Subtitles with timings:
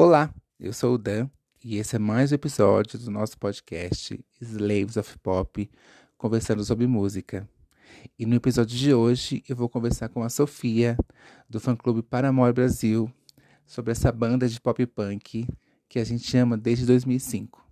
[0.00, 1.28] Olá, eu sou o Dan
[1.64, 5.68] e esse é mais um episódio do nosso podcast Slaves of Pop,
[6.16, 7.48] conversando sobre música.
[8.16, 10.96] E no episódio de hoje eu vou conversar com a Sofia,
[11.50, 13.12] do fã-clube Paramore Brasil,
[13.66, 15.48] sobre essa banda de pop punk
[15.88, 17.67] que a gente ama desde 2005.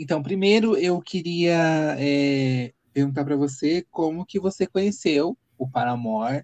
[0.00, 6.42] Então, primeiro eu queria é, perguntar para você como que você conheceu o Paramore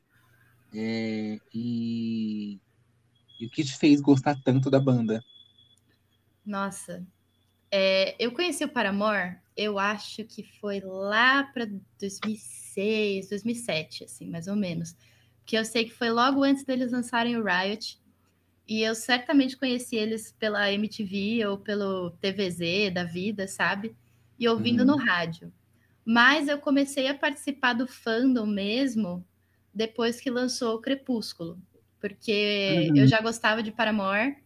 [0.75, 2.61] é, e,
[3.41, 5.25] e, o que te fez gostar tanto da banda.
[6.45, 7.03] Nossa,
[7.71, 11.67] é, eu conheci o Paramore, eu acho que foi lá para
[11.99, 14.95] 2006, 2007, assim, mais ou menos.
[15.47, 17.99] Que eu sei que foi logo antes deles lançarem o Riot.
[18.69, 23.95] E eu certamente conheci eles pela MTV ou pelo TVZ da vida, sabe?
[24.39, 24.87] E ouvindo uhum.
[24.87, 25.53] no rádio.
[26.05, 29.25] Mas eu comecei a participar do fandom mesmo
[29.73, 31.61] depois que lançou o Crepúsculo,
[32.01, 32.97] porque uhum.
[32.97, 34.37] eu já gostava de Paramore,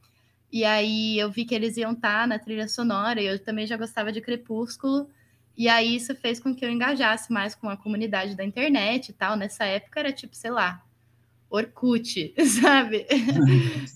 [0.52, 3.66] e aí eu vi que eles iam estar tá na trilha sonora, e eu também
[3.66, 5.08] já gostava de Crepúsculo,
[5.56, 9.12] e aí isso fez com que eu engajasse mais com a comunidade da internet e
[9.12, 9.36] tal.
[9.36, 10.82] Nessa época era tipo, sei lá,
[11.50, 13.06] Orkut, sabe?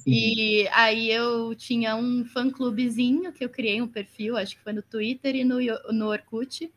[0.05, 4.83] e aí eu tinha um fã-clubezinho que eu criei um perfil, acho que foi no
[4.83, 5.59] Twitter e no,
[5.93, 6.73] no Orkut.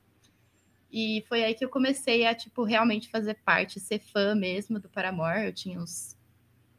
[0.91, 4.87] E foi aí que eu comecei a, tipo, realmente fazer parte, ser fã mesmo do
[4.87, 5.45] Paramore.
[5.45, 6.15] Eu tinha uns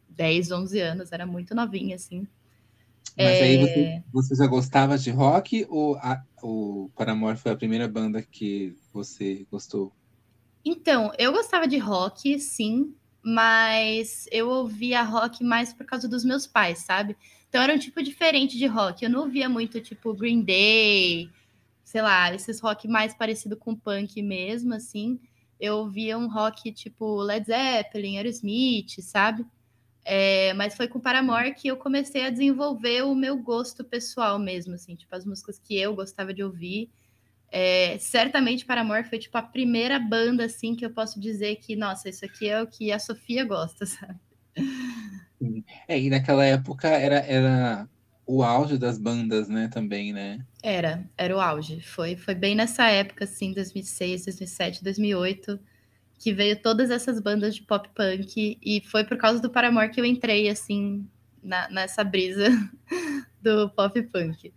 [0.09, 2.27] 10, 11 anos, era muito novinha, assim.
[3.17, 3.43] Mas é...
[3.43, 8.23] aí você, você, já gostava de rock ou a, o Paramore foi a primeira banda
[8.23, 9.93] que você gostou?
[10.65, 12.95] Então, eu gostava de rock, sim,
[13.29, 17.15] mas eu ouvia rock mais por causa dos meus pais, sabe?
[17.47, 19.05] Então era um tipo diferente de rock.
[19.05, 21.29] Eu não ouvia muito tipo Green Day,
[21.85, 25.21] sei lá, esses rock mais parecido com punk mesmo, assim.
[25.61, 29.45] Eu ouvia um rock tipo Led Zeppelin, Aerosmith, sabe?
[30.07, 34.75] É, mas foi com Paramore que eu comecei a desenvolver o meu gosto pessoal mesmo,
[34.75, 36.91] assim, tipo as músicas que eu gostava de ouvir.
[37.51, 42.09] É, certamente Paramore foi tipo a primeira banda assim que eu posso dizer que, nossa,
[42.09, 44.19] isso aqui é o que a Sofia gosta, sabe?
[45.87, 47.89] É, e naquela época era, era
[48.27, 50.45] o auge das bandas, né, também, né?
[50.63, 51.81] Era, era o auge.
[51.81, 55.59] Foi, foi bem nessa época, assim, 2006, 2007, 2008,
[56.19, 60.01] que veio todas essas bandas de pop punk, e foi por causa do Paramore que
[60.01, 61.09] eu entrei, assim,
[61.43, 62.49] na, nessa brisa
[63.41, 64.53] do pop punk.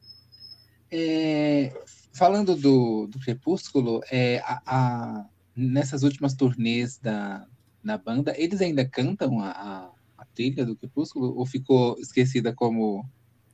[0.91, 1.71] É,
[2.11, 7.45] falando do, do Crepúsculo, é, a, a, nessas últimas turnês da,
[7.83, 13.05] da banda, eles ainda cantam a, a, a, trilha do Crepúsculo ou ficou esquecida como,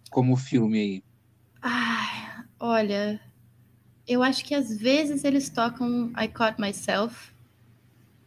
[0.09, 1.03] como filme aí?
[1.61, 3.21] Ai, olha,
[4.07, 7.31] eu acho que às vezes eles tocam I Caught Myself,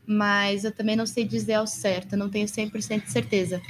[0.06, 3.60] mas eu também não sei dizer ao certo, não tenho 100% de certeza.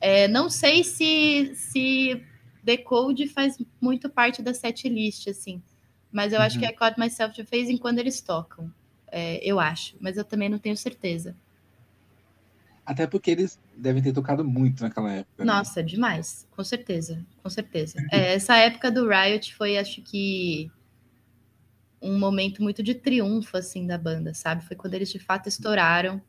[0.00, 2.22] É, não sei se, se
[2.62, 5.62] Decode faz muito parte da set list, assim.
[6.10, 6.44] Mas eu uhum.
[6.44, 8.72] acho que a Caught Myself já fez em quando eles tocam.
[9.10, 11.34] É, eu acho, mas eu também não tenho certeza.
[12.84, 15.44] Até porque eles devem ter tocado muito naquela época.
[15.44, 15.52] Né?
[15.52, 17.98] Nossa, demais, com certeza, com certeza.
[18.10, 20.70] É, essa época do Riot foi, acho que,
[22.00, 24.64] um momento muito de triunfo, assim, da banda, sabe?
[24.64, 26.22] Foi quando eles, de fato, estouraram.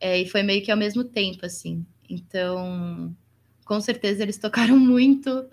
[0.00, 1.86] É, e foi meio que ao mesmo tempo, assim.
[2.08, 3.16] Então,
[3.66, 5.46] com certeza eles tocaram muito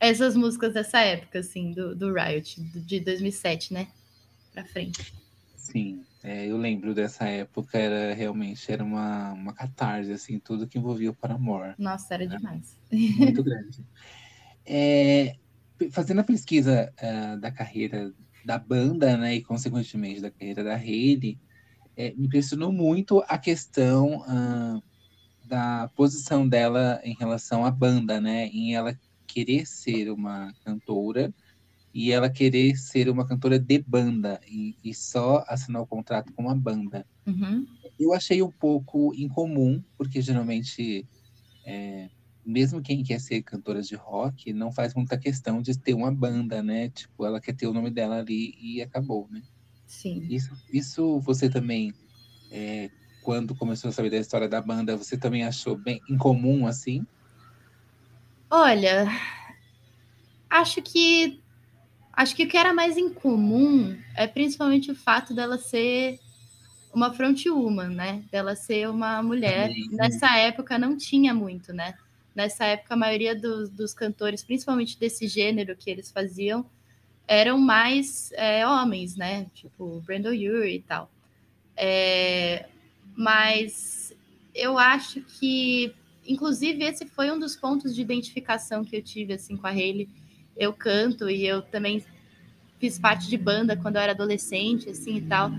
[0.00, 3.88] essas músicas dessa época, assim, do, do Riot, de 2007, né?
[4.52, 5.12] Pra frente.
[5.56, 10.78] Sim, é, eu lembro dessa época, era realmente era uma, uma catarse, assim, tudo que
[10.78, 11.74] envolvia o Paramore.
[11.76, 12.36] Nossa, era né?
[12.36, 12.78] demais.
[12.90, 13.84] Muito grande.
[14.64, 15.36] É,
[15.90, 21.36] fazendo a pesquisa uh, da carreira da banda, né, e consequentemente da carreira da Hayley,
[21.96, 24.82] é, me impressionou muito a questão uh,
[25.46, 28.46] da posição dela em relação à banda, né?
[28.48, 31.32] Em ela querer ser uma cantora
[31.94, 36.42] e ela querer ser uma cantora de banda e, e só assinar o contrato com
[36.42, 37.06] uma banda.
[37.26, 37.66] Uhum.
[37.98, 41.06] Eu achei um pouco incomum, porque geralmente,
[41.64, 42.10] é,
[42.44, 46.62] mesmo quem quer ser cantora de rock, não faz muita questão de ter uma banda,
[46.62, 46.90] né?
[46.90, 49.42] Tipo, ela quer ter o nome dela ali e acabou, né?
[49.86, 50.26] Sim.
[50.28, 51.94] Isso, isso você também
[52.50, 52.90] é,
[53.26, 57.04] quando começou a saber da história da banda, você também achou bem incomum assim?
[58.48, 59.08] Olha,
[60.48, 61.42] acho que
[62.12, 66.20] acho que o que era mais incomum é principalmente o fato dela ser
[66.94, 68.22] uma frontwoman, né?
[68.30, 69.72] Dela ser uma mulher.
[69.90, 71.94] Nessa época não tinha muito, né?
[72.32, 76.64] Nessa época a maioria dos, dos cantores, principalmente desse gênero que eles faziam,
[77.26, 79.46] eram mais é, homens, né?
[79.52, 81.10] Tipo, Brandon Urie e tal.
[81.76, 82.66] É,
[83.16, 84.14] mas
[84.54, 85.94] eu acho que,
[86.26, 90.08] inclusive, esse foi um dos pontos de identificação que eu tive assim com a Hayley.
[90.56, 92.04] Eu canto e eu também
[92.78, 95.50] fiz parte de banda quando eu era adolescente, assim e tal.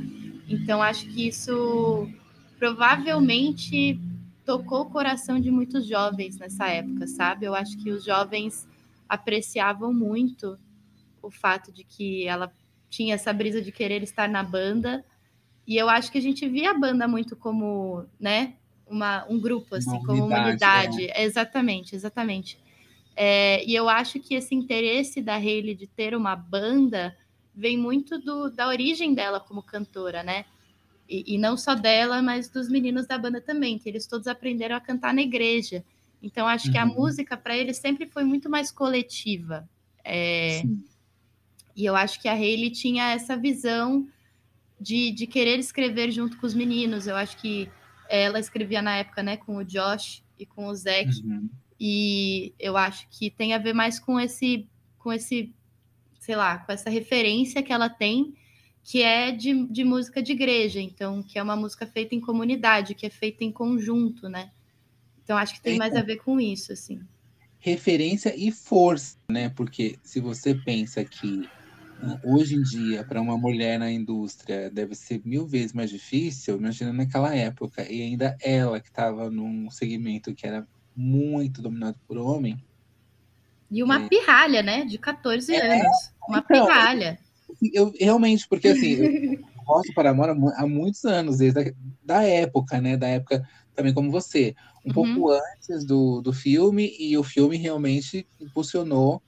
[0.47, 2.09] Então acho que isso
[2.57, 3.99] provavelmente
[4.45, 7.45] tocou o coração de muitos jovens nessa época, sabe?
[7.45, 8.67] Eu acho que os jovens
[9.09, 10.57] apreciavam muito
[11.21, 12.51] o fato de que ela
[12.89, 15.03] tinha essa brisa de querer estar na banda.
[15.67, 18.53] E eu acho que a gente via a banda muito como, né,
[18.87, 21.11] uma, um grupo, assim, uma como uma unidade.
[21.11, 21.23] É.
[21.23, 22.57] Exatamente, exatamente.
[23.15, 27.17] É, e eu acho que esse interesse da Hayley de ter uma banda
[27.53, 30.45] vem muito do, da origem dela como cantora, né?
[31.09, 34.75] E, e, não só dela, mas dos meninos da banda também, que eles todos aprenderam
[34.75, 35.83] a cantar na igreja.
[36.21, 36.71] Então, acho uhum.
[36.71, 36.93] que a uhum.
[36.93, 39.67] música para eles sempre foi muito mais coletiva.
[40.03, 40.61] É,
[41.75, 44.07] e eu acho que a Hayley tinha essa visão
[44.79, 47.07] de, de querer escrever junto com os meninos.
[47.07, 47.69] Eu acho que
[48.09, 51.09] ela escrevia na época né, com o Josh e com o Zac.
[51.23, 51.49] Uhum.
[51.79, 55.53] E eu acho que tem a ver mais com esse, com esse,
[56.19, 58.33] sei lá, com essa referência que ela tem,
[58.83, 62.95] que é de, de música de igreja, então, que é uma música feita em comunidade,
[62.95, 64.51] que é feita em conjunto, né?
[65.23, 67.01] Então acho que tem é, mais a ver com isso, assim.
[67.59, 69.49] Referência e força, né?
[69.49, 71.47] Porque se você pensa que
[72.23, 76.93] hoje em dia, para uma mulher na indústria, deve ser mil vezes mais difícil, imagina
[76.93, 82.57] naquela época, e ainda ela que estava num segmento que era muito dominado por homem.
[83.69, 84.07] E uma é...
[84.07, 84.85] pirralha, né?
[84.85, 86.11] De 14 é, anos.
[86.27, 87.19] Uma então, pirralha.
[87.73, 91.73] Eu, realmente, porque assim, eu gosto para Paramore há muitos anos, desde a
[92.03, 92.95] da época, né?
[92.95, 94.55] Da época também como você.
[94.85, 94.93] Um uhum.
[94.93, 99.21] pouco antes do, do filme, e o filme realmente impulsionou.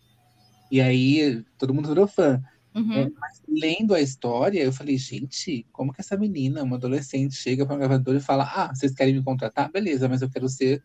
[0.72, 2.42] E aí todo mundo virou fã.
[2.80, 2.94] Uhum.
[2.94, 7.66] É, mas lendo a história, eu falei, gente, como que essa menina, uma adolescente, chega
[7.66, 9.72] para um gravador e fala: Ah, vocês querem me contratar?
[9.72, 10.84] Beleza, mas eu quero ser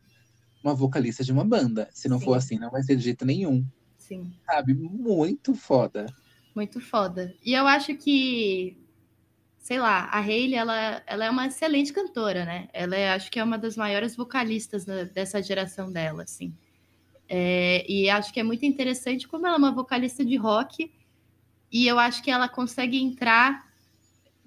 [0.62, 1.88] uma vocalista de uma banda.
[1.92, 2.24] Se não Sim.
[2.24, 3.64] for assim, não vai ser de jeito nenhum.
[3.98, 4.32] Sim.
[4.44, 4.74] Sabe?
[4.74, 6.06] Muito foda.
[6.54, 7.34] Muito foda.
[7.44, 8.76] E eu acho que,
[9.58, 12.68] sei lá, a Hayley, ela, ela é uma excelente cantora, né?
[12.72, 16.54] Ela é, acho que é uma das maiores vocalistas da, dessa geração dela, assim.
[17.28, 20.92] É, e acho que é muito interessante como ela é uma vocalista de rock
[21.70, 23.66] e eu acho que ela consegue entrar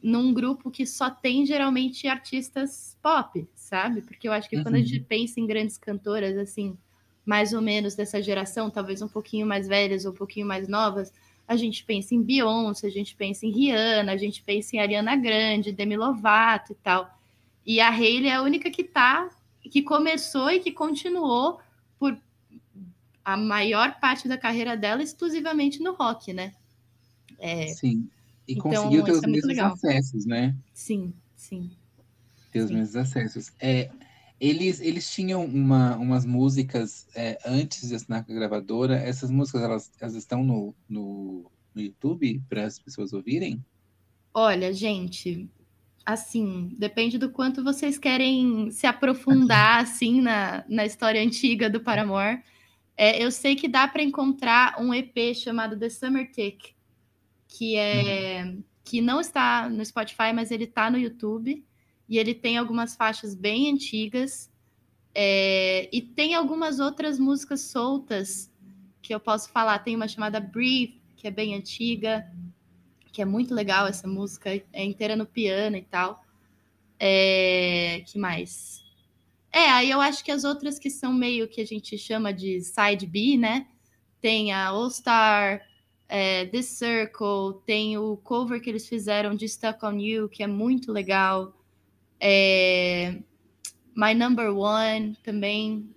[0.02, 4.02] num grupo que só tem geralmente artistas pop, sabe?
[4.02, 4.64] Porque eu acho que uhum.
[4.64, 5.06] quando a gente uhum.
[5.06, 6.78] pensa em grandes cantoras, assim,
[7.26, 11.12] mais ou menos dessa geração, talvez um pouquinho mais velhas ou um pouquinho mais novas,
[11.48, 15.16] a gente pensa em Beyoncé, a gente pensa em Rihanna, a gente pensa em Ariana
[15.16, 17.18] Grande, Demi Lovato e tal.
[17.66, 19.30] E a Hailey é a única que tá,
[19.62, 21.60] que começou e que continuou
[22.00, 22.18] por
[23.24, 26.54] a maior parte da carreira dela exclusivamente no rock, né?
[27.40, 28.10] É, Sim.
[28.48, 29.74] E então, conseguiu ter os é mesmos legal.
[29.74, 30.56] acessos, né?
[30.74, 31.70] Sim, sim.
[32.52, 32.76] Ter os sim.
[32.76, 33.52] mesmos acessos.
[33.60, 33.90] É,
[34.40, 38.96] eles, eles tinham uma, umas músicas é, antes de assinar com a gravadora.
[38.96, 43.64] Essas músicas, elas, elas estão no, no, no YouTube para as pessoas ouvirem?
[44.34, 45.50] Olha, gente,
[46.06, 52.42] assim, depende do quanto vocês querem se aprofundar, assim, na, na história antiga do Paramore.
[52.96, 56.77] É, eu sei que dá para encontrar um EP chamado The Summer Tick,
[57.48, 58.64] que é uhum.
[58.84, 61.66] que não está no Spotify, mas ele está no YouTube
[62.10, 64.50] e ele tem algumas faixas bem antigas
[65.20, 68.52] é, e tem algumas outras músicas soltas
[69.02, 69.80] que eu posso falar.
[69.80, 72.32] Tem uma chamada Breathe, que é bem antiga,
[73.12, 76.24] que é muito legal essa música, é inteira no piano e tal.
[77.00, 78.84] É, que mais?
[79.52, 82.62] É, aí eu acho que as outras que são meio que a gente chama de
[82.62, 83.68] side B, né?
[84.22, 85.62] Tem a All Star,
[86.10, 90.48] é, The Circle, tem o cover que eles fizeram de Stuck on You, que é
[90.48, 91.54] muito legal.
[92.20, 93.20] É,
[93.96, 95.90] My Number One também.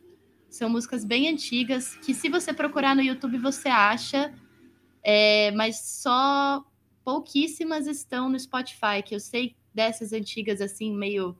[0.48, 4.34] São músicas bem antigas que, se você procurar no YouTube, você acha,
[5.00, 6.64] é, mas só
[7.04, 11.38] pouquíssimas estão no Spotify, que eu sei dessas antigas, assim, meio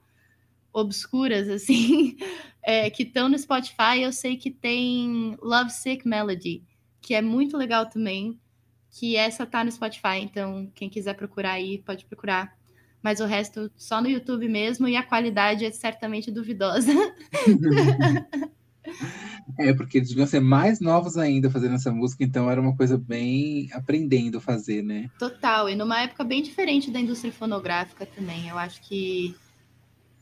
[0.72, 2.16] obscuras, assim,
[2.62, 4.00] é, que estão no Spotify.
[4.00, 6.62] Eu sei que tem Love Sick Melody,
[7.00, 8.38] que é muito legal também
[8.90, 12.58] que essa tá no Spotify, então quem quiser procurar aí pode procurar.
[13.02, 16.92] Mas o resto só no YouTube mesmo e a qualidade é certamente duvidosa.
[19.58, 22.98] é, porque eles deviam ser mais novos ainda fazendo essa música, então era uma coisa
[22.98, 25.08] bem aprendendo a fazer, né?
[25.18, 28.48] Total, e numa época bem diferente da indústria fonográfica também.
[28.48, 29.34] Eu acho que,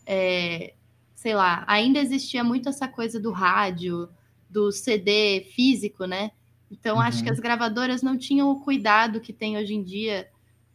[0.06, 0.74] é,
[1.16, 4.08] sei lá, ainda existia muito essa coisa do rádio,
[4.48, 6.30] do CD físico, né?
[6.70, 7.02] Então, uhum.
[7.02, 7.34] acho que uhum.
[7.34, 10.28] as gravadoras não tinham o cuidado que tem hoje em dia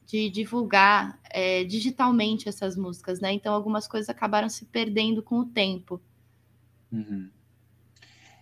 [0.06, 3.32] de divulgar é, digitalmente essas músicas, né?
[3.34, 6.02] Então, algumas coisas acabaram se perdendo com o tempo.
[6.92, 7.30] Uhum.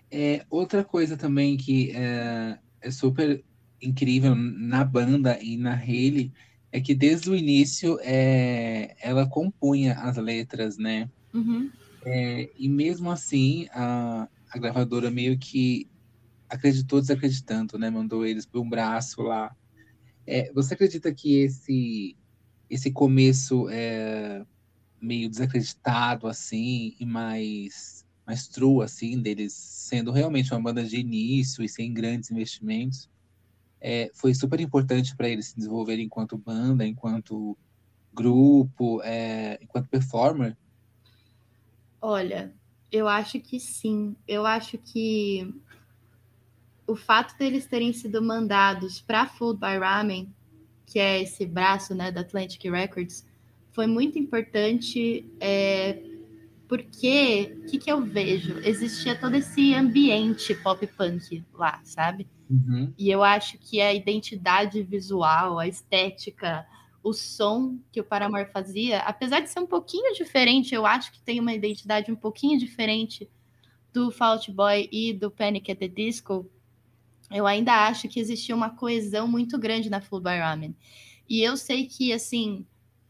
[0.10, 3.44] É, outra coisa também que é, é, super
[3.82, 6.32] incrível na banda e na Haley
[6.72, 11.10] é que desde o início é, ela compunha as letras, né?
[11.34, 11.72] Uhum.
[12.04, 15.88] É, e mesmo assim, a, a gravadora meio que
[16.52, 17.90] acreditou desacreditando, né?
[17.90, 19.56] Mandou eles para um braço lá.
[20.28, 22.18] É, você acredita que esse
[22.70, 24.46] esse começo é
[25.02, 31.64] meio desacreditado assim e mais mais true assim deles sendo realmente uma banda de início
[31.64, 33.10] e sem grandes investimentos
[33.82, 37.58] é, foi super importante para eles se desenvolverem enquanto banda, enquanto
[38.14, 40.56] grupo, é, enquanto performer?
[42.00, 42.54] Olha,
[42.92, 44.16] eu acho que sim.
[44.28, 45.52] Eu acho que
[46.88, 50.34] o fato deles terem sido mandados para Food by Ramen,
[50.86, 53.26] que é esse braço né, da Atlantic Records,
[53.72, 56.02] foi muito importante é,
[56.68, 58.60] porque o que, que eu vejo?
[58.60, 62.28] Existia todo esse ambiente pop punk lá, sabe?
[62.50, 62.94] Uhum.
[62.98, 66.66] E eu acho que a identidade visual, a estética,
[67.04, 71.22] o som que o Paramore fazia, apesar de ser um pouquinho diferente, eu acho que
[71.22, 73.30] tem uma identidade um pouquinho diferente
[73.92, 76.50] do Fault Boy e do Panic at the Disco,
[77.32, 80.76] eu ainda acho que existia uma coesão muito grande na Full by Ramen.
[81.30, 82.66] E eu sei que, assim,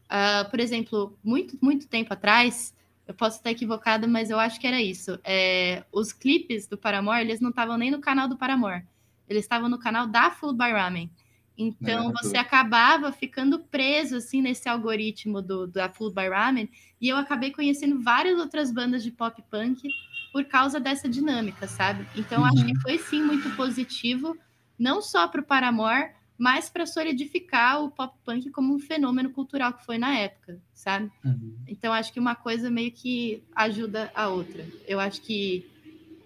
[0.06, 2.74] uh, por exemplo, muito, muito tempo atrás,
[3.06, 5.18] eu posso estar equivocada, mas eu acho que era isso.
[5.24, 8.84] É, os clipes do Paramore, eles não estavam nem no canal do Paramore.
[9.28, 11.10] Eles estavam no canal da Full by Ramen.
[11.56, 17.08] Então é, você acabava ficando preso assim nesse algoritmo do da Full by Ramen e
[17.08, 19.86] eu acabei conhecendo várias outras bandas de pop punk
[20.32, 22.06] por causa dessa dinâmica, sabe?
[22.16, 22.46] Então uhum.
[22.46, 24.36] acho que foi sim muito positivo,
[24.78, 29.74] não só para o Paramore, mas para solidificar o pop punk como um fenômeno cultural
[29.74, 31.10] que foi na época, sabe?
[31.24, 31.56] Uhum.
[31.68, 34.66] Então acho que uma coisa meio que ajuda a outra.
[34.88, 35.70] Eu acho que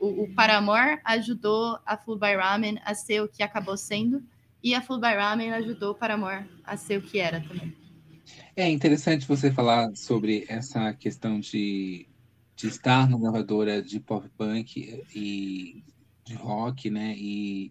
[0.01, 4.23] o, o Paramore ajudou a Full by Ramen a ser o que acabou sendo,
[4.63, 7.75] e a Full by Ramen ajudou o Paramore a ser o que era também.
[8.57, 12.07] É interessante você falar sobre essa questão de,
[12.57, 15.85] de estar na gravadora de pop punk e
[16.25, 17.15] de rock, né?
[17.17, 17.71] E,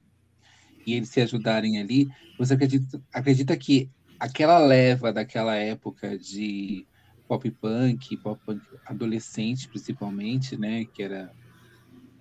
[0.85, 2.07] e eles se ajudarem ali.
[2.37, 3.89] Você acredita, acredita que
[4.19, 6.87] aquela leva daquela época de
[7.27, 10.85] pop punk, pop punk adolescente principalmente, né?
[10.85, 11.31] Que era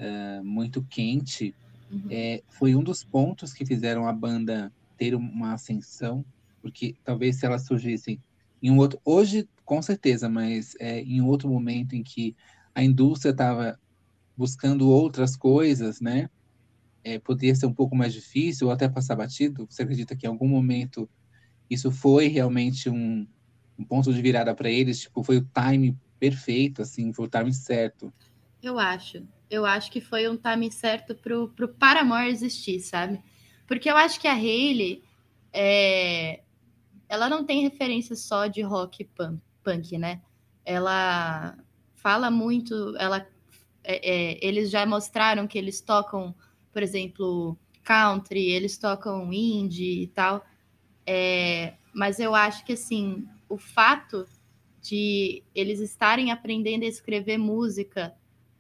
[0.01, 1.55] uh, muito quente,
[1.91, 2.09] uhum.
[2.11, 6.25] é, foi um dos pontos que fizeram a banda ter uma ascensão,
[6.63, 8.19] porque talvez se elas surgissem
[8.65, 12.35] em um outro, hoje com certeza, mas é, em outro momento em que
[12.75, 13.79] a indústria estava
[14.35, 16.31] buscando outras coisas, né?
[17.05, 19.67] É, poderia ser um pouco mais difícil ou até passar batido.
[19.69, 21.09] Você acredita que em algum momento
[21.69, 23.27] isso foi realmente um,
[23.79, 25.01] um ponto de virada para eles?
[25.01, 28.11] Tipo, foi o time perfeito, assim, foi o time certo?
[28.63, 33.21] Eu acho eu acho que foi um timing certo pro, pro Paramore existir, sabe?
[33.67, 35.03] Porque eu acho que a Hayley,
[35.53, 36.41] é,
[37.09, 39.09] ela não tem referência só de rock
[39.63, 40.23] punk, né?
[40.65, 41.57] Ela
[41.95, 43.27] fala muito, ela,
[43.83, 46.35] é, é, eles já mostraram que eles tocam,
[46.73, 50.45] por exemplo, country, eles tocam indie e tal.
[51.07, 54.27] É, mas eu acho que assim, o fato
[54.81, 58.15] de eles estarem aprendendo a escrever música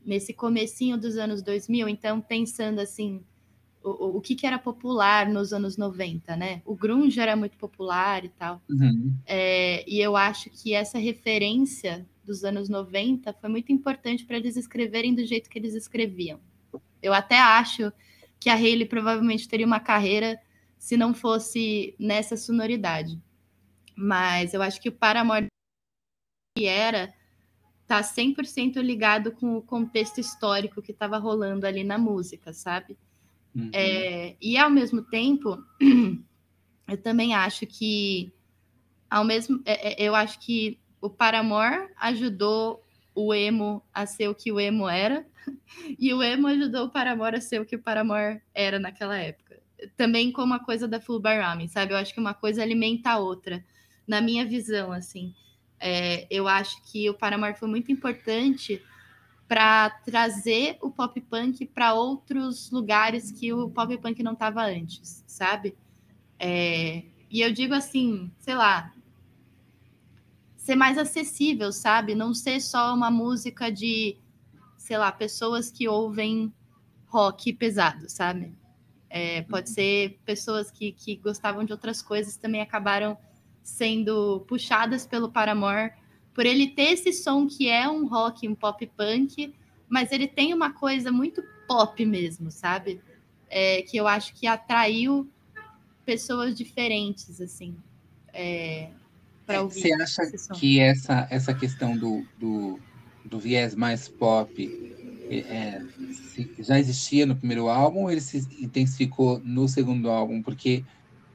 [0.04, 3.24] nesse comecinho dos anos 2000, então pensando assim,
[3.84, 6.62] o, o que, que era popular nos anos 90, né?
[6.64, 8.62] O grunge era muito popular e tal.
[8.68, 9.14] Uhum.
[9.26, 14.56] É, e eu acho que essa referência dos anos 90 foi muito importante para eles
[14.56, 16.40] escreverem do jeito que eles escreviam.
[17.02, 17.92] Eu até acho
[18.40, 20.40] que a Hayley provavelmente teria uma carreira
[20.78, 23.20] se não fosse nessa sonoridade.
[23.94, 25.46] Mas eu acho que o Paramore
[26.58, 27.12] era
[27.86, 32.96] tá 100% ligado com o contexto histórico que estava rolando ali na música, sabe?
[33.54, 33.70] Uhum.
[33.72, 35.62] É, e ao mesmo tempo,
[36.88, 38.32] eu também acho que
[39.14, 42.82] ao mesmo, é, é, eu acho que o Paramore ajudou
[43.14, 45.24] o emo a ser o que o emo era,
[45.98, 49.60] e o emo ajudou o Paramore a ser o que o Paramore era naquela época.
[49.96, 51.92] Também como a coisa da Full Bar Ramen, sabe?
[51.92, 53.64] Eu acho que uma coisa alimenta a outra,
[54.04, 55.32] na minha visão, assim.
[55.78, 58.82] É, eu acho que o Paramore foi muito importante
[59.46, 65.22] para trazer o pop punk para outros lugares que o pop punk não estava antes,
[65.26, 65.76] sabe?
[66.38, 68.92] É, e eu digo assim, sei lá,
[70.56, 72.14] ser mais acessível, sabe?
[72.14, 74.16] Não ser só uma música de,
[74.78, 76.52] sei lá, pessoas que ouvem
[77.06, 78.56] rock pesado, sabe?
[79.10, 83.16] É, pode ser pessoas que, que gostavam de outras coisas também acabaram
[83.62, 85.92] sendo puxadas pelo Paramore
[86.34, 89.54] por ele ter esse som que é um rock, um pop punk,
[89.88, 93.00] mas ele tem uma coisa muito pop mesmo, sabe?
[93.48, 95.28] É, que eu acho que atraiu
[96.04, 97.76] pessoas diferentes, assim,
[98.32, 98.90] é,
[99.46, 99.80] para ouvir.
[99.80, 100.22] Você acha
[100.54, 102.80] que essa, essa questão do, do,
[103.24, 104.94] do viés mais pop
[105.30, 105.82] é,
[106.58, 110.42] já existia no primeiro álbum ou ele se intensificou no segundo álbum?
[110.42, 110.84] Porque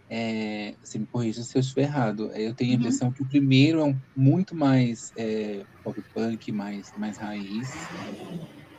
[0.09, 2.31] é, você me corrija se eu estiver errado.
[2.33, 2.79] Eu tenho a uhum.
[2.79, 7.71] impressão que o primeiro é um, muito mais é, pop punk, mais, mais raiz.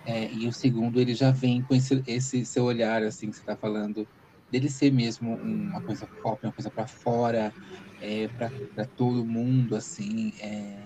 [0.05, 3.43] É, e o segundo ele já vem com esse, esse seu olhar, assim, que você
[3.43, 4.09] está falando,
[4.51, 7.55] dele ser mesmo uma coisa pop, uma coisa para fora,
[8.03, 8.27] é,
[8.75, 10.33] para todo mundo, assim.
[10.41, 10.77] É...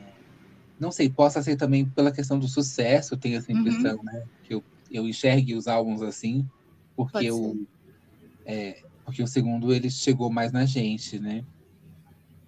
[0.78, 3.60] Não sei, possa ser também pela questão do sucesso, tenho essa uhum.
[3.60, 4.04] impressão, uhum.
[4.04, 4.24] né?
[4.42, 6.46] Que eu, eu enxergue os álbuns assim,
[6.94, 7.66] porque o,
[8.44, 11.44] é, porque o segundo ele chegou mais na gente, né?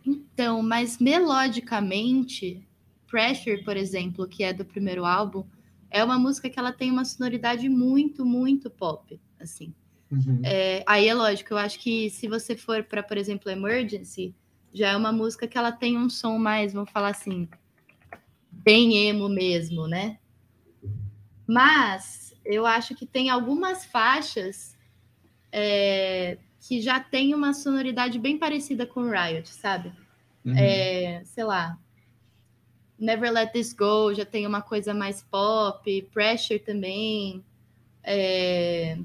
[0.04, 2.66] Então, mas melodicamente,
[3.08, 5.44] Pressure, por exemplo, que é do primeiro álbum,
[5.90, 9.74] é uma música que ela tem uma sonoridade muito, muito pop, assim.
[10.10, 10.40] Uhum.
[10.44, 14.34] É, aí é lógico, eu acho que se você for para, por exemplo, Emergency,
[14.72, 17.48] já é uma música que ela tem um som mais, vamos falar assim,
[18.50, 20.18] bem emo mesmo, né?
[21.46, 24.75] Mas eu acho que tem algumas faixas
[25.58, 29.90] é, que já tem uma sonoridade bem parecida com Riot, sabe?
[30.44, 30.54] Uhum.
[30.54, 31.78] É, sei lá,
[32.98, 37.42] Never Let This Go já tem uma coisa mais pop, Pressure também,
[38.04, 38.98] é,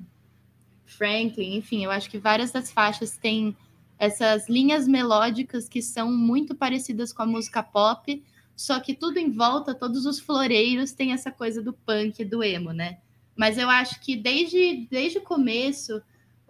[0.86, 3.56] Franklin, enfim, eu acho que várias das faixas têm
[3.98, 8.22] essas linhas melódicas que são muito parecidas com a música pop,
[8.58, 12.74] só que tudo em volta, todos os floreiros têm essa coisa do punk, do emo,
[12.74, 12.98] né?
[13.38, 16.02] Mas eu acho que desde, desde o começo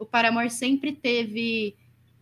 [0.02, 1.76] o Paramore sempre teve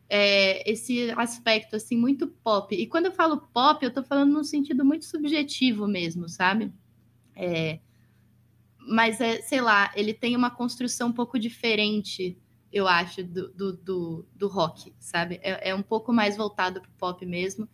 [0.10, 2.76] é, esse aspecto assim muito pop.
[2.76, 6.74] E quando eu falo pop, eu estou falando num sentido muito subjetivo mesmo, sabe?
[7.34, 7.80] É,
[8.78, 12.38] mas é, sei lá, ele tem uma construção um pouco diferente,
[12.70, 15.40] eu acho, do, do, do, do rock, sabe?
[15.42, 17.70] É, é, um pouco mais voltado para o pop mesmo.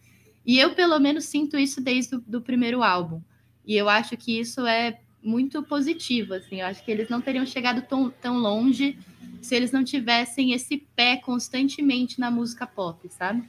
[0.46, 3.24] E eu, pelo menos, sinto isso desde o do primeiro álbum.
[3.66, 6.62] E eu acho que isso é muito positivo, assim.
[6.62, 8.98] Eu acho que eles não teriam chegado tão, tão longe
[9.42, 13.44] se eles não tivessem esse pé constantemente na música pop, sabe?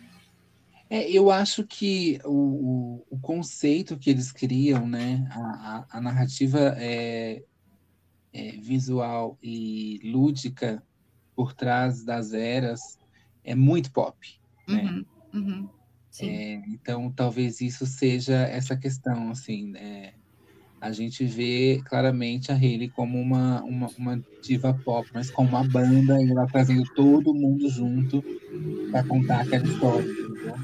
[0.89, 5.39] É, eu acho que o, o, conceito que eles criam, né, a,
[5.91, 7.43] a, a narrativa é,
[8.33, 10.83] é, visual e lúdica
[11.35, 13.01] por trás das eras
[13.43, 14.17] é muito pop,
[14.69, 14.85] né?
[14.85, 15.69] Uhum, uhum,
[16.23, 20.15] é, então, talvez isso seja essa questão, assim, né?
[20.87, 25.65] A gente vê claramente a Hayley como uma, uma, uma diva pop, mas com uma
[25.65, 28.25] banda e ela trazendo todo mundo junto
[28.91, 30.09] para contar aquela história.
[30.09, 30.57] Entendeu?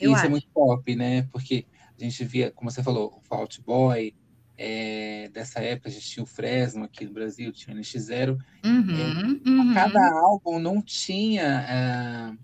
[0.00, 0.26] isso acho.
[0.26, 1.22] é muito pop, né?
[1.32, 1.66] Porque
[1.98, 4.14] a gente via, como você falou, o Fault Boy,
[4.56, 8.38] é, dessa época a gente tinha o Fresno aqui no Brasil, tinha o NX0.
[8.64, 9.74] Uhum, é, uhum.
[9.74, 12.36] Cada álbum não tinha.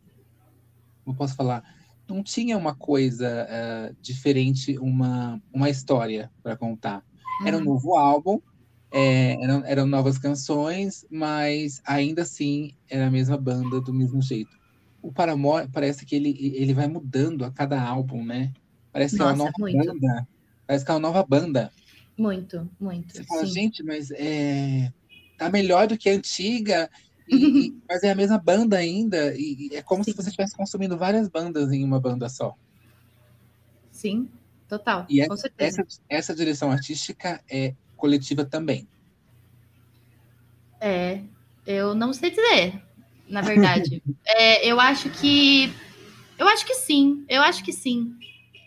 [1.04, 1.62] Como posso falar?
[2.12, 7.02] Não tinha uma coisa uh, diferente, uma, uma história para contar.
[7.44, 7.66] Era um uhum.
[7.66, 8.40] novo álbum,
[8.90, 14.50] é, eram, eram novas canções, mas ainda assim era a mesma banda do mesmo jeito.
[15.00, 18.52] O Paramore parece que ele, ele vai mudando a cada álbum, né?
[18.92, 19.86] Parece Nossa, que é uma nova muito.
[19.86, 20.28] banda.
[20.66, 21.72] Parece que é uma nova banda.
[22.16, 23.16] Muito, muito.
[23.16, 24.92] Você fala, gente, mas é,
[25.38, 26.90] tá melhor do que a antiga.
[27.32, 30.10] E, mas é a mesma banda ainda, e, é como Sim.
[30.10, 32.54] se você estivesse consumindo várias bandas em uma banda só.
[33.90, 34.28] Sim,
[34.68, 35.82] total, e com essa, certeza.
[35.82, 38.86] Essa, essa direção artística é coletiva também.
[40.80, 41.20] É,
[41.66, 42.82] eu não sei dizer,
[43.28, 44.02] na verdade.
[44.26, 45.72] é, eu acho que.
[46.38, 48.14] Eu acho que sim, eu acho que sim.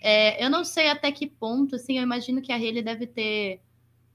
[0.01, 3.59] É, eu não sei até que ponto, assim, eu imagino que a Haley deve ter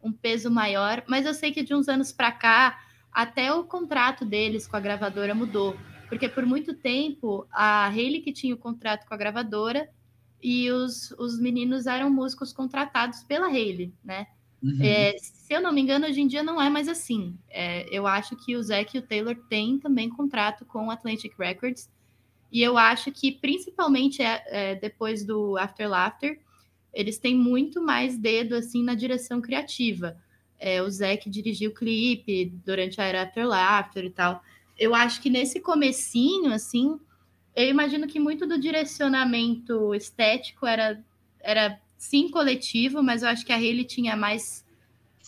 [0.02, 2.78] um peso maior, mas eu sei que de uns anos para cá
[3.12, 5.76] até o contrato deles com a gravadora mudou.
[6.08, 9.88] Porque por muito tempo a Hayley que tinha o contrato com a gravadora
[10.42, 14.26] e os, os meninos eram músicos contratados pela Hayley, né?
[14.62, 14.78] Uhum.
[14.82, 17.38] É, se eu não me engano, hoje em dia não é mais assim.
[17.48, 21.32] É, eu acho que o Zac e o Taylor têm também contrato com o Atlantic
[21.38, 21.90] Records.
[22.52, 26.40] E eu acho que, principalmente é, é, depois do After Laughter,
[26.92, 30.16] eles têm muito mais dedo assim na direção criativa
[30.60, 34.44] é, o Zé que dirigiu o clipe durante a era After Laughter e tal.
[34.78, 37.00] Eu acho que nesse comecinho, assim,
[37.56, 41.02] eu imagino que muito do direcionamento estético era,
[41.40, 44.68] era sim coletivo, mas eu acho que a Hayley tinha mais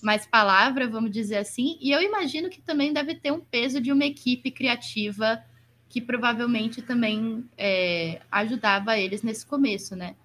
[0.02, 3.92] mais palavra, vamos dizer assim, e eu imagino que também deve ter um peso de
[3.92, 5.40] uma equipe criativa
[5.88, 10.16] que provavelmente também é, ajudava eles nesse começo, né?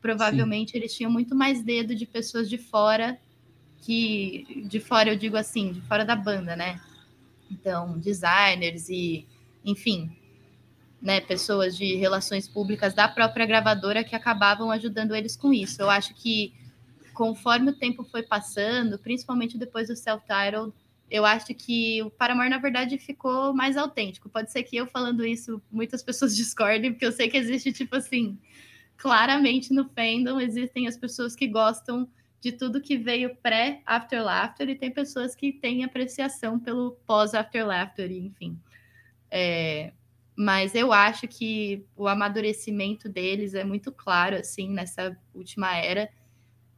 [0.00, 0.78] Provavelmente Sim.
[0.78, 3.20] eles tinham muito mais dedo de pessoas de fora
[3.80, 6.80] que de fora eu digo assim, de fora da banda, né?
[7.50, 9.26] Então, designers e,
[9.64, 10.10] enfim,
[11.00, 15.80] né, pessoas de relações públicas da própria gravadora que acabavam ajudando eles com isso.
[15.80, 16.54] Eu acho que
[17.14, 20.72] conforme o tempo foi passando, principalmente depois do self-titled,
[21.10, 24.28] eu acho que o Paramore, na verdade, ficou mais autêntico.
[24.28, 27.96] Pode ser que eu falando isso, muitas pessoas discordem, porque eu sei que existe, tipo
[27.96, 28.38] assim,
[28.96, 32.08] claramente no fandom existem as pessoas que gostam
[32.40, 38.10] de tudo que veio pré-After Laughter e tem pessoas que têm apreciação pelo pós-After Laughter,
[38.10, 38.58] enfim.
[39.30, 39.92] É,
[40.34, 46.08] mas eu acho que o amadurecimento deles é muito claro, assim, nessa última era.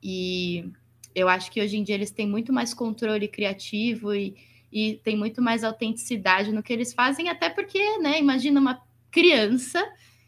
[0.03, 0.69] E
[1.15, 4.35] eu acho que hoje em dia eles têm muito mais controle criativo e,
[4.73, 9.81] e tem muito mais autenticidade no que eles fazem, até porque, né, imagina uma criança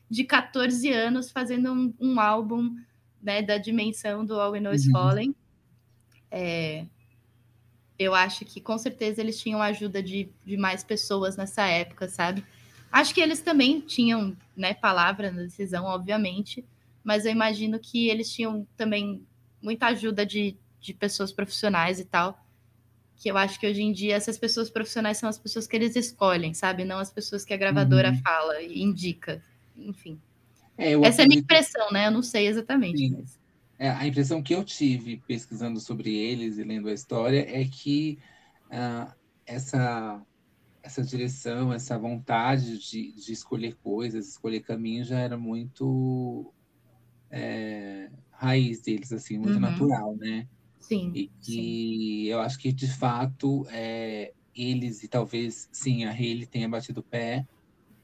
[0.09, 2.77] de 14 anos fazendo um, um álbum
[3.25, 4.93] né, da dimensão do All We Know Is uhum.
[4.93, 5.35] Fallen.
[6.31, 6.85] É,
[7.99, 12.45] eu acho que com certeza eles tinham ajuda de, de mais pessoas nessa época, sabe?
[12.93, 16.65] Acho que eles também tinham né, palavra na decisão, obviamente,
[17.03, 19.27] mas eu imagino que eles tinham também
[19.61, 22.39] muita ajuda de, de pessoas profissionais e tal.
[23.17, 25.97] Que eu acho que hoje em dia essas pessoas profissionais são as pessoas que eles
[25.97, 26.85] escolhem, sabe?
[26.85, 28.19] Não as pessoas que a gravadora uhum.
[28.23, 29.43] fala e indica.
[29.77, 30.21] Enfim.
[30.77, 32.09] É, Essa é a minha impressão, né?
[32.09, 33.11] Eu não sei exatamente.
[33.11, 33.39] Mas...
[33.79, 38.19] É, a impressão que eu tive pesquisando sobre eles e lendo a história é que
[38.67, 39.13] uh,
[39.47, 40.23] essa,
[40.83, 46.53] essa direção, essa vontade de, de escolher coisas, escolher caminhos já era muito
[47.31, 49.61] é, raiz deles, assim, muito uhum.
[49.61, 50.47] natural, né?
[50.79, 51.13] Sim.
[51.15, 56.69] E que eu acho que, de fato, é, eles e talvez, sim, a Hayley tenha
[56.69, 57.47] batido o pé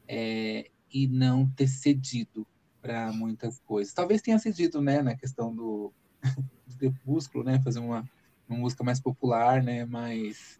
[0.09, 2.47] é, e não ter cedido
[2.81, 3.93] para muitas coisas.
[3.93, 5.93] Talvez tenha cedido, né, na questão do,
[6.67, 8.09] do Crepúsculo, né, fazer uma,
[8.49, 10.59] uma música mais popular, né, mais...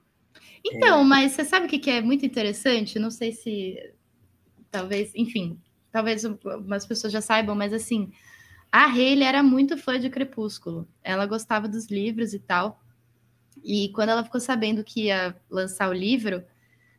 [0.65, 1.05] Então, é...
[1.05, 2.99] mas você sabe o que é muito interessante?
[2.99, 3.93] Não sei se,
[4.71, 5.59] talvez, enfim,
[5.91, 8.13] talvez algumas pessoas já saibam, mas assim,
[8.71, 10.87] a Hayley era muito fã de Crepúsculo.
[11.03, 12.81] Ela gostava dos livros e tal.
[13.63, 16.45] E quando ela ficou sabendo que ia lançar o livro,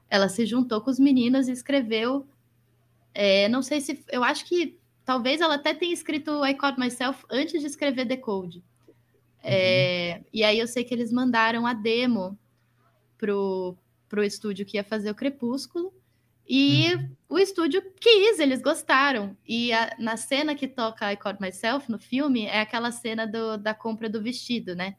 [0.10, 2.28] ela se juntou com os meninos e escreveu.
[3.14, 4.04] É, não sei se.
[4.10, 4.78] Eu acho que
[5.12, 8.64] Talvez ela até tenha escrito I Caught Myself antes de escrever The Code.
[9.44, 10.26] É, uhum.
[10.32, 12.40] e aí eu sei que eles mandaram a demo
[13.18, 13.76] pro,
[14.08, 15.94] pro estúdio que ia fazer o Crepúsculo.
[16.48, 17.10] E uhum.
[17.28, 19.36] o estúdio quis, eles gostaram.
[19.46, 23.58] E a, na cena que toca I Caught Myself no filme, é aquela cena do,
[23.58, 24.96] da compra do vestido, né?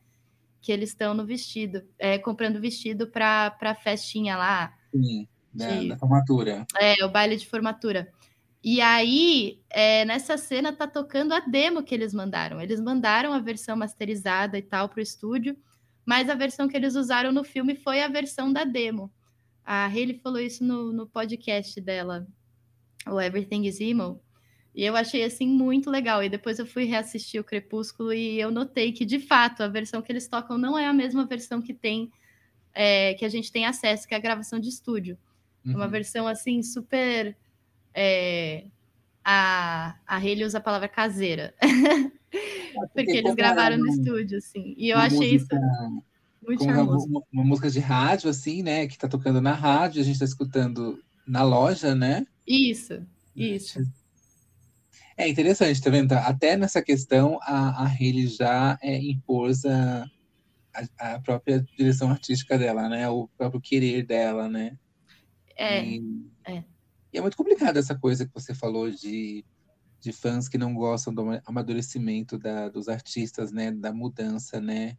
[0.60, 4.74] Que eles estão no vestido, é, comprando vestido para a festinha lá.
[4.94, 6.66] Sim, da, de, da formatura.
[6.78, 8.12] É, o baile de formatura.
[8.64, 12.60] E aí, é, nessa cena, tá tocando a demo que eles mandaram.
[12.60, 15.56] Eles mandaram a versão masterizada e tal para o estúdio,
[16.06, 19.12] mas a versão que eles usaram no filme foi a versão da demo.
[19.64, 22.26] A Hayley falou isso no, no podcast dela,
[23.06, 24.20] o Everything is Emo.
[24.74, 26.22] E eu achei assim muito legal.
[26.22, 30.00] E depois eu fui reassistir o Crepúsculo e eu notei que, de fato, a versão
[30.00, 32.10] que eles tocam não é a mesma versão que tem
[32.74, 35.18] é, que a gente tem acesso, que é a gravação de estúdio.
[35.64, 35.74] Uhum.
[35.74, 37.36] Uma versão assim super
[37.94, 38.64] é,
[39.24, 41.54] a, a Haley usa a palavra caseira.
[42.94, 44.74] Porque eles gravaram no estúdio, assim.
[44.76, 46.02] E eu achei música, isso
[46.46, 47.06] muito charmoso.
[47.06, 48.86] Uma, uma, música de rádio, assim, né?
[48.86, 52.26] Que tá tocando na rádio, a gente tá escutando na loja, né?
[52.46, 53.80] Isso, isso.
[55.16, 56.12] É interessante, tá vendo?
[56.12, 60.10] Até nessa questão, a, a Haley já é, impôs a,
[60.74, 63.08] a, a, própria direção artística dela, né?
[63.08, 64.76] O próprio querer dela, né?
[65.56, 66.02] É, e...
[66.44, 66.64] é.
[67.12, 69.44] E é muito complicado essa coisa que você falou de,
[70.00, 73.70] de fãs que não gostam do amadurecimento da, dos artistas, né?
[73.70, 74.96] Da mudança, né?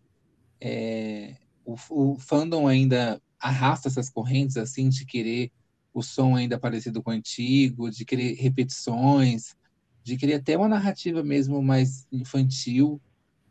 [0.62, 5.52] É, o, o fandom ainda arrasta essas correntes, assim, de querer
[5.93, 9.56] o som ainda parecido com o antigo, de querer repetições,
[10.04, 13.02] de querer até uma narrativa mesmo mais infantil,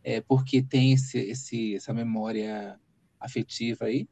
[0.03, 2.79] é, porque tem esse, esse, essa memória
[3.21, 4.09] afetiva aí.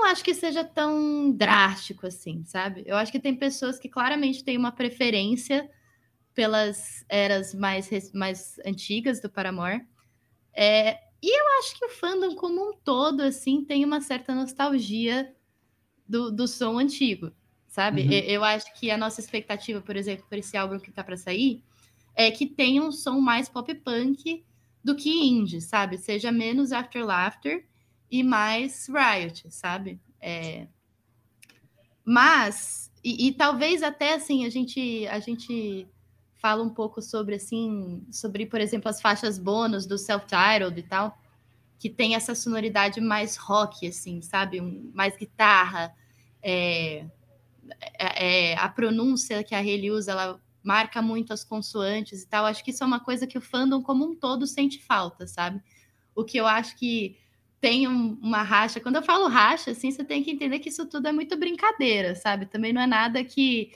[0.00, 2.82] Não acho que seja tão drástico assim, sabe?
[2.86, 5.70] Eu acho que tem pessoas que claramente têm uma preferência
[6.34, 9.86] pelas eras mais, mais antigas do Paramore.
[10.54, 15.34] É, e eu acho que o fandom como um todo, assim, tem uma certa nostalgia
[16.08, 17.30] do, do som antigo,
[17.68, 18.00] sabe?
[18.00, 18.12] Uhum.
[18.12, 21.18] Eu, eu acho que a nossa expectativa, por exemplo, por esse álbum que tá para
[21.18, 21.62] sair,
[22.14, 24.42] é que tenha um som mais pop punk
[24.82, 25.98] do que indie, sabe?
[25.98, 27.68] Seja menos After Laughter
[28.10, 30.00] e mais Riot, sabe?
[30.20, 30.66] É...
[32.04, 35.86] Mas, e, e, talvez até assim, a gente, a gente
[36.34, 41.18] fala um pouco sobre assim, sobre, por exemplo, as faixas bônus do self-titled e tal,
[41.78, 44.60] que tem essa sonoridade mais rock, assim, sabe?
[44.60, 45.94] Um, mais guitarra.
[46.42, 47.06] É,
[47.98, 52.44] é, é a pronúncia que a Haley usa, ela marca muito as consoantes e tal.
[52.44, 55.62] Acho que isso é uma coisa que o fandom como um todo sente falta, sabe?
[56.14, 57.16] O que eu acho que
[57.60, 58.80] tem um, uma racha.
[58.80, 62.14] Quando eu falo racha, assim, você tem que entender que isso tudo é muito brincadeira,
[62.14, 62.46] sabe?
[62.46, 63.72] Também não é nada que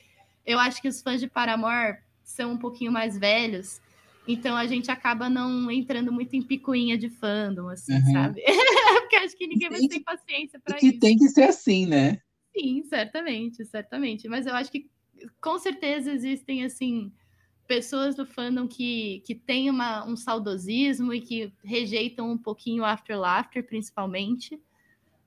[0.46, 3.80] eu acho que os fãs de Paramore são um pouquinho mais velhos,
[4.26, 8.12] então a gente acaba não entrando muito em picuinha de fandom, assim, uhum.
[8.12, 8.42] sabe?
[9.00, 10.90] Porque acho que ninguém vai ter paciência para isso.
[10.90, 12.18] Que tem que ser assim, né?
[12.56, 14.28] Sim, certamente, certamente.
[14.28, 14.88] Mas eu acho que
[15.40, 17.12] com certeza existem assim
[17.66, 22.86] pessoas do fandom que, que têm uma, um saudosismo e que rejeitam um pouquinho o
[22.86, 24.60] After Laughter, principalmente.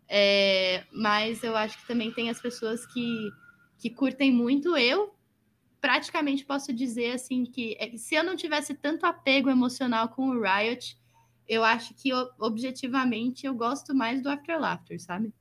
[0.07, 3.29] É, mas eu acho que também tem as pessoas que,
[3.77, 4.77] que curtem muito.
[4.77, 5.13] Eu
[5.81, 10.41] praticamente posso dizer assim que é, se eu não tivesse tanto apego emocional com o
[10.41, 10.97] Riot,
[11.47, 15.33] eu acho que objetivamente eu gosto mais do After Laughter, sabe?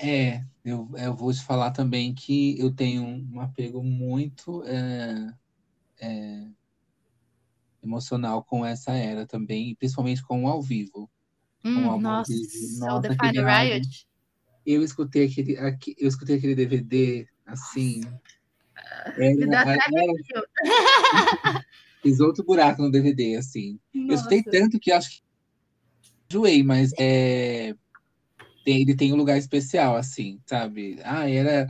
[0.00, 5.34] É, eu, eu vou te falar também que eu tenho um apego muito é,
[6.00, 6.46] é,
[7.82, 11.10] emocional com essa era também, principalmente com o ao vivo.
[11.64, 12.32] Hum, com nossa,
[12.78, 14.08] nossa, o The Final Riot.
[14.64, 15.56] Eu escutei aquele,
[15.98, 18.00] eu escutei aquele DVD assim.
[19.16, 20.44] Era, Me dá até era,
[22.02, 23.78] Fiz outro buraco no DVD, assim.
[23.92, 24.12] Nossa.
[24.12, 25.22] Eu escutei tanto que acho que
[26.30, 27.74] enjoei, mas é,
[28.64, 30.98] ele tem um lugar especial, assim, sabe?
[31.02, 31.66] Ah, era.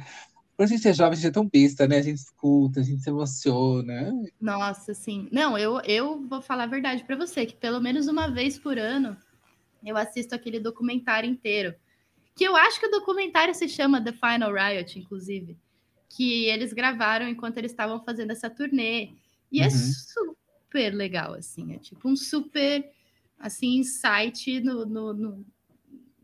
[0.59, 1.99] Quando a gente é jovem, a gente é tão besta, né?
[1.99, 4.13] A gente escuta, a gente se emociona.
[4.41, 5.29] Nossa, sim.
[5.31, 8.77] Não, eu, eu vou falar a verdade para você, que pelo menos uma vez por
[8.77, 9.17] ano
[9.87, 11.77] eu assisto aquele documentário inteiro.
[12.35, 15.57] Que eu acho que o documentário se chama The Final Riot, inclusive.
[16.09, 19.13] Que eles gravaram enquanto eles estavam fazendo essa turnê.
[19.53, 19.69] E é uhum.
[19.69, 21.73] é super legal, assim.
[21.73, 22.85] É tipo um super,
[23.39, 25.47] assim, insight no, no, no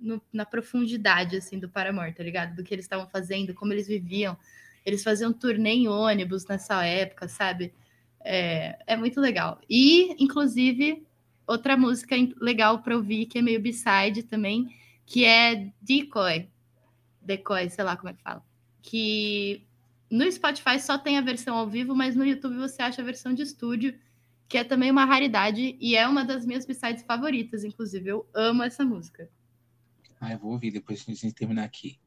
[0.05, 2.55] no, na profundidade, assim, do Paramore, tá ligado?
[2.55, 4.37] Do que eles estavam fazendo, como eles viviam.
[4.85, 7.73] Eles faziam turnê em ônibus nessa época, sabe?
[8.21, 9.61] É, é muito legal.
[9.69, 11.07] E, inclusive,
[11.47, 14.69] outra música legal para ouvir, que é meio b-side também,
[15.07, 16.49] que é Decoy.
[17.21, 18.43] Decoy, sei lá como é que fala.
[18.83, 19.67] Que
[20.11, 23.35] no Spotify só tem a versão ao vivo, mas no YouTube você acha a versão
[23.35, 23.99] de estúdio,
[24.49, 28.09] que é também uma raridade e é uma das minhas b-sides favoritas, inclusive.
[28.09, 29.29] Eu amo essa música.
[30.25, 31.99] Ah, eu vou ouvir depois que a gente terminar aqui.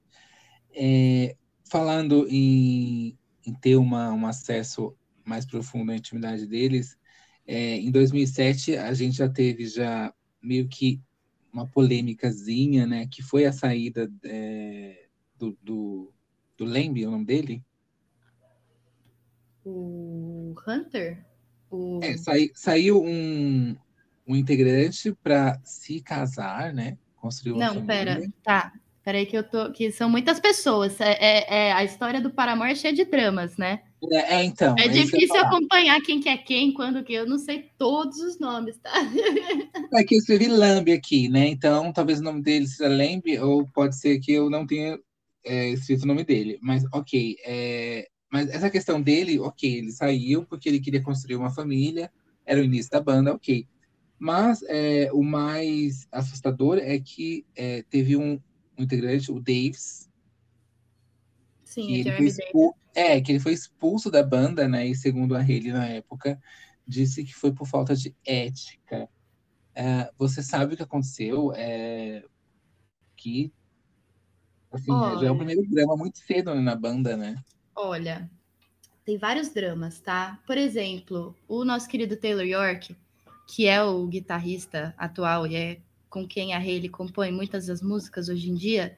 [0.74, 1.36] É,
[1.70, 6.98] falando em, em ter uma, um acesso mais profundo à intimidade deles,
[7.46, 11.00] é, em 2007 a gente já teve já meio que
[11.54, 13.08] uma polêmicazinha, né?
[13.08, 16.12] Que foi a saída é, do, do,
[16.58, 17.64] do Lembe, é o nome dele?
[19.64, 21.24] O Hunter?
[21.70, 22.00] O...
[22.02, 23.76] É, sai, saiu um,
[24.26, 26.98] um integrante para se casar, né?
[27.28, 27.86] Construiu Não, família.
[27.86, 28.74] pera, tá.
[29.08, 29.72] Peraí que eu tô.
[29.72, 31.00] Que são muitas pessoas.
[31.00, 33.82] É, é, é, a história do Paramore é cheia de dramas, né?
[34.12, 34.76] É, é então.
[34.78, 37.14] É, é difícil acompanhar quem que é quem, quando que.
[37.14, 38.92] Eu não sei todos os nomes, tá?
[39.94, 41.48] É que eu escrevi Lambe aqui, né?
[41.48, 45.00] Então, talvez o nome dele seja Lambe, ou pode ser que eu não tenha
[45.46, 46.60] é, escrito o nome dele.
[46.62, 47.38] Mas, ok.
[47.46, 52.12] É, mas essa questão dele, ok, ele saiu porque ele queria construir uma família,
[52.46, 53.66] era o início da banda, ok.
[54.20, 58.42] Mas é, o mais assustador é que é, teve um,
[58.78, 60.10] um, integrante, o Davis.
[61.64, 64.88] Sim, que ele foi É, que ele foi expulso da banda, né?
[64.88, 66.42] E segundo a Haley na época,
[66.88, 69.08] disse que foi por falta de ética.
[69.76, 71.54] É, você sabe o que aconteceu?
[71.54, 72.24] É,
[73.16, 73.54] que
[74.72, 77.36] assim, Olha, já é o primeiro drama muito cedo na banda, né?
[77.76, 78.30] Olha,
[79.06, 80.42] tem vários dramas, tá?
[80.48, 82.96] Por exemplo, o nosso querido Taylor York,
[83.48, 85.80] que é o guitarrista atual e é
[86.10, 88.98] com quem a Hayley compõe muitas das músicas hoje em dia,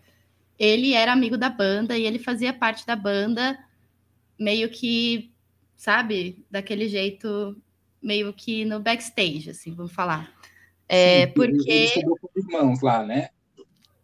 [0.58, 3.58] ele era amigo da banda e ele fazia parte da banda
[4.38, 5.32] meio que,
[5.76, 7.56] sabe, daquele jeito
[8.02, 10.34] meio que no backstage, assim, vamos falar.
[10.88, 13.30] É, Sim, porque ele estudou com os irmãos lá, né?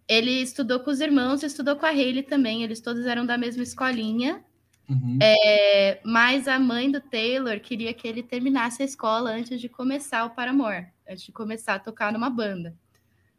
[0.07, 3.63] Ele estudou com os irmãos, estudou com a Hayley também, eles todos eram da mesma
[3.63, 4.43] escolinha.
[4.87, 5.17] Uhum.
[5.21, 10.25] É, mas a mãe do Taylor queria que ele terminasse a escola antes de começar
[10.25, 12.75] o Paramore, antes de começar a tocar numa banda.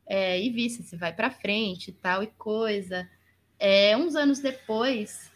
[0.06, 3.08] É, e visse se vai para frente tal e coisa.
[3.58, 5.30] É, uns anos depois,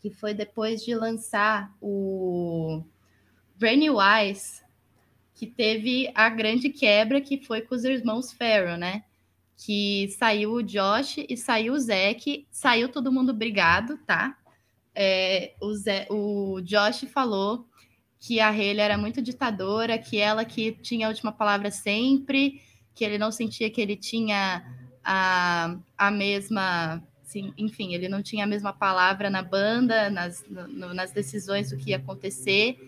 [0.00, 2.82] que foi depois de lançar o
[3.56, 4.64] Brand New Eyes,
[5.34, 9.04] que teve a grande quebra que foi com os irmãos Farrell, né?
[9.56, 14.36] Que saiu o Josh e saiu o Zack, saiu todo mundo brigado, tá?
[14.98, 17.68] É, o, Zé, o Josh falou
[18.18, 22.62] que a Haley era muito ditadora, que ela que tinha a última palavra sempre,
[22.94, 24.64] que ele não sentia que ele tinha
[25.04, 30.94] a, a mesma, assim, enfim, ele não tinha a mesma palavra na banda, nas, no,
[30.94, 32.78] nas decisões do que ia acontecer.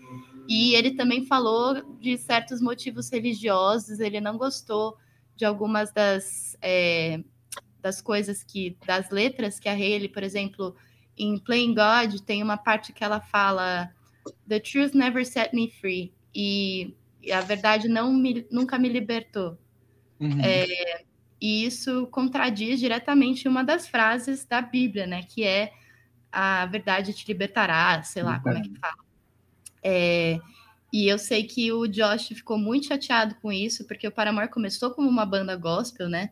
[0.47, 4.97] E ele também falou de certos motivos religiosos, ele não gostou
[5.35, 7.23] de algumas das, é,
[7.79, 10.75] das coisas que, das letras que a Haley, por exemplo,
[11.19, 13.93] em Playing God, tem uma parte que ela fala
[14.47, 16.13] The truth never set me free.
[16.33, 19.57] E, e a verdade não me, nunca me libertou.
[20.19, 20.39] Uhum.
[20.41, 21.03] É,
[21.41, 25.23] e isso contradiz diretamente uma das frases da Bíblia, né?
[25.23, 25.73] Que é
[26.31, 28.97] a verdade te libertará, sei lá, como é que fala.
[29.83, 30.39] É,
[30.91, 34.91] e eu sei que o Josh ficou muito chateado com isso, porque o Paramore começou
[34.91, 36.31] como uma banda gospel, né?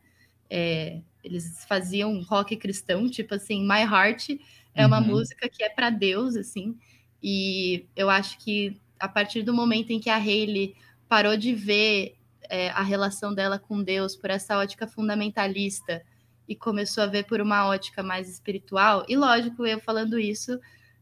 [0.50, 4.40] É, eles faziam rock cristão, tipo assim, My Heart
[4.78, 5.08] é uma uhum.
[5.08, 6.78] música que é para Deus, assim.
[7.22, 10.76] E eu acho que a partir do momento em que a Hayley
[11.10, 12.16] parou de ver
[12.50, 16.04] é, a relação dela com Deus por essa ótica fundamentalista
[16.48, 20.58] e começou a ver por uma ótica mais espiritual, e lógico, eu falando isso,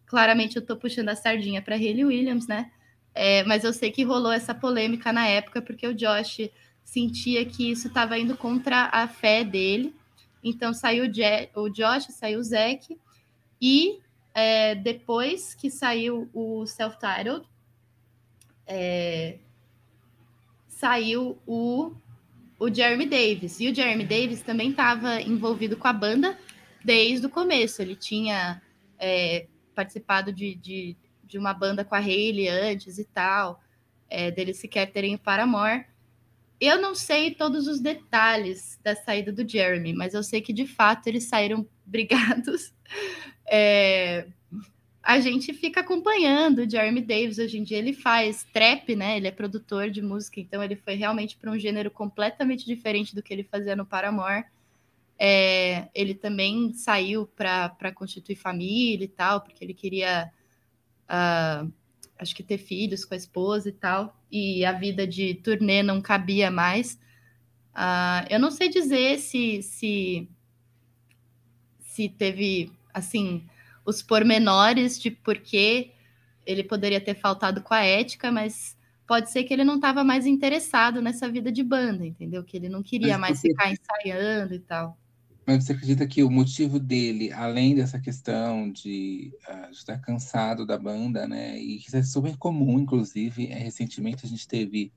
[0.06, 2.72] claramente eu estou puxando a sardinha para Hayley Williams, né?
[3.14, 6.50] É, mas eu sei que rolou essa polêmica na época, porque o Josh
[6.84, 9.96] sentia que isso estava indo contra a fé dele.
[10.44, 12.98] Então saiu o, o Josh, saiu o Zack,
[13.62, 14.00] e
[14.34, 17.46] é, depois que saiu o Self-Titled,
[18.68, 19.40] é,
[20.68, 21.94] saiu o,
[22.60, 23.60] o Jeremy Davis.
[23.60, 26.38] E o Jeremy Davis também estava envolvido com a banda
[26.84, 27.82] desde o começo.
[27.82, 28.62] Ele tinha
[29.00, 33.62] é, participado de, de, de, uma banda com a Hayley antes e tal,
[34.10, 35.86] é, sequer terem o Paramore.
[36.60, 40.66] Eu não sei todos os detalhes da saída do Jeremy, mas eu sei que de
[40.66, 42.74] fato eles saíram brigados
[43.48, 44.28] é,
[45.06, 47.38] a gente fica acompanhando o Jeremy Davis.
[47.38, 49.18] Hoje em dia ele faz trap, né?
[49.18, 53.22] Ele é produtor de música, então ele foi realmente para um gênero completamente diferente do
[53.22, 54.46] que ele fazia no Paramore.
[55.18, 60.32] É, ele também saiu para constituir família e tal, porque ele queria,
[61.08, 61.72] uh,
[62.18, 66.02] acho que, ter filhos com a esposa e tal, e a vida de turnê não
[66.02, 66.96] cabia mais.
[67.76, 70.28] Uh, eu não sei dizer se, se,
[71.80, 73.44] se teve assim,
[73.86, 75.92] os pormenores de por que
[76.46, 80.26] ele poderia ter faltado com a ética, mas pode ser que ele não estava mais
[80.26, 82.44] interessado nessa vida de banda, entendeu?
[82.44, 84.98] Que ele não queria mais ficar ensaiando e tal.
[85.46, 90.66] Mas você acredita que o motivo dele, além dessa questão de, uh, de estar cansado
[90.66, 94.92] da banda, né, e que isso é super comum, inclusive, é, recentemente a gente teve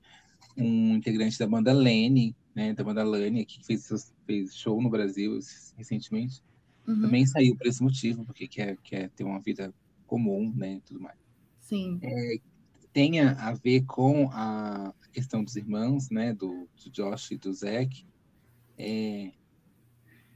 [0.57, 5.37] um integrante da banda Lene, né, da banda Lane, que fez, fez show no Brasil
[5.77, 6.41] recentemente,
[6.89, 7.01] Uhum.
[7.01, 9.71] Também saiu por esse motivo, porque quer, quer ter uma vida
[10.07, 11.19] comum, né, e tudo mais.
[11.59, 11.99] Sim.
[12.01, 12.37] É,
[12.91, 18.07] tenha a ver com a questão dos irmãos, né, do, do Josh e do Zack.
[18.75, 19.31] É,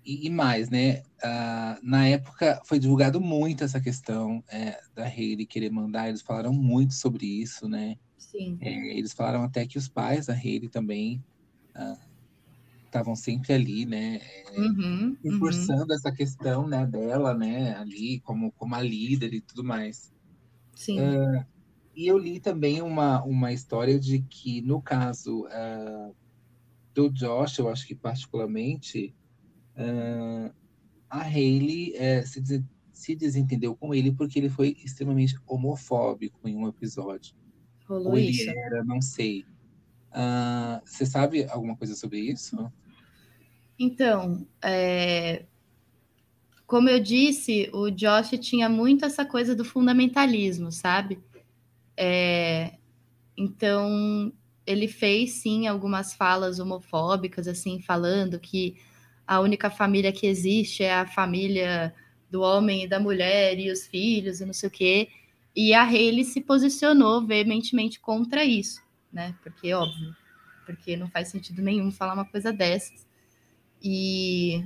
[0.05, 5.47] e, e, mais, né, uh, na época foi divulgado muito essa questão é, da Hayley
[5.47, 7.97] querer mandar, eles falaram muito sobre isso, né.
[8.15, 8.59] Sim.
[8.61, 11.23] É, eles falaram até que os pais da Hayley também
[11.75, 12.12] uh,
[12.93, 15.95] estavam sempre ali, né, é, uhum, reforçando uhum.
[15.95, 20.13] essa questão, né, dela, né, ali como como a líder e tudo mais.
[20.75, 20.99] Sim.
[20.99, 21.43] Uh,
[21.95, 26.15] e eu li também uma uma história de que no caso uh,
[26.93, 29.15] do Josh, eu acho que particularmente
[29.75, 30.53] uh,
[31.09, 31.93] a Hayley
[32.25, 37.35] se, des se desentendeu com ele porque ele foi extremamente homofóbico em um episódio.
[37.87, 38.49] Rolou Ou ele isso.
[38.49, 39.43] era, não sei.
[40.85, 42.71] Você sabe alguma coisa sobre isso?
[43.83, 45.43] Então, é...
[46.65, 51.19] como eu disse, o Josh tinha muito essa coisa do fundamentalismo, sabe?
[51.97, 52.75] É...
[53.37, 54.31] Então,
[54.65, 58.77] ele fez sim algumas falas homofóbicas, assim, falando que
[59.27, 61.93] a única família que existe é a família
[62.31, 65.09] do homem e da mulher e os filhos e não sei o quê.
[65.53, 68.81] E a Haley se posicionou veementemente contra isso,
[69.11, 69.35] né?
[69.43, 70.15] Porque, óbvio,
[70.65, 73.05] porque não faz sentido nenhum falar uma coisa dessas.
[73.83, 74.65] E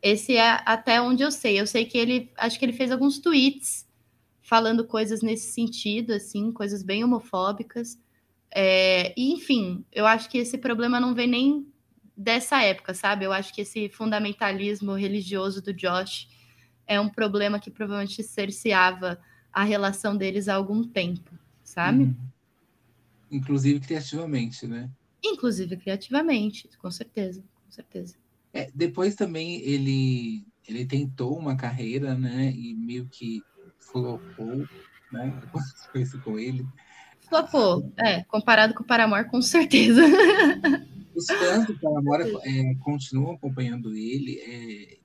[0.00, 1.60] esse é até onde eu sei.
[1.60, 3.88] Eu sei que ele, acho que ele fez alguns tweets
[4.40, 7.98] falando coisas nesse sentido, assim, coisas bem homofóbicas.
[8.54, 11.66] É, e, enfim, eu acho que esse problema não vem nem
[12.16, 13.24] dessa época, sabe?
[13.24, 16.28] Eu acho que esse fundamentalismo religioso do Josh
[16.86, 19.18] é um problema que provavelmente cerceava
[19.52, 21.30] a relação deles há algum tempo,
[21.62, 22.04] sabe?
[22.04, 22.16] Uhum.
[23.30, 24.90] Inclusive criativamente, né?
[25.24, 28.21] Inclusive criativamente, com certeza, com certeza.
[28.52, 32.52] É, depois também ele, ele tentou uma carreira, né?
[32.54, 33.42] E meio que
[33.78, 34.66] flopou,
[35.10, 35.40] né?
[35.88, 36.66] Aconteceu com ele.
[37.28, 40.02] Flopou, é, comparado com o Paramore, com certeza.
[41.14, 44.98] Os fãs do Paramore é, continuam acompanhando ele, é,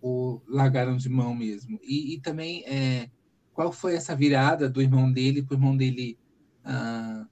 [0.00, 1.78] ou largaram de mão mesmo.
[1.82, 3.10] E, e também, é,
[3.52, 6.18] qual foi essa virada do irmão dele para o irmão dele
[6.64, 7.26] ah,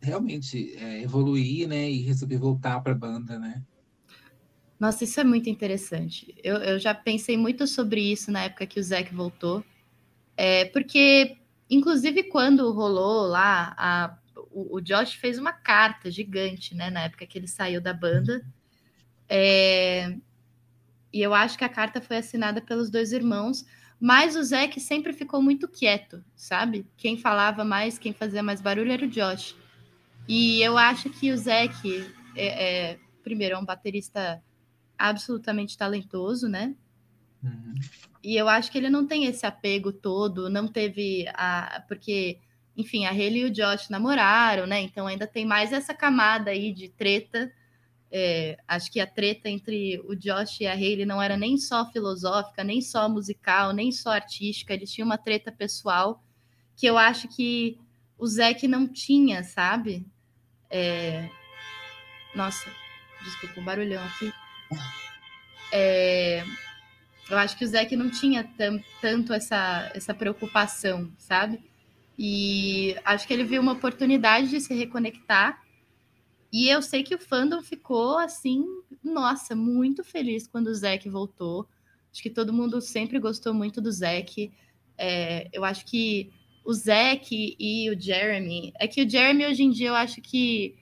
[0.00, 1.90] realmente é, evoluir, né?
[1.90, 3.62] E resolver voltar para a banda, né?
[4.80, 6.34] Nossa, isso é muito interessante.
[6.42, 9.62] Eu, eu já pensei muito sobre isso na época que o Zac voltou.
[10.34, 11.36] É, porque,
[11.68, 14.16] inclusive, quando rolou lá, a,
[14.50, 16.88] o, o, Josh fez uma carta gigante, né?
[16.88, 18.42] Na época que ele saiu da banda.
[19.28, 20.16] É,
[21.12, 23.66] e eu acho que a carta foi assinada pelos dois irmãos,
[24.00, 26.86] mas o Zac sempre ficou muito quieto, sabe?
[26.96, 29.54] Quem falava mais, quem fazia mais barulho era o Josh.
[30.26, 34.42] E eu acho que o Zac, é, é, primeiro, é um baterista
[35.08, 36.74] absolutamente talentoso, né?
[37.42, 37.74] Uhum.
[38.22, 41.82] E eu acho que ele não tem esse apego todo, não teve a.
[41.88, 42.38] Porque,
[42.76, 44.80] enfim, a Haley e o Josh namoraram, né?
[44.80, 47.50] Então ainda tem mais essa camada aí de treta.
[48.12, 51.88] É, acho que a treta entre o Josh e a Haley não era nem só
[51.90, 56.20] filosófica, nem só musical, nem só artística, eles tinham uma treta pessoal
[56.76, 57.78] que eu acho que
[58.18, 60.06] o Zac não tinha, sabe?
[60.68, 61.30] É...
[62.34, 62.70] Nossa,
[63.22, 64.32] desculpa, um barulhão aqui.
[65.72, 66.44] É,
[67.30, 68.48] eu acho que o Zeke não tinha
[69.00, 71.62] tanto essa, essa preocupação, sabe?
[72.18, 75.62] E acho que ele viu uma oportunidade de se reconectar.
[76.52, 78.64] E eu sei que o fandom ficou assim,
[79.02, 81.68] nossa, muito feliz quando o Zeke voltou.
[82.12, 84.52] Acho que todo mundo sempre gostou muito do Zeke.
[84.98, 86.32] É, eu acho que
[86.64, 88.72] o Zeke e o Jeremy.
[88.78, 90.76] É que o Jeremy hoje em dia eu acho que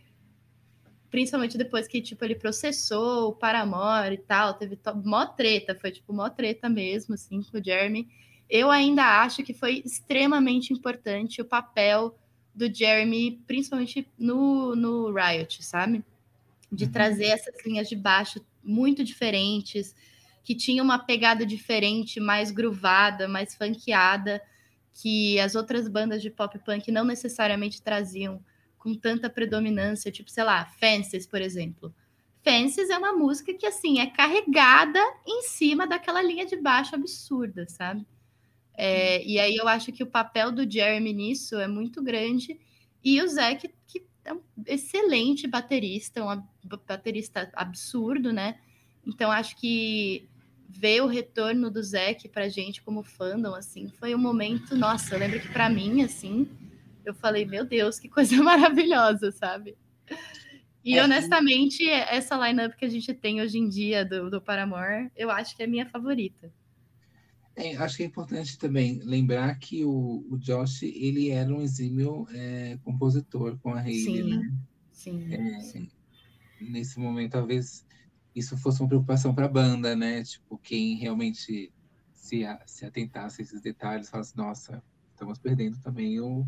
[1.10, 6.12] principalmente depois que, tipo, ele processou o Paramore e tal, teve mó treta, foi, tipo,
[6.12, 8.08] mó treta mesmo, assim, com o Jeremy.
[8.48, 12.16] Eu ainda acho que foi extremamente importante o papel
[12.54, 16.04] do Jeremy, principalmente no, no Riot, sabe?
[16.70, 16.90] De uhum.
[16.90, 19.94] trazer essas linhas de baixo muito diferentes,
[20.44, 24.42] que tinha uma pegada diferente, mais groovada, mais funkeada,
[24.94, 28.42] que as outras bandas de pop punk não necessariamente traziam
[28.88, 31.94] com tanta predominância, tipo, sei lá, Fences, por exemplo.
[32.42, 37.66] Fences é uma música que, assim, é carregada em cima daquela linha de baixo absurda,
[37.68, 38.06] sabe?
[38.74, 42.58] É, e aí eu acho que o papel do Jeremy nisso é muito grande.
[43.04, 46.42] E o Zé, que, que é um excelente baterista, um
[46.86, 48.58] baterista absurdo, né?
[49.06, 50.28] Então acho que
[50.68, 55.18] ver o retorno do Zeke pra gente como fandom, assim, foi um momento, nossa, eu
[55.18, 56.46] lembro que para mim, assim,
[57.10, 59.76] eu falei, meu Deus, que coisa maravilhosa, sabe?
[60.84, 65.10] E é, honestamente, essa lineup que a gente tem hoje em dia do, do Paramore,
[65.16, 66.52] eu acho que é a minha favorita.
[67.56, 72.26] É, acho que é importante também lembrar que o, o Josh ele era um exímio
[72.30, 74.52] é, compositor com a Hayley, sim, né?
[74.92, 75.90] Sim, é, sim.
[76.60, 77.84] Nesse momento, talvez
[78.34, 80.22] isso fosse uma preocupação para a banda, né?
[80.22, 81.72] Tipo, quem realmente
[82.12, 84.82] se, se atentasse a esses detalhes, falasse, nossa,
[85.12, 86.46] estamos perdendo também o,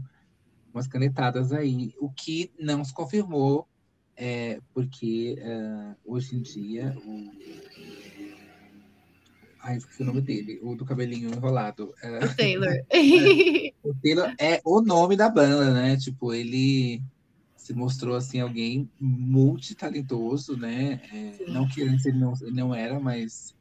[0.73, 3.69] umas canetadas aí, o que não se confirmou,
[4.17, 7.31] é, porque uh, hoje em dia o.
[9.63, 11.95] Ai, esqueci o nome dele, o do cabelinho enrolado.
[12.03, 12.69] Uh, o Taylor.
[12.91, 15.97] é, o Taylor é o nome da banda, né?
[15.97, 17.03] Tipo, ele
[17.57, 21.01] se mostrou assim alguém multitalentoso, né?
[21.13, 23.55] É, não que antes ele não, ele não era, mas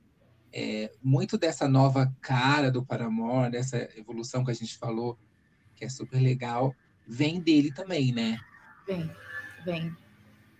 [0.51, 5.17] é, muito dessa nova cara do Paramore, dessa evolução que a gente falou,
[5.75, 6.73] que é super legal,
[7.09, 8.39] vem dele também, né?
[8.87, 9.09] Vem,
[9.65, 9.95] vem.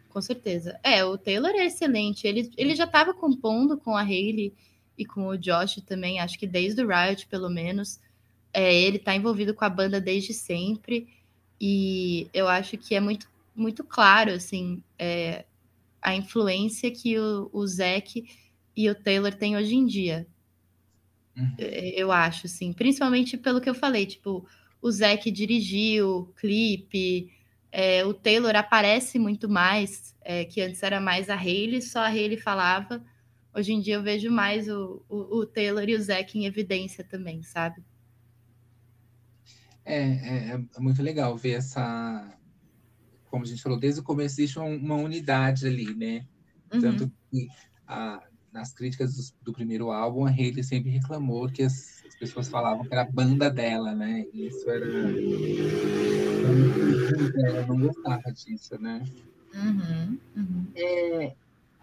[0.10, 0.80] Com certeza.
[0.84, 2.26] É, o Taylor é excelente.
[2.26, 4.54] Ele, ele já estava compondo com a Hayley
[4.98, 8.00] e com o Josh também, acho que desde o Riot, pelo menos.
[8.52, 11.08] É, ele está envolvido com a banda desde sempre.
[11.62, 15.46] E eu acho que é muito, muito claro, assim, é,
[16.02, 18.26] a influência que o, o Zac
[18.76, 20.26] e o Taylor têm hoje em dia.
[21.38, 21.54] Uhum.
[21.60, 24.48] É, eu acho, assim, principalmente pelo que eu falei, tipo,
[24.82, 27.32] o Zack dirigiu clipe,
[27.72, 32.08] é, o Taylor aparece muito mais, é, que antes era mais a Hayley, só a
[32.08, 33.04] Hayley falava.
[33.54, 37.04] Hoje em dia eu vejo mais o, o, o Taylor e o Zack em evidência
[37.04, 37.84] também, sabe?
[39.86, 42.38] É, é, é, muito legal ver essa.
[43.26, 46.26] Como a gente falou, desde o começo existe uma, unidade ali, né?
[46.72, 46.80] Uhum.
[46.80, 47.48] Tanto que
[47.88, 52.86] a, nas críticas do, do, primeiro álbum, a Hayley sempre reclamou que as, pessoas falavam
[52.86, 54.26] que era a banda dela, né?
[54.34, 54.86] E isso era.
[57.48, 59.02] Ela não gostava disso, né?
[59.54, 60.68] Uhum, uhum.
[60.76, 61.34] É,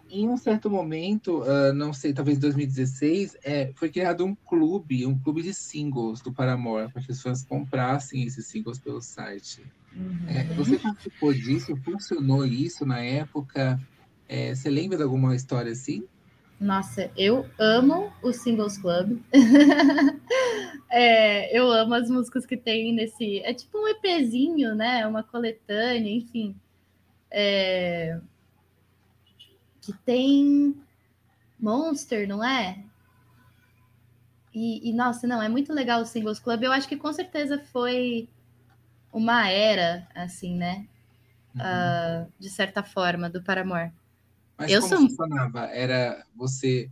[0.09, 5.17] em um certo momento, uh, não sei, talvez 2016, é, foi criado um clube, um
[5.19, 9.65] clube de singles do Paramore, para que os fãs comprassem esses singles pelo site.
[9.93, 10.29] Uhum.
[10.29, 11.75] É, você participou disso?
[11.83, 13.79] Funcionou isso na época?
[14.29, 16.03] É, você lembra de alguma história assim?
[16.59, 19.21] Nossa, eu amo o Singles Club.
[20.89, 23.39] é, eu amo as músicas que tem nesse.
[23.41, 25.05] É tipo um EPzinho, né?
[25.05, 26.55] Uma coletânea, enfim.
[27.29, 28.19] É,
[29.81, 30.75] que tem
[31.59, 32.83] Monster, não é?
[34.53, 36.63] E, e, nossa, não, é muito legal o Singles Club.
[36.63, 38.27] Eu acho que com certeza foi
[39.13, 40.87] uma era, assim, né?
[41.55, 41.61] Uhum.
[41.61, 43.91] Uh, de certa forma, do Paramore.
[44.57, 45.09] Mas eu como sou...
[45.09, 45.65] funcionava?
[45.65, 46.89] Era você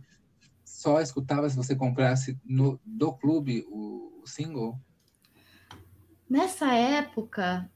[0.64, 4.78] só escutava se você comprasse no, do clube o, o single?
[6.28, 7.70] Nessa época,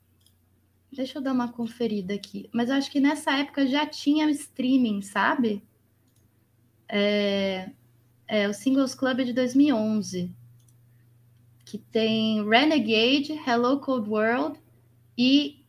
[0.92, 2.50] Deixa eu dar uma conferida aqui.
[2.52, 5.62] Mas eu acho que nessa época já tinha streaming, sabe?
[6.88, 7.70] É,
[8.26, 10.34] é o Singles Club de 2011,
[11.64, 14.60] que tem Renegade, Hello Cold World
[15.16, 15.64] e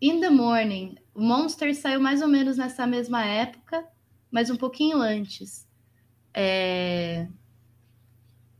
[0.00, 0.96] In the Morning.
[1.14, 3.86] O Monster saiu mais ou menos nessa mesma época,
[4.30, 5.66] mas um pouquinho antes.
[6.34, 7.28] É...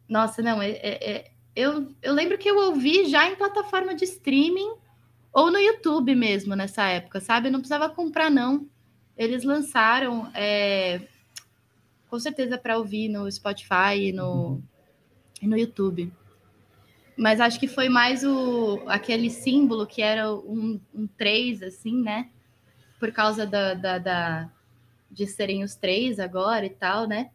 [0.09, 4.05] Nossa, não, é, é, é, eu, eu lembro que eu ouvi já em plataforma de
[4.05, 4.75] streaming
[5.33, 7.51] ou no YouTube mesmo nessa época, sabe?
[7.51, 8.69] não precisava comprar, não.
[9.17, 11.01] Eles lançaram, é,
[12.09, 14.63] com certeza, para ouvir no Spotify e no,
[15.43, 16.13] e no YouTube.
[17.17, 22.31] Mas acho que foi mais o, aquele símbolo que era um, um três, assim, né?
[22.99, 24.51] Por causa da, da, da,
[25.11, 27.31] de serem os três agora e tal, né?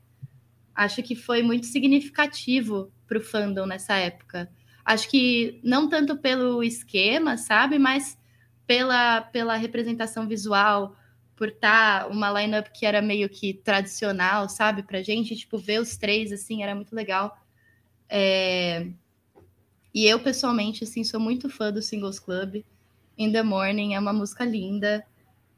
[0.74, 4.50] Acho que foi muito significativo para o fandom nessa época.
[4.86, 8.18] Acho que não tanto pelo esquema, sabe, mas
[8.66, 10.96] pela, pela representação visual,
[11.36, 15.80] por estar tá uma lineup que era meio que tradicional, sabe, pra gente, tipo, ver
[15.80, 17.38] os três, assim, era muito legal.
[18.10, 18.88] É...
[19.94, 22.64] E eu, pessoalmente, assim, sou muito fã do Singles Club.
[23.18, 25.06] In the Morning é uma música linda.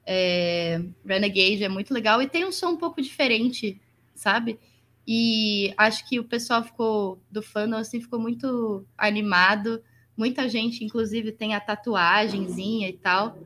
[0.06, 0.82] É...
[1.06, 3.80] Renegade é muito legal e tem um som um pouco diferente,
[4.16, 4.60] sabe?
[5.08, 9.84] E acho que o pessoal ficou do fandom assim ficou muito animado.
[10.16, 13.38] Muita gente, inclusive, tem a tatuagenzinha e tal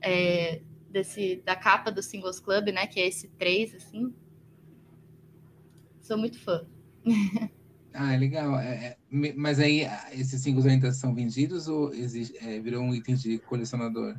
[0.00, 0.60] é,
[0.90, 2.86] desse da capa do Singles Club, né?
[2.86, 4.14] Que é esse 3, assim.
[6.00, 6.64] Sou muito fã.
[8.00, 8.56] Ah, legal.
[8.60, 9.80] É, é, mas aí
[10.12, 14.14] esses singles ainda são vendidos ou existe, é, virou um item de colecionador?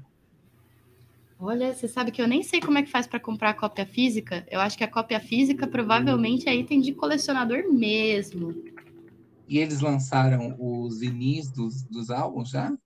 [1.41, 3.85] Olha, você sabe que eu nem sei como é que faz para comprar a cópia
[3.85, 4.45] física.
[4.51, 8.53] Eu acho que a cópia física provavelmente é item de colecionador mesmo.
[9.47, 12.77] E eles lançaram os vinis dos, dos álbuns já?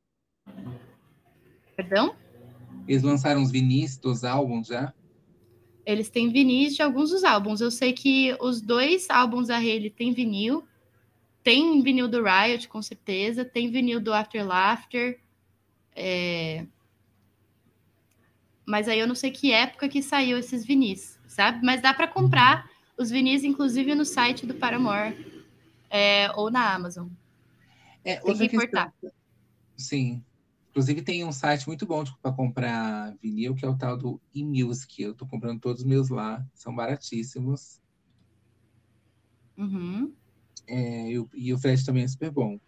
[1.75, 2.15] Perdão?
[2.87, 4.93] Eles lançaram os vinis dos álbuns já?
[5.83, 7.59] Eles têm vinis de alguns dos álbuns.
[7.59, 10.63] Eu sei que os dois álbuns da Haley têm vinil.
[11.41, 13.43] Tem vinil do Riot, com certeza.
[13.43, 15.19] Tem vinil do After Laughter.
[15.95, 16.67] É
[18.65, 21.59] mas aí eu não sei que época que saiu esses vinis, sabe?
[21.63, 25.15] Mas dá para comprar os vinis, inclusive, no site do Paramore
[25.89, 27.07] é, ou na Amazon.
[28.03, 28.91] É, tem que importar.
[28.91, 29.11] Questão,
[29.77, 30.23] sim.
[30.69, 35.01] Inclusive, tem um site muito bom para comprar vinil, que é o tal do eMusic.
[35.01, 37.79] Eu estou comprando todos os meus lá, são baratíssimos.
[39.55, 40.11] Uhum.
[40.65, 42.59] É, e, o, e o frete também é super bom.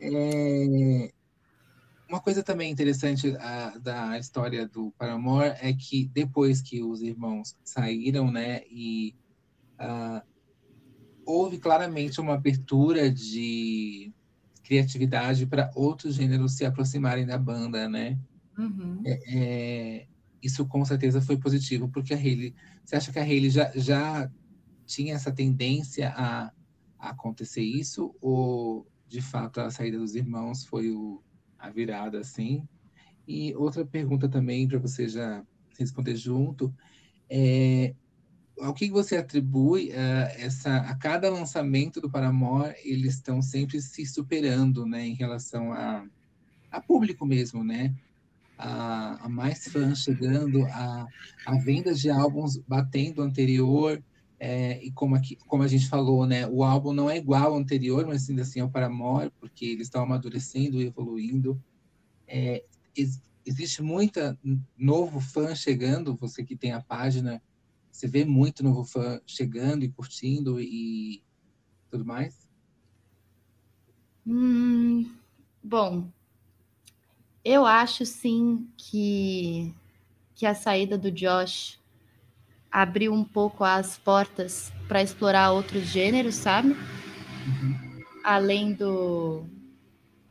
[0.00, 1.12] É,
[2.12, 7.56] uma coisa também interessante a, da história do Paramore é que depois que os irmãos
[7.64, 9.16] saíram, né, e
[9.80, 10.20] uh,
[11.24, 14.12] houve claramente uma abertura de
[14.62, 18.18] criatividade para outros gêneros se aproximarem da banda, né?
[18.58, 19.00] Uhum.
[19.06, 20.06] É, é,
[20.42, 22.54] isso com certeza foi positivo, porque a Hayley,
[22.84, 24.30] você acha que a Hayley já, já
[24.84, 26.52] tinha essa tendência a,
[26.98, 31.22] a acontecer isso, ou de fato a saída dos irmãos foi o
[31.62, 32.66] a virada assim.
[33.26, 35.44] E outra pergunta também para você já
[35.78, 36.74] responder junto
[37.30, 37.94] é
[38.60, 44.04] ao que você atribui uh, essa a cada lançamento do Paramore eles estão sempre se
[44.04, 46.04] superando né em relação a,
[46.70, 47.94] a público mesmo né
[48.58, 51.06] a, a mais fãs chegando a,
[51.46, 54.02] a vendas de álbuns batendo o anterior
[54.44, 57.56] é, e como, aqui, como a gente falou, né, o álbum não é igual ao
[57.56, 61.62] anterior, mas ainda assim é o Paramore, porque eles estão amadurecendo e evoluindo.
[62.26, 62.64] É,
[62.96, 64.36] ex, existe muita
[64.76, 67.40] novo fã chegando, você que tem a página,
[67.92, 71.22] Você vê muito novo fã chegando e curtindo e
[71.88, 72.50] tudo mais?
[74.26, 75.08] Hum,
[75.62, 76.10] bom,
[77.44, 79.72] eu acho sim que,
[80.34, 81.80] que a saída do Josh
[82.72, 86.70] abriu um pouco as portas para explorar outros gêneros, sabe?
[86.70, 88.02] Uhum.
[88.24, 89.44] Além do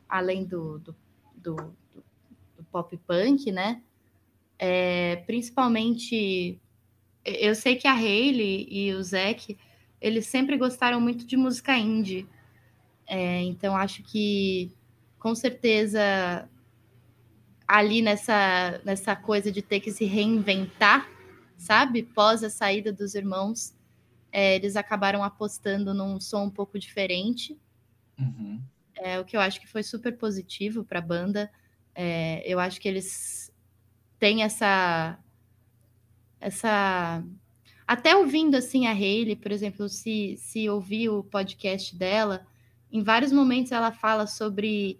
[0.08, 0.94] além do, do,
[1.36, 1.56] do,
[2.56, 3.80] do pop punk, né?
[4.58, 6.60] É, principalmente,
[7.24, 9.56] eu sei que a Hayley e o Zac,
[10.00, 12.28] eles sempre gostaram muito de música indie.
[13.06, 14.70] É, então, acho que,
[15.18, 16.48] com certeza,
[17.66, 21.08] ali nessa, nessa coisa de ter que se reinventar,
[21.62, 22.02] sabe?
[22.02, 23.72] Pós a saída dos irmãos,
[24.32, 27.56] é, eles acabaram apostando num som um pouco diferente.
[28.18, 28.60] Uhum.
[28.96, 31.50] É, o que eu acho que foi super positivo para a banda.
[31.94, 33.52] É, eu acho que eles
[34.18, 35.16] têm essa.
[36.40, 37.22] essa
[37.86, 42.44] até ouvindo assim a Hayley, por exemplo, se, se ouvir o podcast dela,
[42.90, 44.98] em vários momentos ela fala sobre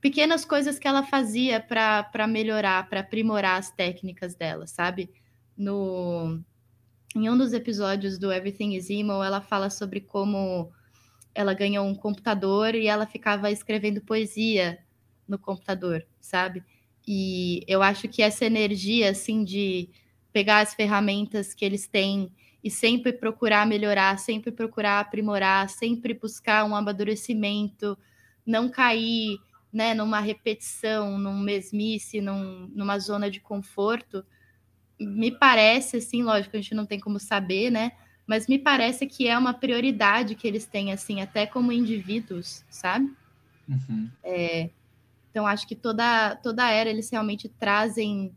[0.00, 5.10] pequenas coisas que ela fazia para melhorar, para aprimorar as técnicas dela, sabe?
[5.60, 6.40] No,
[7.14, 10.72] em um dos episódios do Everything is Emo, ela fala sobre como
[11.34, 14.78] ela ganhou um computador e ela ficava escrevendo poesia
[15.28, 16.64] no computador, sabe?
[17.06, 19.90] E eu acho que essa energia, assim, de
[20.32, 22.32] pegar as ferramentas que eles têm
[22.64, 27.98] e sempre procurar melhorar, sempre procurar aprimorar, sempre buscar um amadurecimento,
[28.46, 29.38] não cair
[29.70, 34.24] né, numa repetição, num mesmice, num, numa zona de conforto,
[35.00, 37.92] me parece, assim, lógico, a gente não tem como saber, né?
[38.26, 43.12] Mas me parece que é uma prioridade que eles têm, assim, até como indivíduos, sabe?
[43.68, 44.08] Uhum.
[44.22, 44.70] É,
[45.30, 48.32] então, acho que toda, toda era eles realmente trazem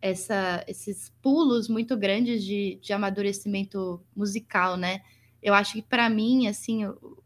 [0.00, 5.02] essa, esses pulos muito grandes de, de amadurecimento musical, né?
[5.42, 6.82] Eu acho que para mim, assim,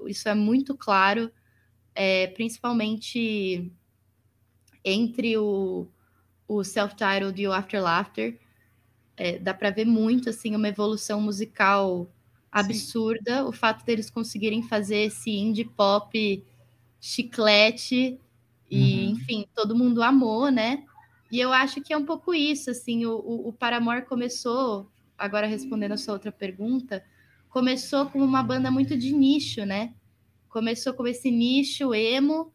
[0.07, 1.31] isso é muito claro
[1.95, 3.71] é, principalmente
[4.85, 5.89] entre o,
[6.49, 8.39] o self-titled e o After Laughter.
[9.17, 12.09] É, dá para ver muito assim uma evolução musical
[12.51, 13.39] absurda.
[13.39, 13.49] Sim.
[13.49, 16.45] O fato deles conseguirem fazer esse indie pop
[17.01, 18.19] chiclete
[18.71, 19.11] e, uhum.
[19.13, 20.85] enfim, todo mundo amou, né?
[21.31, 24.87] E eu acho que é um pouco isso, assim, o, o, o Paramore começou,
[25.17, 27.03] agora respondendo a sua outra pergunta,
[27.49, 29.95] começou como uma banda muito de nicho, né?
[30.53, 32.53] começou com esse nicho emo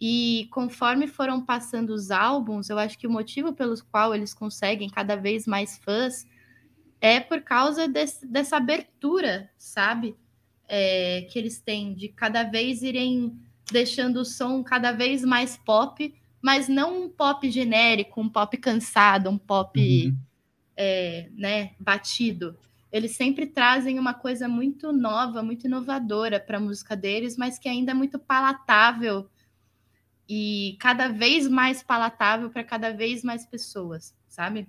[0.00, 4.88] e conforme foram passando os álbuns, eu acho que o motivo pelo qual eles conseguem
[4.88, 6.26] cada vez mais fãs
[7.00, 10.16] é por causa desse, dessa abertura, sabe?
[10.68, 13.38] É, que eles têm de cada vez irem
[13.70, 19.30] deixando o som cada vez mais pop, mas não um pop genérico, um pop cansado,
[19.30, 20.16] um pop uhum.
[20.76, 22.56] é, né, batido
[22.96, 27.68] eles sempre trazem uma coisa muito nova, muito inovadora para a música deles, mas que
[27.68, 29.28] ainda é muito palatável
[30.28, 34.66] e cada vez mais palatável para cada vez mais pessoas, sabe?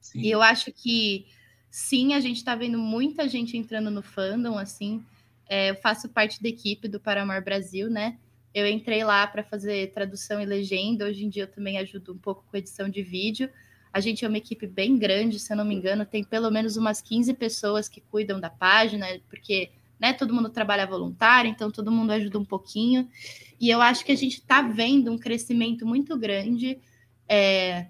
[0.00, 0.20] Sim.
[0.20, 1.26] E eu acho que
[1.70, 5.04] sim, a gente está vendo muita gente entrando no fandom, assim.
[5.46, 8.18] É, eu faço parte da equipe do Paramor Brasil, né?
[8.54, 11.06] Eu entrei lá para fazer tradução e legenda.
[11.06, 13.50] Hoje em dia eu também ajudo um pouco com edição de vídeo.
[13.92, 16.76] A gente é uma equipe bem grande, se eu não me engano, tem pelo menos
[16.76, 19.70] umas 15 pessoas que cuidam da página, porque
[20.04, 23.08] né, todo mundo trabalha voluntário, então todo mundo ajuda um pouquinho.
[23.58, 26.78] E eu acho que a gente está vendo um crescimento muito grande
[27.26, 27.86] é,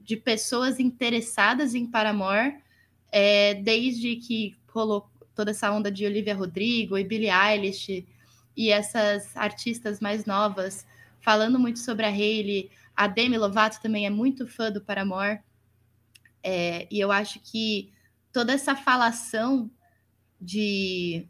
[0.00, 2.56] de pessoas interessadas em Paramore,
[3.12, 8.04] é, desde que rolou toda essa onda de Olivia Rodrigo e Billie Eilish
[8.56, 10.84] e essas artistas mais novas
[11.20, 15.38] falando muito sobre a Hayley, a Demi Lovato também é muito fã do Paramore.
[16.42, 17.92] É, e eu acho que
[18.32, 19.70] toda essa falação
[20.40, 21.26] de,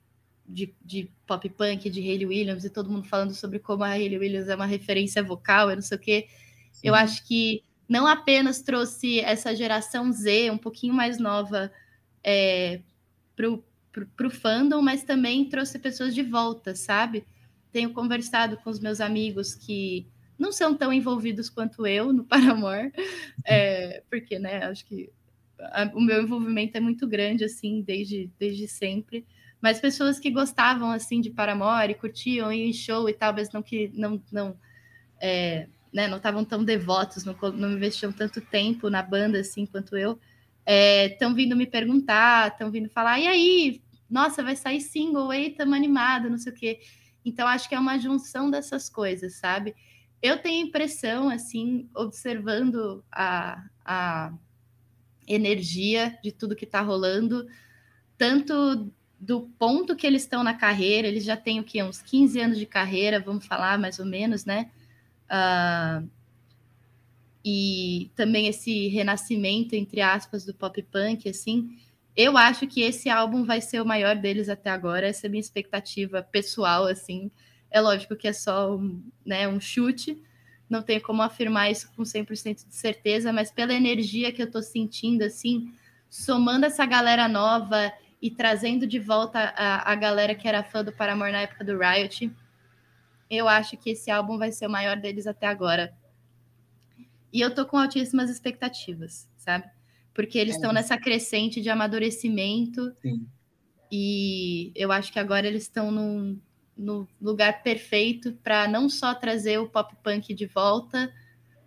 [0.47, 4.19] de, de, pop punk, de Hayley Williams, e todo mundo falando sobre como a Hayley
[4.19, 6.29] Williams é uma referência vocal, eu não sei o quê.
[6.73, 6.89] Sim.
[6.89, 11.73] Eu acho que não apenas trouxe essa geração Z, um pouquinho mais nova,
[12.23, 12.81] é,
[13.35, 17.25] para o fandom, mas também trouxe pessoas de volta, sabe?
[17.73, 20.07] Tenho conversado com os meus amigos que
[20.39, 22.93] não são tão envolvidos quanto eu no Paramore,
[23.45, 25.11] é, porque, né, acho que
[25.73, 29.27] a, o meu envolvimento é muito grande, assim, desde, desde sempre.
[29.61, 33.91] Mas pessoas que gostavam, assim, de Paramore, curtiam em show e tal, mas não que
[33.95, 34.57] não, não,
[35.21, 39.97] é, né, não estavam tão devotos, não, não investiam tanto tempo na banda, assim, quanto
[39.97, 40.19] eu,
[40.67, 45.49] estão é, vindo me perguntar, estão vindo falar, e aí, nossa, vai sair single, aí,
[45.49, 46.81] estamos animada, não sei o quê.
[47.25, 49.75] Então, acho que é uma junção dessas coisas, sabe?
[50.23, 54.33] Eu tenho impressão, assim, observando a, a
[55.33, 57.47] energia de tudo que está rolando,
[58.19, 61.83] tanto do ponto que eles estão na carreira, eles já têm o que?
[61.83, 64.71] Uns 15 anos de carreira, vamos falar mais ou menos, né?
[65.31, 66.09] Uh,
[67.45, 71.79] e também esse renascimento, entre aspas, do pop punk, assim.
[72.17, 75.31] Eu acho que esse álbum vai ser o maior deles até agora, essa é a
[75.31, 77.31] minha expectativa pessoal, assim.
[77.71, 80.21] É lógico que é só um, né, um chute,
[80.71, 84.63] não tenho como afirmar isso com 100% de certeza, mas pela energia que eu tô
[84.63, 85.73] sentindo, assim,
[86.09, 87.93] somando essa galera nova
[88.23, 91.77] e trazendo de volta a, a galera que era fã do Paramore na época do
[91.77, 92.31] Riot,
[93.29, 95.93] eu acho que esse álbum vai ser o maior deles até agora.
[97.33, 99.69] E eu tô com altíssimas expectativas, sabe?
[100.15, 100.75] Porque eles estão é.
[100.75, 102.93] nessa crescente de amadurecimento.
[103.01, 103.27] Sim.
[103.91, 106.41] E eu acho que agora eles estão num,
[106.81, 111.13] no lugar perfeito para não só trazer o pop punk de volta,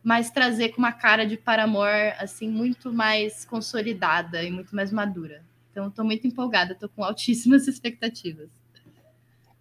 [0.04, 5.46] mas trazer com uma cara de Paramore assim muito mais consolidada e muito mais madura.
[5.72, 8.50] Então, estou muito empolgada, estou com altíssimas expectativas.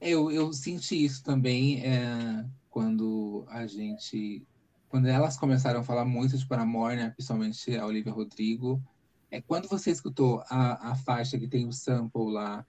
[0.01, 4.43] Eu, eu senti isso também é, quando a gente.
[4.89, 8.83] Quando elas começaram a falar muito de Paramore, né, principalmente a Olivia Rodrigo.
[9.31, 12.67] É, quando você escutou a, a faixa que tem o sample lá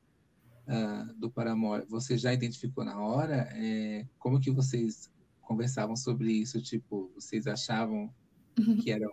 [0.67, 3.47] uh, do Paramore, você já identificou na hora?
[3.51, 5.11] É, como que vocês
[5.41, 6.61] conversavam sobre isso?
[6.61, 8.13] Tipo, vocês achavam
[8.57, 8.77] uhum.
[8.77, 9.07] que era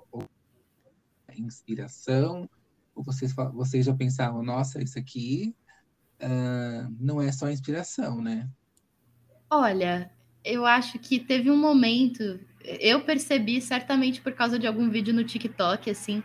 [1.37, 2.49] inspiração?
[2.95, 5.55] Ou vocês, vocês já pensavam, nossa, isso aqui
[6.23, 8.49] uh, não é só inspiração, né?
[9.49, 10.11] Olha,
[10.45, 15.25] eu acho que teve um momento, eu percebi certamente por causa de algum vídeo no
[15.25, 16.23] TikTok, assim.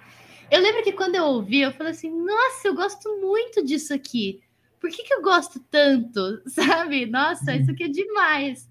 [0.51, 4.41] Eu lembro que quando eu ouvi, eu falei assim, nossa, eu gosto muito disso aqui.
[4.85, 6.43] Por que, que eu gosto tanto?
[6.45, 7.07] Sabe?
[7.07, 8.69] Nossa, isso aqui é demais.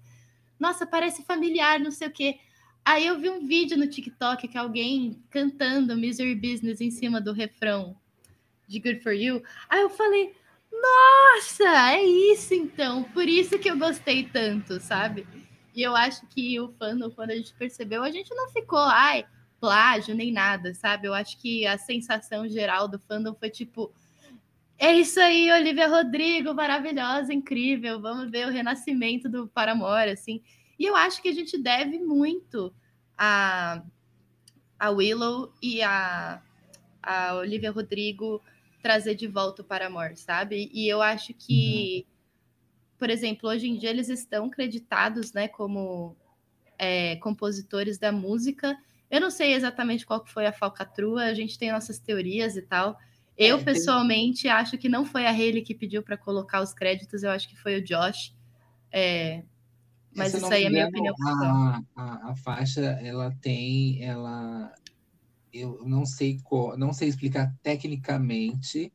[0.57, 2.39] Nossa, parece familiar, não sei o quê.
[2.85, 7.33] Aí eu vi um vídeo no TikTok que alguém cantando Misery Business em cima do
[7.33, 7.97] refrão
[8.65, 9.43] de Good For You.
[9.67, 10.33] Aí eu falei,
[10.71, 13.03] nossa, é isso então.
[13.03, 15.27] Por isso que eu gostei tanto, sabe?
[15.75, 19.25] E eu acho que o fandom, quando a gente percebeu, a gente não ficou, ai,
[19.59, 21.09] plágio, nem nada, sabe?
[21.09, 23.93] Eu acho que a sensação geral do fandom foi tipo.
[24.77, 28.01] É isso aí, Olivia Rodrigo, maravilhosa, incrível.
[28.01, 30.41] Vamos ver o renascimento do Paramore, assim.
[30.77, 32.73] E eu acho que a gente deve muito
[33.17, 33.81] a,
[34.77, 36.41] a Willow e a,
[37.01, 38.41] a Olivia Rodrigo
[38.81, 40.69] trazer de volta o Paramore, sabe?
[40.73, 42.97] E eu acho que, uhum.
[42.99, 46.15] por exemplo, hoje em dia eles estão creditados, né, como
[46.77, 48.77] é, compositores da música.
[49.09, 52.97] Eu não sei exatamente qual foi a falcatrua, a gente tem nossas teorias e tal.
[53.37, 54.51] Eu, é, pessoalmente, tem...
[54.51, 57.55] acho que não foi a Hayley que pediu para colocar os créditos, eu acho que
[57.55, 58.33] foi o Josh.
[58.91, 59.43] É,
[60.15, 61.13] mas isso aí é a minha opinião.
[61.21, 64.73] A, a, a, faixa, ela tem, ela,
[65.53, 66.39] eu não sei,
[66.77, 68.93] não sei explicar tecnicamente,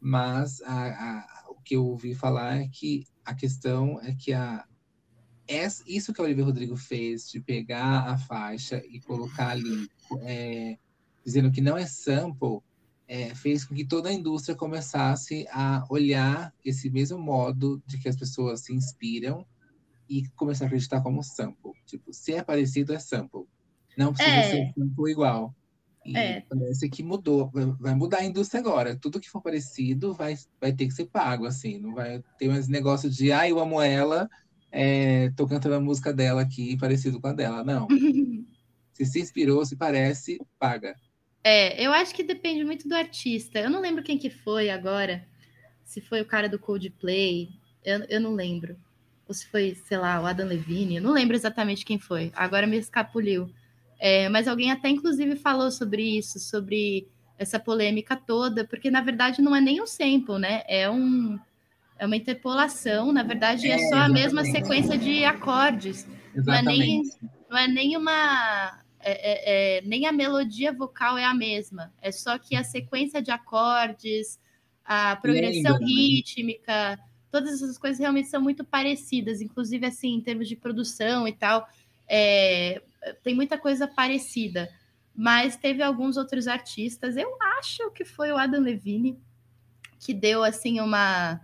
[0.00, 4.64] mas a, a, o que eu ouvi falar é que a questão é que a,
[5.86, 9.88] isso que a Olivia Rodrigo fez, de pegar a faixa e colocar ali,
[10.22, 10.78] é,
[11.24, 12.60] dizendo que não é sample,
[13.12, 18.08] é, fez com que toda a indústria começasse a olhar esse mesmo modo de que
[18.08, 19.44] as pessoas se inspiram
[20.08, 21.72] e começar a acreditar como sample.
[21.84, 23.42] Tipo, se é parecido, é sample.
[23.98, 24.50] Não precisa é.
[24.50, 25.54] ser sample igual.
[26.06, 26.40] E é.
[26.48, 27.50] parece que mudou.
[27.78, 28.96] Vai mudar a indústria agora.
[28.96, 31.78] Tudo que for parecido vai, vai ter que ser pago, assim.
[31.78, 34.26] Não vai ter mais negócio de, ah, eu amo ela,
[34.70, 37.62] é, tô cantando a música dela aqui, parecido com a dela.
[37.62, 37.86] Não.
[38.94, 40.96] se se inspirou, se parece, paga.
[41.44, 43.58] É, eu acho que depende muito do artista.
[43.58, 45.26] Eu não lembro quem que foi agora.
[45.84, 47.50] Se foi o cara do Coldplay,
[47.84, 48.76] eu, eu não lembro
[49.32, 52.76] ou se foi, sei lá, o Adam Levine, não lembro exatamente quem foi, agora me
[52.76, 53.50] escapuliu.
[53.98, 59.40] É, mas alguém até inclusive falou sobre isso, sobre essa polêmica toda, porque na verdade
[59.40, 60.62] não é nem um sample, né?
[60.68, 61.38] É um
[61.98, 66.06] é uma interpolação, na verdade é, é só a mesma sequência de acordes.
[66.34, 66.46] Exatamente.
[66.48, 67.02] Não é nem,
[67.48, 72.12] não é nem uma é, é, é, nem a melodia vocal é a mesma, é
[72.12, 74.40] só que a sequência de acordes,
[74.84, 76.98] a progressão Lembra, rítmica,
[77.30, 81.68] todas essas coisas realmente são muito parecidas, inclusive assim, em termos de produção e tal,
[82.06, 82.82] é,
[83.22, 84.68] tem muita coisa parecida.
[85.14, 89.18] Mas teve alguns outros artistas, eu acho que foi o Adam Levine,
[89.98, 91.40] que deu assim uma,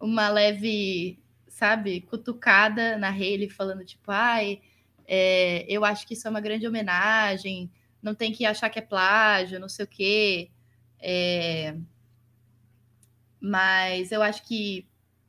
[0.00, 1.18] uma leve,
[1.48, 4.60] sabe, cutucada na Haley, falando tipo, ai,
[5.06, 7.70] é, eu acho que isso é uma grande homenagem,
[8.02, 10.50] não tem que achar que é plágio, não sei o quê.
[11.00, 11.76] É,
[13.40, 14.86] mas eu acho que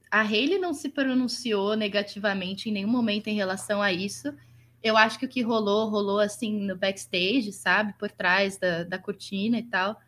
[0.09, 4.33] a Hayley não se pronunciou negativamente em nenhum momento em relação a isso.
[4.81, 7.93] Eu acho que o que rolou, rolou assim no backstage, sabe?
[7.99, 9.99] Por trás da, da cortina e tal.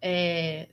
[0.00, 0.70] É...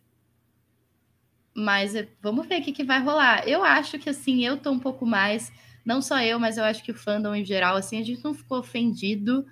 [1.54, 3.48] Mas é, vamos ver o que, que vai rolar.
[3.48, 5.52] Eu acho que assim, eu tô um pouco mais,
[5.86, 8.34] não só eu, mas eu acho que o fandom em geral, assim, a gente não
[8.34, 9.46] ficou ofendido.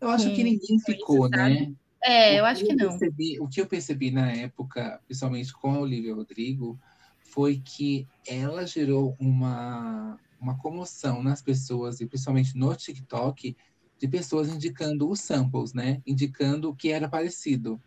[0.00, 1.72] Eu acho que ninguém ficou, isso, né?
[2.02, 2.90] É, o eu acho que, que não.
[2.90, 6.78] Percebi, o que eu percebi na época, principalmente com a Olivia Rodrigo,
[7.20, 13.56] foi que ela gerou uma, uma comoção nas pessoas, e principalmente no TikTok,
[13.98, 16.00] de pessoas indicando os samples, né?
[16.06, 17.80] Indicando o que era parecido.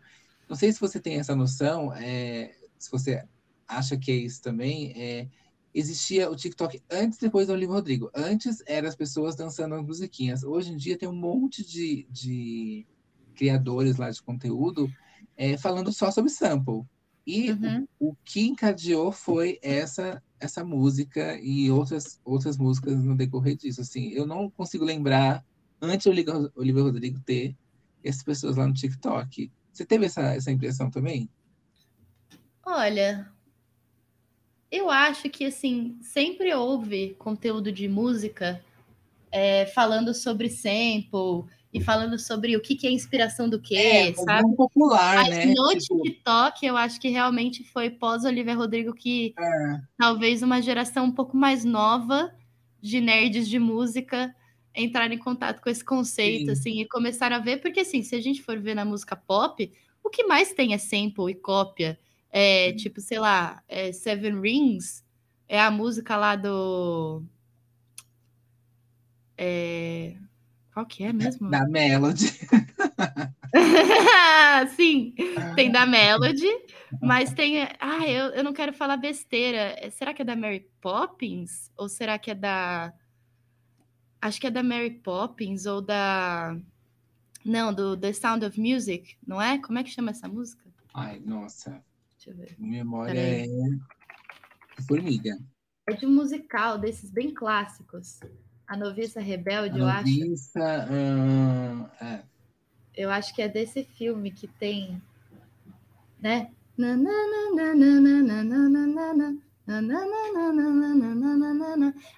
[0.48, 3.24] Não sei se você tem essa noção, é, se você
[3.66, 5.28] acha que é isso também, é,
[5.74, 8.10] existia o TikTok antes e depois do Olivia Rodrigo.
[8.14, 10.42] Antes eram as pessoas dançando as musiquinhas.
[10.42, 12.86] Hoje em dia tem um monte de, de
[13.34, 14.90] criadores lá de conteúdo
[15.36, 16.84] é, falando só sobre sample.
[17.26, 17.86] E uhum.
[17.98, 23.80] o, o, que encadeou foi essa essa música e outras outras músicas no decorrer disso.
[23.80, 25.44] Assim, eu não consigo lembrar
[25.80, 27.56] antes o Olivia Rodrigo ter
[28.02, 29.52] essas pessoas lá no TikTok.
[29.72, 31.30] Você teve essa, essa impressão também?
[32.64, 33.30] Olha,
[34.72, 38.64] eu acho que assim sempre houve conteúdo de música
[39.30, 44.14] é, falando sobre sample e falando sobre o que, que é inspiração do quê, é,
[44.14, 44.56] sabe?
[44.56, 45.54] popular, Mas né?
[45.54, 46.02] no tipo...
[46.02, 49.80] TikTok, eu acho que realmente foi pós Olivia Rodrigo que é.
[49.98, 52.34] talvez uma geração um pouco mais nova
[52.80, 54.34] de nerds de música
[54.74, 56.52] entraram em contato com esse conceito, Sim.
[56.52, 59.70] assim, e começaram a ver, porque assim, se a gente for ver na música pop,
[60.02, 61.98] o que mais tem é sample e cópia.
[62.32, 65.04] É, tipo, sei lá, é Seven Rings
[65.52, 67.22] é a música lá do.
[69.36, 70.16] É...
[70.72, 71.50] Qual que é mesmo?
[71.50, 72.32] Da Melody.
[74.74, 75.14] Sim,
[75.54, 76.48] tem da Melody,
[77.02, 77.64] mas tem.
[77.78, 79.90] Ah, eu, eu não quero falar besteira.
[79.90, 81.70] Será que é da Mary Poppins?
[81.76, 82.94] Ou será que é da.
[84.22, 86.56] Acho que é da Mary Poppins ou da.
[87.44, 89.58] Não, do The Sound of Music, não é?
[89.58, 90.64] Como é que chama essa música?
[90.94, 91.84] Ai, nossa.
[92.24, 92.54] Deixa eu ver.
[92.56, 93.46] Memória é
[94.86, 95.36] formiga.
[95.88, 98.20] É de um musical desses bem clássicos.
[98.64, 100.92] A Noviça Rebelde, a eu noviça, acho.
[100.92, 102.22] Uh, é.
[102.94, 105.02] Eu acho que é desse filme que tem,
[106.20, 106.52] né?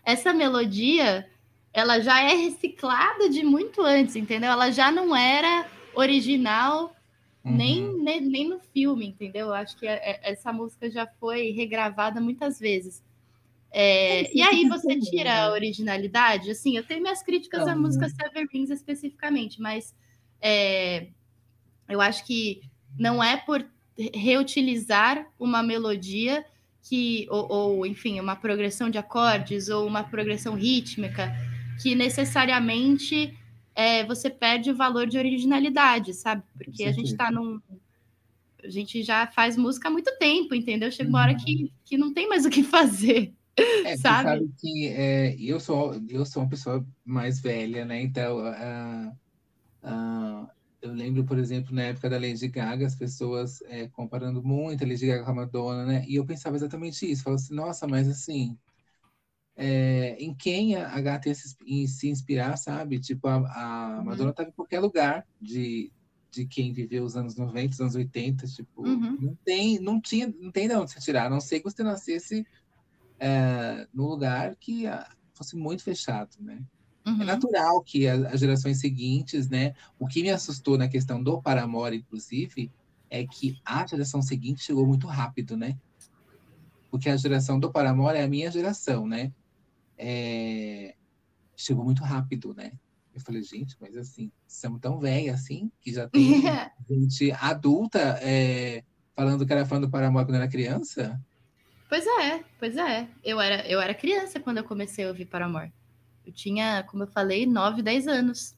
[0.05, 1.29] Essa melodia,
[1.73, 4.51] ela já é reciclada de muito antes, entendeu?
[4.53, 6.95] Ela já não era original
[7.45, 7.57] Uhum.
[7.57, 9.49] Nem, nem, nem, no filme, entendeu?
[9.49, 13.03] Eu acho que é, é, essa música já foi regravada muitas vezes.
[13.71, 15.51] É, é e aí você tira a né?
[15.51, 16.51] originalidade?
[16.51, 19.95] Assim, eu tenho minhas críticas à música Seven Rings especificamente, mas
[20.41, 21.09] é,
[21.89, 22.63] eu acho que
[22.99, 23.65] não é por
[24.15, 26.45] reutilizar uma melodia
[26.83, 31.35] que, ou, ou, enfim, uma progressão de acordes ou uma progressão rítmica
[31.83, 33.37] que necessariamente
[33.75, 36.43] é, você perde o valor de originalidade, sabe?
[36.57, 37.61] Porque a gente está num.
[38.63, 40.91] A gente já faz música há muito tempo, entendeu?
[40.91, 41.39] Chega uma hora uhum.
[41.39, 43.35] que, que não tem mais o que fazer.
[43.57, 44.29] É, sabe?
[44.29, 48.01] sabe que é, eu, sou, eu sou uma pessoa mais velha, né?
[48.01, 49.13] Então, uh,
[49.83, 50.49] uh,
[50.81, 54.87] eu lembro, por exemplo, na época da Lady Gaga, as pessoas é, comparando muito a
[54.87, 56.05] Lady Gaga com a Madonna, né?
[56.09, 57.23] E eu pensava exatamente isso.
[57.23, 58.57] Falava assim, nossa, mas assim,
[59.57, 62.99] é, em quem a, gata ia se, se, inspirar, sabe?
[62.99, 64.05] Tipo, a, a uhum.
[64.05, 65.93] Madonna estava em qualquer lugar de,
[66.31, 69.17] de quem viveu os anos 90, os anos 80, tipo, uhum.
[69.21, 71.83] não tem, não tinha, não tem de onde se tirar, a não sei que você
[71.83, 72.45] nascesse
[73.21, 76.61] é, num lugar que a, fosse muito fechado, né?
[77.07, 77.23] É uhum.
[77.23, 79.75] É natural que a, as gerações seguintes, né?
[79.99, 82.73] O que me assustou na questão do Paramore, inclusive,
[83.09, 85.79] é que a geração seguinte chegou muito rápido, né?
[86.91, 89.33] Porque a geração do Paramore é a minha geração, né?
[89.99, 90.95] É,
[91.57, 92.73] chegou muito rápido, né?
[93.15, 96.43] Eu falei, gente, mas assim, somos tão velha assim, que já tem
[96.91, 98.83] gente adulta é,
[99.15, 101.21] falando que era fã do Paramore quando era criança?
[101.89, 103.09] Pois é, pois é.
[103.23, 105.73] Eu era, eu era criança quando eu comecei a ouvir Paramore.
[106.27, 108.57] Eu tinha, como eu falei, 9, 10 anos.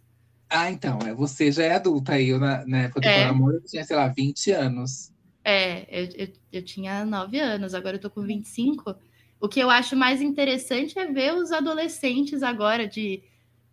[0.48, 2.28] Ah, então, é, você já é adulta aí.
[2.28, 3.22] Eu, na, na época do é.
[3.24, 5.12] Paramore, eu tinha, sei lá, 20 anos.
[5.44, 8.96] É, eu, eu, eu tinha 9 anos, agora eu tô com 25.
[9.40, 13.22] O que eu acho mais interessante é ver os adolescentes agora de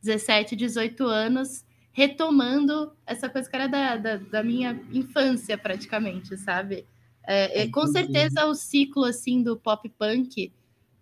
[0.01, 6.85] 17, 18 anos retomando essa coisa que era da, da, da minha infância, praticamente, sabe?
[7.25, 10.51] É, é, com certeza o ciclo assim do pop punk,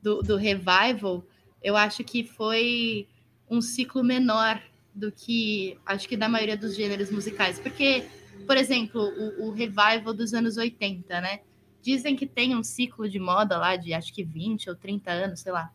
[0.04, 1.24] do, do revival,
[1.64, 3.08] eu acho que foi
[3.50, 4.62] um ciclo menor
[4.94, 7.58] do que acho que da maioria dos gêneros musicais.
[7.58, 8.04] Porque,
[8.46, 11.40] por exemplo, o, o revival dos anos 80, né?
[11.82, 15.40] Dizem que tem um ciclo de moda lá de acho que 20 ou 30 anos,
[15.40, 15.74] sei lá.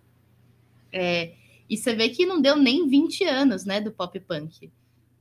[0.92, 1.34] É,
[1.68, 4.70] e você vê que não deu nem 20 anos, né, do pop punk.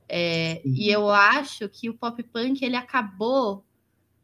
[0.08, 3.64] É, e eu acho que o pop punk ele acabou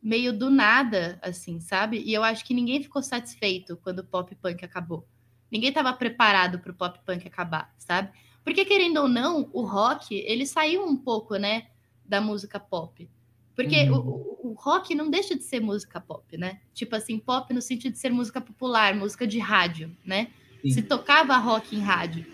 [0.01, 2.03] meio do nada, assim, sabe?
[2.05, 5.07] E eu acho que ninguém ficou satisfeito quando o pop punk acabou.
[5.51, 8.11] Ninguém estava preparado para o pop punk acabar, sabe?
[8.45, 11.69] Porque querendo ou não, o rock ele saiu um pouco, né,
[12.05, 13.09] da música pop.
[13.55, 13.99] Porque uhum.
[14.43, 16.61] o, o, rock não deixa de ser música pop, né?
[16.73, 20.31] Tipo assim, pop no sentido de ser música popular, música de rádio, né?
[20.63, 20.71] Sim.
[20.71, 22.25] Se tocava rock em rádio.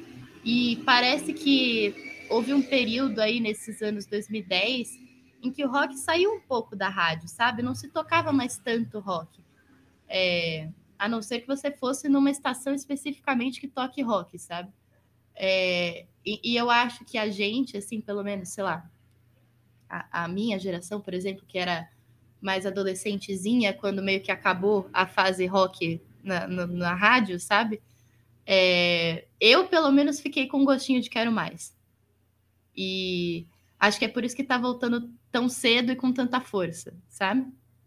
[0.44, 1.94] E parece que
[2.30, 5.08] houve um período aí nesses anos 2010
[5.42, 7.62] em que o rock saiu um pouco da rádio, sabe?
[7.62, 9.40] Não se tocava mais tanto rock.
[10.08, 14.72] É, a não ser que você fosse numa estação especificamente que toque rock, sabe?
[15.34, 18.90] É, e, e, eu acho que a gente, assim, pelo menos, sei lá,
[19.88, 21.88] a, a, minha geração, por exemplo, que era
[22.40, 27.80] mais adolescentezinha, quando meio que acabou a fase rock na, na, na rádio, sabe?
[28.46, 31.76] É, eu, pelo menos, fiquei com um gostinho de quero mais.
[32.76, 33.46] E
[33.78, 37.46] acho que é por isso que tá voltando tão cedo e com tanta força, sabe?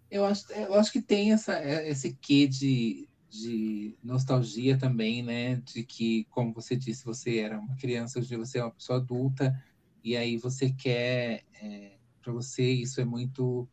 [0.10, 5.56] Eu acho, eu acho que tem essa, é, esse quê de, de nostalgia também, né?
[5.64, 9.58] De que, como você disse, você era uma criança, hoje você é uma pessoa adulta,
[10.04, 13.68] e aí você quer, é, para você isso é muito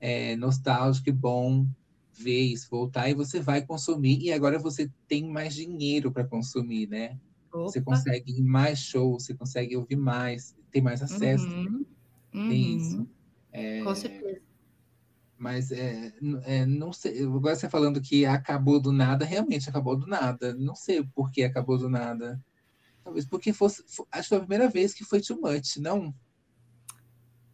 [0.00, 1.66] é, nostálgico e bom
[2.12, 6.88] ver isso voltar, e você vai consumir, e agora você tem mais dinheiro para consumir,
[6.88, 7.18] né?
[7.52, 7.64] Opa.
[7.64, 11.46] Você consegue ir mais shows, você consegue ouvir mais, tem mais acesso.
[11.46, 11.84] Uhum.
[12.34, 12.48] Uhum.
[12.48, 13.08] Tem isso.
[13.52, 14.40] É, Com certeza.
[15.38, 16.12] Mas é,
[16.44, 17.22] é, não sei.
[17.22, 20.54] Agora você falando que acabou do nada, realmente acabou do nada.
[20.54, 22.42] Não sei por que acabou do nada.
[23.06, 23.84] Talvez porque fosse.
[24.10, 26.12] Acho que foi a primeira vez que foi too much, não?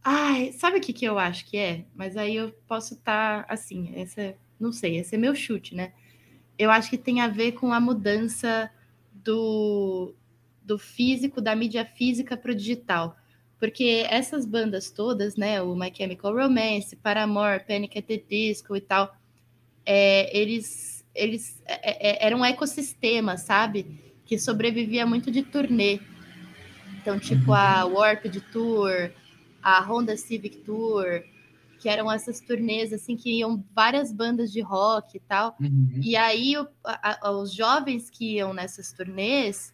[0.03, 1.85] Ai, sabe o que, que eu acho que é?
[1.93, 5.93] Mas aí eu posso estar tá, assim, essa, não sei, esse é meu chute, né?
[6.57, 8.67] Eu acho que tem a ver com a mudança
[9.13, 10.15] do,
[10.63, 13.15] do físico, da mídia física para o digital.
[13.59, 17.99] Porque essas bandas todas, né, o My Chemical Romance, Paramore, Panic!
[17.99, 19.15] at the Disco e tal,
[19.85, 24.12] é, eles, eles é, é, eram um ecossistema, sabe?
[24.25, 25.99] Que sobrevivia muito de turnê.
[27.01, 27.93] Então, tipo a uhum.
[27.95, 29.11] Warped Tour,
[29.61, 31.23] a Honda Civic Tour,
[31.79, 35.55] que eram essas turnês assim que iam várias bandas de rock e tal.
[35.59, 35.99] Uhum.
[36.01, 39.73] E aí o, a, os jovens que iam nessas turnês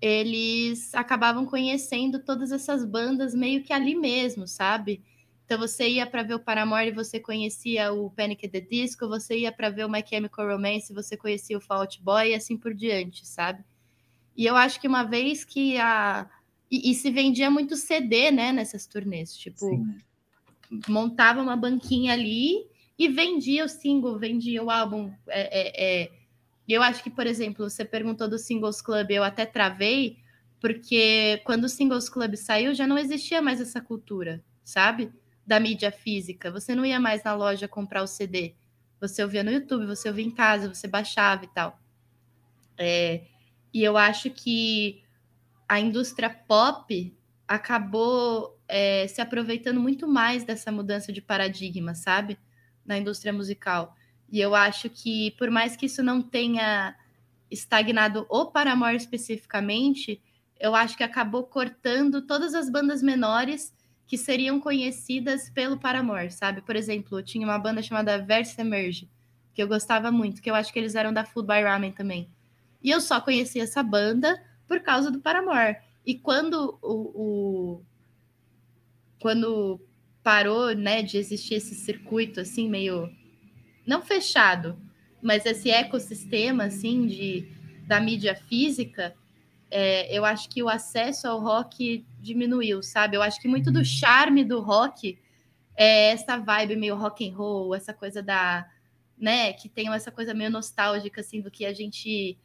[0.00, 5.02] eles acabavam conhecendo todas essas bandas meio que ali mesmo, sabe?
[5.46, 8.44] Então você ia para ver o Paramore e você conhecia o Panic!
[8.44, 11.60] at the Disco, você ia para ver o My Chemical Romance e você conhecia o
[11.60, 13.64] Fall Out Boy e assim por diante, sabe?
[14.36, 16.28] E eu acho que uma vez que a
[16.70, 19.84] e, e se vendia muito CD, né, nessas turnês, tipo Sim.
[20.88, 22.66] montava uma banquinha ali
[22.98, 26.24] e vendia o single, vendia o álbum, é, é, é
[26.66, 30.16] e eu acho que, por exemplo, você perguntou do Singles Club, eu até travei,
[30.60, 35.12] porque quando o Singles Club saiu, já não existia mais essa cultura, sabe?
[35.46, 36.50] Da mídia física.
[36.50, 38.54] Você não ia mais na loja comprar o CD.
[38.98, 41.78] Você ouvia no YouTube, você ouvia em casa, você baixava e tal.
[42.78, 43.26] É,
[43.74, 45.02] e eu acho que
[45.68, 47.12] a indústria pop
[47.46, 52.38] acabou é, se aproveitando muito mais dessa mudança de paradigma, sabe?
[52.86, 53.96] Na indústria musical.
[54.30, 56.94] E eu acho que, por mais que isso não tenha
[57.50, 60.22] estagnado o Paramore especificamente,
[60.58, 63.74] eu acho que acabou cortando todas as bandas menores
[64.06, 66.62] que seriam conhecidas pelo Paramore, sabe?
[66.62, 69.10] Por exemplo, tinha uma banda chamada Verse Emerge,
[69.52, 72.30] que eu gostava muito, que eu acho que eles eram da Food by Ramen também.
[72.84, 75.78] E eu só conheci essa banda por causa do Paramore.
[76.04, 77.82] E quando o, o
[79.18, 79.80] quando
[80.22, 83.10] parou, né, de existir esse circuito assim meio
[83.86, 84.78] não fechado,
[85.22, 87.48] mas esse ecossistema assim de
[87.86, 89.14] da mídia física,
[89.70, 93.16] é, eu acho que o acesso ao rock diminuiu, sabe?
[93.16, 93.84] Eu acho que muito do uhum.
[93.84, 95.18] charme do rock
[95.74, 98.66] é essa vibe meio rock and roll, essa coisa da,
[99.18, 102.38] né, que tem essa coisa meio nostálgica assim do que a gente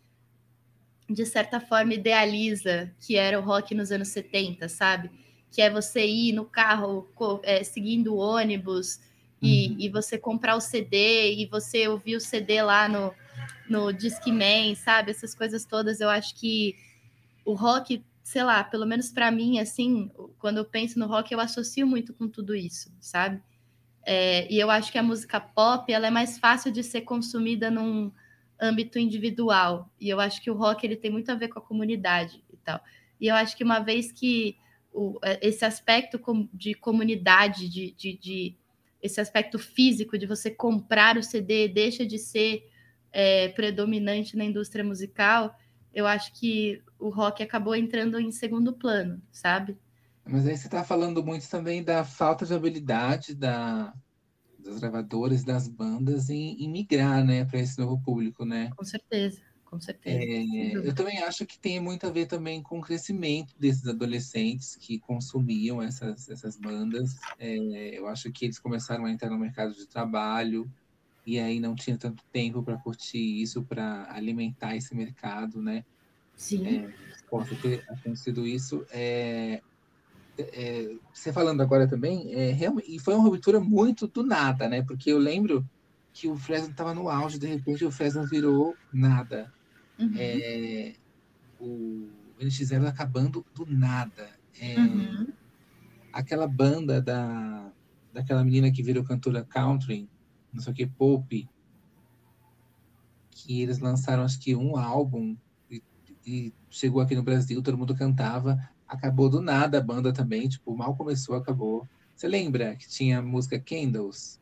[1.10, 5.10] de certa forma idealiza que era o rock nos anos 70, sabe?
[5.52, 7.08] Que é você ir no carro
[7.44, 9.00] é, seguindo o ônibus,
[9.42, 9.76] e, uhum.
[9.80, 13.14] e você comprar o CD e você ouvir o CD lá no,
[13.70, 15.12] no Discman, sabe?
[15.12, 16.76] Essas coisas todas, eu acho que
[17.46, 21.40] o rock, sei lá, pelo menos para mim, assim, quando eu penso no rock, eu
[21.40, 23.42] associo muito com tudo isso, sabe?
[24.06, 27.72] É, e eu acho que a música pop, ela é mais fácil de ser consumida
[27.72, 28.12] num
[28.60, 29.92] âmbito individual.
[30.00, 32.58] E eu acho que o rock, ele tem muito a ver com a comunidade e
[32.58, 32.82] tal.
[33.20, 34.58] E eu acho que uma vez que
[34.92, 36.20] o, esse aspecto
[36.54, 38.58] de comunidade, de, de, de
[39.02, 42.68] esse aspecto físico de você comprar o CD deixa de ser
[43.12, 45.56] é, predominante na indústria musical,
[45.94, 49.78] eu acho que o rock acabou entrando em segundo plano, sabe?
[50.26, 53.94] Mas aí você está falando muito também da falta de habilidade da,
[54.70, 58.70] das gravadoras, das bandas em, em migrar, né, para esse novo público, né?
[58.76, 60.18] Com certeza, com certeza.
[60.18, 64.76] É, eu também acho que tem muito a ver também com o crescimento desses adolescentes
[64.76, 67.16] que consumiam essas, essas bandas.
[67.38, 70.72] É, eu acho que eles começaram a entrar no mercado de trabalho
[71.26, 75.86] e aí não tinha tanto tempo para curtir isso, para alimentar esse mercado, né?
[76.36, 76.66] Sim.
[76.68, 76.90] É,
[77.30, 78.86] possa ter acontecido isso.
[78.90, 79.62] É,
[80.42, 84.84] é, você falando agora também, é, realmente, e foi uma ruptura muito do nada, né?
[84.84, 85.68] Porque eu lembro
[86.14, 89.54] que o Fresno estava no auge, de repente o Fresno virou nada.
[89.98, 90.14] Uhum.
[90.18, 90.94] É,
[91.60, 92.10] o
[92.40, 94.30] NX0 acabando do nada.
[94.60, 95.28] É, Uhum.
[96.12, 97.72] Aquela banda da,
[98.12, 100.10] daquela menina que virou cantora country,
[100.52, 101.48] não sei o que, Pope,
[103.30, 105.38] que eles lançaram acho que um álbum
[105.70, 105.82] e,
[106.26, 108.60] e chegou aqui no Brasil, todo mundo cantava,
[108.90, 111.88] acabou do nada a banda também, tipo, mal começou, acabou.
[112.16, 114.42] Você lembra que tinha a música Candles?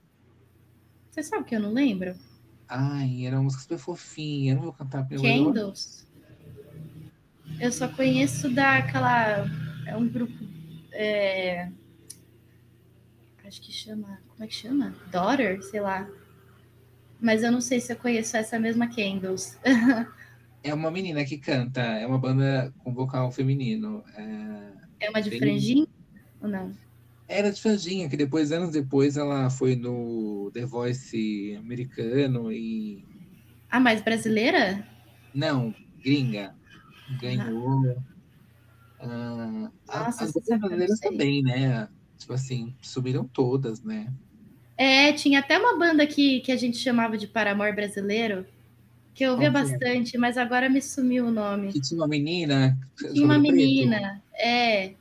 [1.11, 2.15] Você sabe que eu não lembro?
[2.67, 6.07] Ai, era uma música super fofinha, eu não vou cantar vou- Candles.
[7.59, 9.45] Eu só conheço daquela.
[9.85, 10.33] É um grupo.
[10.91, 11.71] é,
[13.45, 14.19] Acho que chama.
[14.27, 14.93] Como é que chama?
[15.09, 15.63] Daughter?
[15.63, 16.07] Sei lá.
[17.19, 19.57] Mas eu não sei se eu conheço essa mesma Candles.
[20.63, 24.03] É uma menina que canta, é uma banda com vocal feminino.
[24.15, 25.05] É...
[25.05, 25.87] É uma de Bem- franjinha?
[26.41, 26.71] Ou não?
[27.27, 33.03] Era de Franjinha, que depois, anos depois, ela foi no The Voice americano e.
[33.69, 34.87] Ah, mas brasileira?
[35.33, 36.55] Não, gringa.
[37.19, 37.97] Ganhou.
[38.99, 41.87] Ah, a- Nossa, as brasileiras também, né?
[42.17, 44.11] Tipo assim, sumiram todas, né?
[44.77, 48.45] É, tinha até uma banda que, que a gente chamava de Paramor brasileiro,
[49.17, 51.73] que eu ouvia bastante, mas agora me sumiu o nome.
[51.73, 52.77] Que tinha uma menina.
[52.95, 53.67] Tinha uma cabelo preto.
[53.67, 54.21] menina.
[54.33, 54.93] É,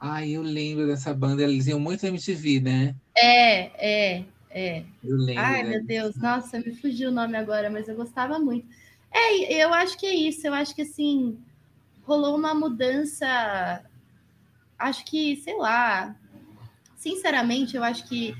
[0.00, 2.96] Ai, eu lembro dessa banda, eles iam muito na MTV, né?
[3.14, 4.82] é, é, é.
[5.04, 5.40] Eu lembro.
[5.40, 5.68] Ai, dela.
[5.68, 8.66] meu Deus, nossa, me fugiu o nome agora, mas eu gostava muito.
[9.12, 11.38] É, eu acho que é isso, eu acho que assim,
[12.02, 13.84] rolou uma mudança.
[14.76, 16.16] Acho que, sei lá,
[16.96, 18.34] sinceramente, eu acho que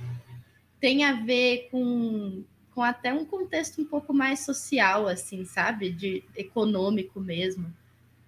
[0.81, 2.43] tem a ver com,
[2.75, 5.91] com até um contexto um pouco mais social, assim, sabe?
[5.91, 7.73] De econômico mesmo.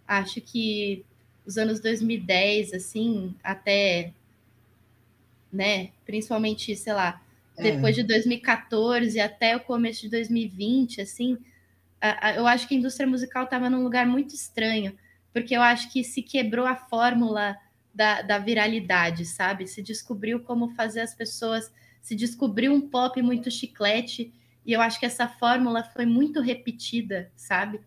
[0.07, 1.05] Acho que
[1.47, 4.12] os anos 2010, assim, até,
[5.53, 7.20] né, principalmente, sei lá,
[7.57, 11.38] É, depois de 2014 até o começo de 2020, assim,
[12.01, 14.97] a- a- eu acho que a indústria musical estava num lugar muito estranho,
[15.32, 17.57] porque eu acho que se quebrou a fórmula
[17.95, 19.66] da, da viralidade, sabe?
[19.68, 21.72] Se descobriu como fazer as pessoas,
[22.05, 24.30] se descobriu um pop muito chiclete,
[24.66, 27.80] e eu acho que essa fórmula foi muito repetida, sabe?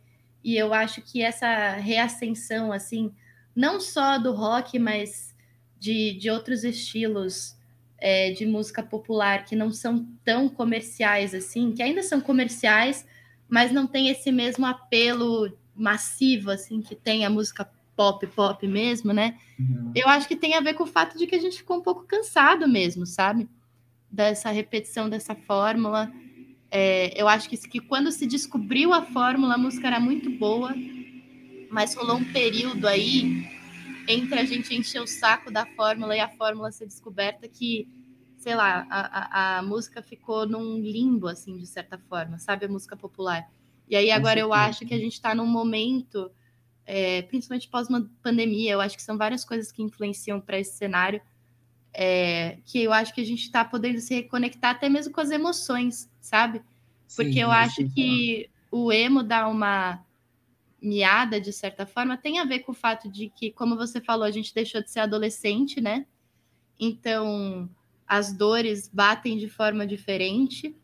[0.44, 3.14] E eu acho que essa reascensão, assim,
[3.56, 5.36] não só do rock, mas
[5.80, 7.56] de, de outros estilos
[8.00, 13.06] é, de música popular que não são tão comerciais assim, que ainda são comerciais,
[13.48, 19.14] mas não tem esse mesmo apelo massivo assim que tem a música pop, pop mesmo,
[19.14, 19.38] né?
[19.60, 19.92] uhum.
[19.94, 21.84] Eu acho que tem a ver com o fato de que a gente ficou um
[21.84, 23.48] pouco cansado mesmo, sabe?
[24.10, 26.12] Dessa repetição dessa fórmula.
[26.70, 30.74] É, eu acho que, que quando se descobriu a fórmula, a música era muito boa,
[31.70, 33.48] mas rolou um período aí
[34.08, 37.88] entre a gente encher o saco da fórmula e a fórmula ser descoberta que,
[38.38, 42.66] sei lá, a, a, a música ficou num limbo, assim, de certa forma, sabe?
[42.66, 43.50] A música popular.
[43.90, 46.32] E aí agora eu acho que a gente está num momento,
[46.86, 51.22] é, principalmente pós-pandemia, eu acho que são várias coisas que influenciam para esse cenário,
[52.00, 55.32] é, que eu acho que a gente está podendo se reconectar até mesmo com as
[55.32, 56.62] emoções, sabe?
[57.16, 60.06] Porque Sim, eu isso acho eu que o emo dá uma
[60.80, 64.26] miada, de certa forma, tem a ver com o fato de que, como você falou,
[64.26, 66.06] a gente deixou de ser adolescente, né?
[66.80, 67.68] Então,
[68.08, 70.76] as dores batem de forma diferente.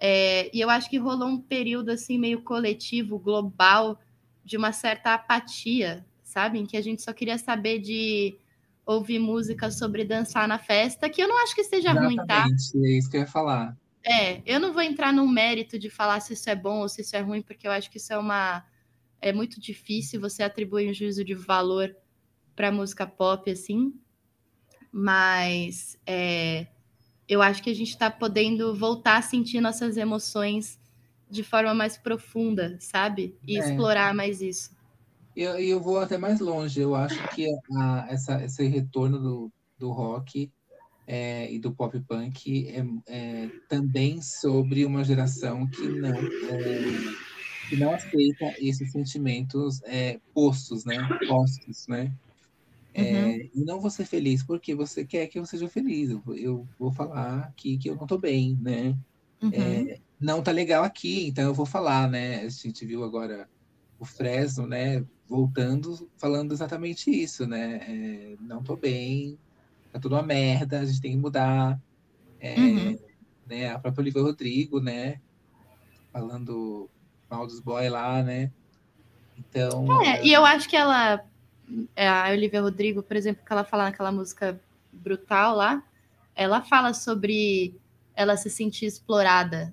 [0.00, 4.00] É, e eu acho que rolou um período, assim, meio coletivo, global,
[4.42, 6.58] de uma certa apatia, sabe?
[6.58, 8.38] Em que a gente só queria saber de
[8.84, 12.44] ouvir música sobre dançar na festa, que eu não acho que seja ruim, tá?
[12.46, 13.76] Exatamente, é isso que eu ia falar.
[14.04, 17.02] É, eu não vou entrar no mérito de falar se isso é bom ou se
[17.02, 18.64] isso é ruim, porque eu acho que isso é uma.
[19.20, 21.94] É muito difícil você atribuir um juízo de valor
[22.56, 23.92] para música pop, assim.
[24.90, 26.66] Mas é,
[27.28, 30.80] eu acho que a gente está podendo voltar a sentir nossas emoções
[31.28, 33.36] de forma mais profunda, sabe?
[33.46, 33.60] E É.
[33.60, 34.70] explorar mais isso.
[35.34, 36.80] E eu, eu vou até mais longe.
[36.80, 37.46] Eu acho que
[37.76, 40.52] a- essa, esse retorno do, do rock
[41.06, 47.04] é, e do pop punk é, é também sobre uma geração que não, é,
[47.68, 50.96] que não aceita esses sentimentos é, postos, né?
[51.26, 52.14] Postos, né?
[52.92, 53.50] É, uhum.
[53.54, 56.10] e não vou ser feliz porque você quer que eu seja feliz.
[56.10, 58.98] Eu, eu vou falar aqui que eu não tô bem, né?
[59.42, 59.52] Uhum.
[59.52, 62.40] É, não tá legal aqui, então eu vou falar, né?
[62.42, 63.48] A gente viu agora
[64.00, 65.04] o Fresno, né?
[65.28, 67.80] Voltando, falando exatamente isso, né?
[67.86, 69.38] É, não tô bem,
[69.92, 71.78] tá tudo uma merda, a gente tem que mudar.
[72.40, 72.98] É, uhum.
[73.46, 75.20] né, a própria Olivia Rodrigo, né?
[76.10, 76.88] Falando
[77.30, 78.50] mal dos boys lá, né?
[79.38, 80.02] Então.
[80.02, 81.22] É, e eu acho que ela
[81.94, 84.60] é, a Olivia Rodrigo, por exemplo, que ela fala naquela música
[84.92, 85.82] brutal lá,
[86.34, 87.78] ela fala sobre
[88.14, 89.72] ela se sentir explorada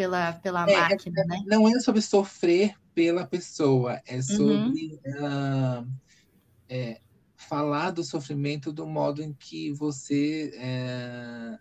[0.00, 1.42] pela, pela é, é máquina, é, né?
[1.46, 4.22] Não é sobre sofrer pela pessoa, é uhum.
[4.22, 5.82] sobre uhum.
[5.82, 5.86] uh,
[6.66, 7.00] é,
[7.36, 11.58] falar do sofrimento do modo em que você é,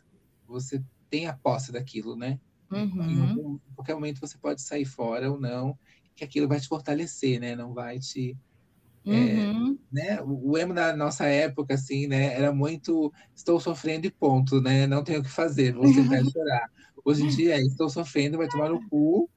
[0.48, 2.40] você tem a posse daquilo, né?
[2.72, 3.60] Uhum.
[3.70, 5.78] Em qualquer momento você pode sair fora ou não,
[6.16, 7.58] que aquilo vai te fortalecer, né?
[7.58, 8.38] Não vai te
[9.06, 9.78] é, uhum.
[9.92, 10.22] É, né?
[10.24, 12.34] O, emo da nossa época, assim, né?
[12.34, 14.88] Era muito estou sofrendo e ponto, né?
[14.88, 16.70] Não tenho o que fazer, vou tentar chorar.
[17.10, 19.30] Hoje em dia é estou sofrendo, vai tomar no cu.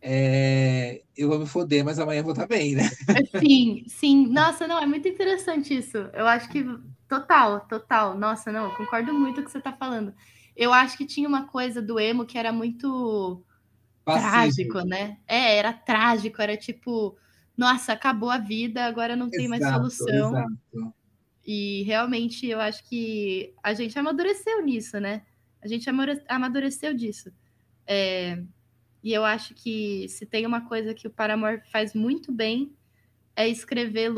[0.00, 2.88] É, eu vou me foder, mas amanhã vou estar tá bem, né?
[3.38, 4.26] Sim, sim.
[4.28, 5.98] Nossa, não, é muito interessante isso.
[6.14, 6.64] Eu acho que
[7.08, 8.16] total, total.
[8.16, 10.14] Nossa, não, concordo muito com o que você está falando.
[10.56, 13.44] Eu acho que tinha uma coisa do emo que era muito
[14.04, 15.18] trágico, né?
[15.26, 17.16] É, era trágico, era tipo
[17.56, 20.30] nossa, acabou a vida, agora não tem exato, mais solução.
[20.30, 20.94] Exato.
[21.44, 25.22] E realmente eu acho que a gente amadureceu nisso, né?
[25.62, 25.88] A gente
[26.28, 27.30] amadureceu disso.
[27.86, 28.42] É,
[29.02, 32.72] e eu acho que se tem uma coisa que o Paramore faz muito bem
[33.34, 34.12] é escrever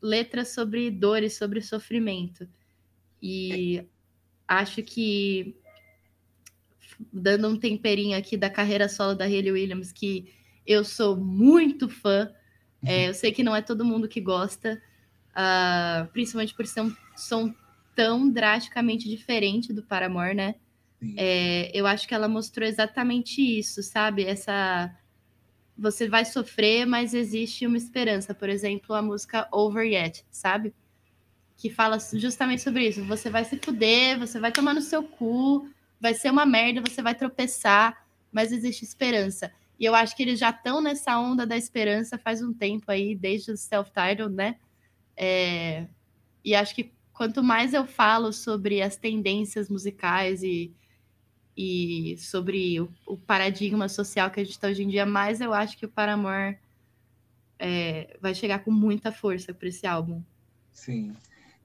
[0.00, 2.48] letras sobre dores, sobre sofrimento.
[3.20, 3.84] E
[4.46, 5.56] acho que
[7.12, 10.32] dando um temperinho aqui da carreira solo da Hayley Williams, que
[10.64, 12.32] eu sou muito fã,
[12.84, 14.80] é, eu sei que não é todo mundo que gosta,
[15.30, 17.52] uh, principalmente por ser um som
[17.94, 20.54] tão drasticamente diferente do Paramore, né?
[21.16, 24.24] É, eu acho que ela mostrou exatamente isso, sabe?
[24.24, 24.94] Essa.
[25.76, 28.34] Você vai sofrer, mas existe uma esperança.
[28.34, 30.74] Por exemplo, a música Over Yet, sabe?
[31.56, 33.02] Que fala justamente sobre isso.
[33.04, 35.66] Você vai se fuder, você vai tomar no seu cu,
[35.98, 39.50] vai ser uma merda, você vai tropeçar, mas existe esperança.
[39.78, 43.14] E eu acho que eles já estão nessa onda da esperança faz um tempo aí,
[43.14, 44.56] desde o self-titled, né?
[45.16, 45.86] É...
[46.44, 50.74] E acho que quanto mais eu falo sobre as tendências musicais e,
[51.62, 55.52] e sobre o, o paradigma social que a gente está hoje em dia, mais eu
[55.52, 56.56] acho que o Paramore
[57.58, 60.22] é, vai chegar com muita força para esse álbum.
[60.72, 61.14] Sim.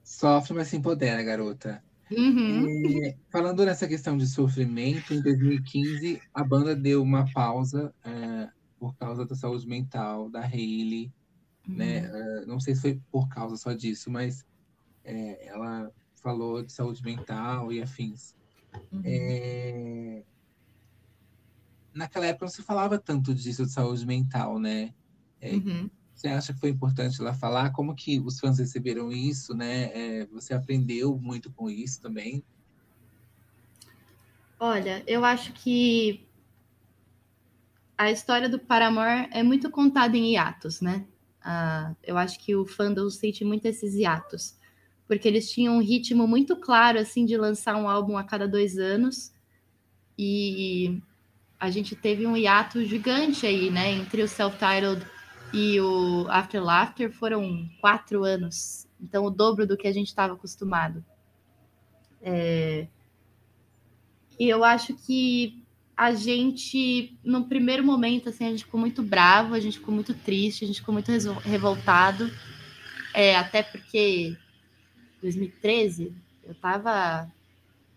[0.04, 1.82] Sofre, mas se empodera, garota.
[2.10, 3.04] Uhum.
[3.04, 8.48] É, falando nessa questão de sofrimento, em 2015 a banda deu uma pausa é,
[8.78, 11.10] por causa da saúde mental da Hayley,
[11.66, 12.02] né?
[12.02, 12.12] uhum.
[12.12, 12.44] né?
[12.46, 14.44] não sei se foi por causa só disso, mas
[15.02, 18.36] é, ela falou de saúde mental e afins.
[18.92, 19.02] Uhum.
[19.04, 20.22] É,
[21.92, 24.94] naquela época não se falava tanto disso de saúde mental, né?
[25.40, 25.90] É, uhum.
[26.14, 27.72] Você acha que foi importante ela falar?
[27.72, 29.90] Como que os fãs receberam isso, né?
[29.92, 32.42] É, você aprendeu muito com isso também?
[34.58, 36.26] Olha, eu acho que
[37.98, 41.06] a história do Paramore é muito contada em hiatos, né?
[41.44, 44.56] Uh, eu acho que o fandom sente muito esses hiatos,
[45.06, 48.78] porque eles tinham um ritmo muito claro, assim, de lançar um álbum a cada dois
[48.78, 49.32] anos,
[50.18, 51.00] e
[51.58, 55.06] a gente teve um hiato gigante aí, né, entre o self-titled
[55.52, 60.34] e o After Laughter foram quatro anos, então o dobro do que a gente estava
[60.34, 61.04] acostumado.
[62.20, 62.86] É...
[64.38, 65.62] E eu acho que
[65.96, 70.12] a gente, no primeiro momento, assim, a gente ficou muito bravo, a gente ficou muito
[70.12, 71.10] triste, a gente ficou muito
[71.40, 72.30] revoltado,
[73.14, 74.36] é, até porque
[75.26, 76.12] 2013
[76.44, 77.30] eu estava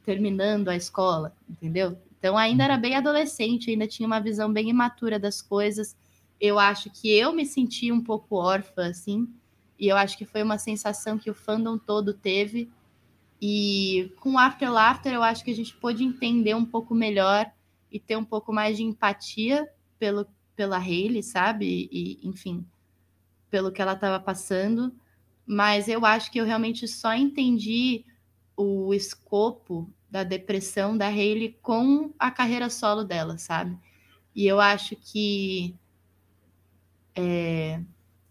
[0.05, 1.97] terminando a escola, entendeu?
[2.17, 5.95] Então ainda era bem adolescente, ainda tinha uma visão bem imatura das coisas
[6.39, 9.27] eu acho que eu me senti um pouco órfã, assim,
[9.77, 12.69] e eu acho que foi uma sensação que o fandom todo teve.
[13.41, 17.49] E com After Laughter, eu acho que a gente pôde entender um pouco melhor
[17.91, 20.25] e ter um pouco mais de empatia pelo,
[20.55, 21.89] pela Hayley, sabe?
[21.91, 22.65] E, enfim,
[23.49, 24.93] pelo que ela estava passando.
[25.51, 28.05] Mas eu acho que eu realmente só entendi
[28.55, 33.75] o escopo da depressão da Hayley com a carreira solo dela, sabe?
[34.35, 35.75] E eu acho que
[37.15, 37.81] é,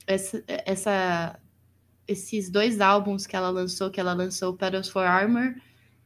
[0.07, 1.41] essa, essa,
[2.07, 5.57] esses dois álbuns que ela lançou, que ela lançou Pedals for Armor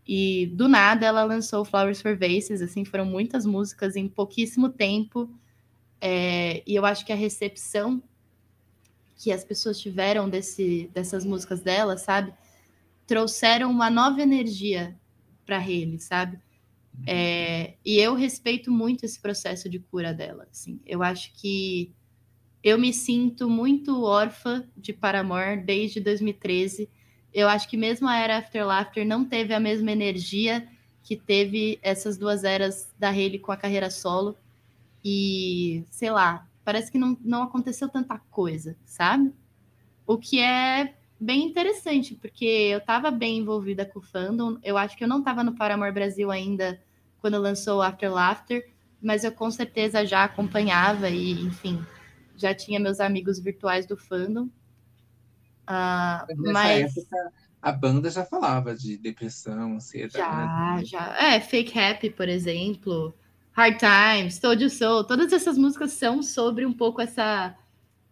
[0.09, 5.29] e do nada ela lançou Flowers for Vases, assim, foram muitas músicas em pouquíssimo tempo.
[6.01, 8.03] É, e eu acho que a recepção
[9.17, 12.33] que as pessoas tiveram desse, dessas músicas dela, sabe?
[13.07, 14.97] trouxeram uma nova energia
[15.45, 16.39] para Hayley, sabe?
[17.07, 20.47] É, e eu respeito muito esse processo de cura dela.
[20.51, 20.81] Assim.
[20.87, 21.93] Eu acho que
[22.63, 26.89] eu me sinto muito órfã de Paramore desde 2013.
[27.35, 30.67] Eu acho que mesmo a era After Laughter não teve a mesma energia
[31.03, 34.37] que teve essas duas eras da Hayley com a carreira solo.
[35.05, 39.33] E, sei lá, parece que não, não aconteceu tanta coisa, sabe?
[40.07, 44.59] O que é bem interessante, porque eu estava bem envolvida com o fandom.
[44.63, 46.81] Eu acho que eu não estava no Paramore Brasil ainda
[47.21, 48.69] quando lançou o After Laughter,
[49.01, 51.85] mas eu com certeza já acompanhava e, enfim,
[52.37, 54.49] já tinha meus amigos virtuais do fandom.
[55.63, 57.33] Uh, mas época,
[57.63, 60.19] a banda já falava de depressão, ansiedade.
[60.19, 61.17] Já, já.
[61.17, 63.15] É, Fake Happy, por exemplo,
[63.53, 67.57] Hard Times, Told You So, todas essas músicas são sobre um pouco essa,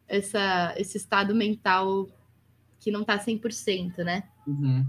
[0.07, 2.09] essa, esse estado mental
[2.79, 4.25] que não tá 100%, né?
[4.47, 4.81] Uhum.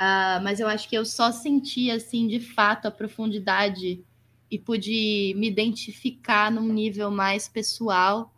[0.00, 4.02] Uh, mas eu acho que eu só senti, assim, de fato, a profundidade
[4.50, 8.34] e pude me identificar num nível mais pessoal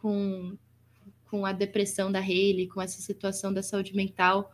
[0.00, 0.56] com,
[1.30, 4.50] com a depressão da Hayley, com essa situação da saúde mental,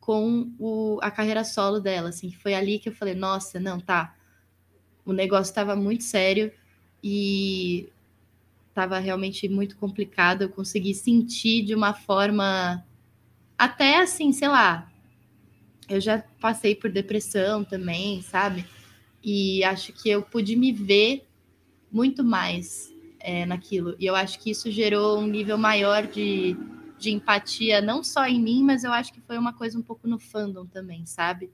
[0.00, 4.14] com o, a carreira solo dela, assim, foi ali que eu falei, nossa, não, tá,
[5.04, 6.52] o negócio estava muito sério
[7.02, 7.88] e
[8.68, 10.42] estava realmente muito complicado.
[10.42, 12.84] Eu consegui sentir de uma forma
[13.56, 14.90] até assim, sei lá.
[15.88, 18.64] Eu já passei por depressão também, sabe?
[19.22, 21.26] E acho que eu pude me ver
[21.92, 23.94] muito mais é, naquilo.
[23.98, 26.56] E eu acho que isso gerou um nível maior de,
[26.98, 30.08] de empatia, não só em mim, mas eu acho que foi uma coisa um pouco
[30.08, 31.50] no fandom também, sabe?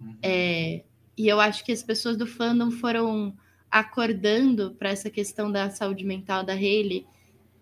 [0.00, 0.16] Uhum.
[0.22, 0.84] É,
[1.20, 3.36] e eu acho que as pessoas do fandom foram
[3.70, 7.06] acordando para essa questão da saúde mental da Hayley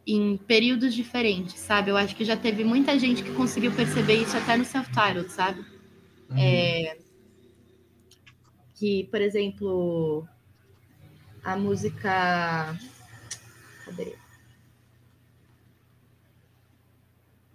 [0.06, 1.90] em períodos diferentes, sabe?
[1.90, 5.59] Eu acho que já teve muita gente que conseguiu perceber isso até no self-titled, sabe?
[6.30, 6.39] Uhum.
[6.39, 6.98] É...
[8.76, 10.24] Que, por exemplo,
[11.43, 12.78] a música.
[13.85, 14.14] Cadê?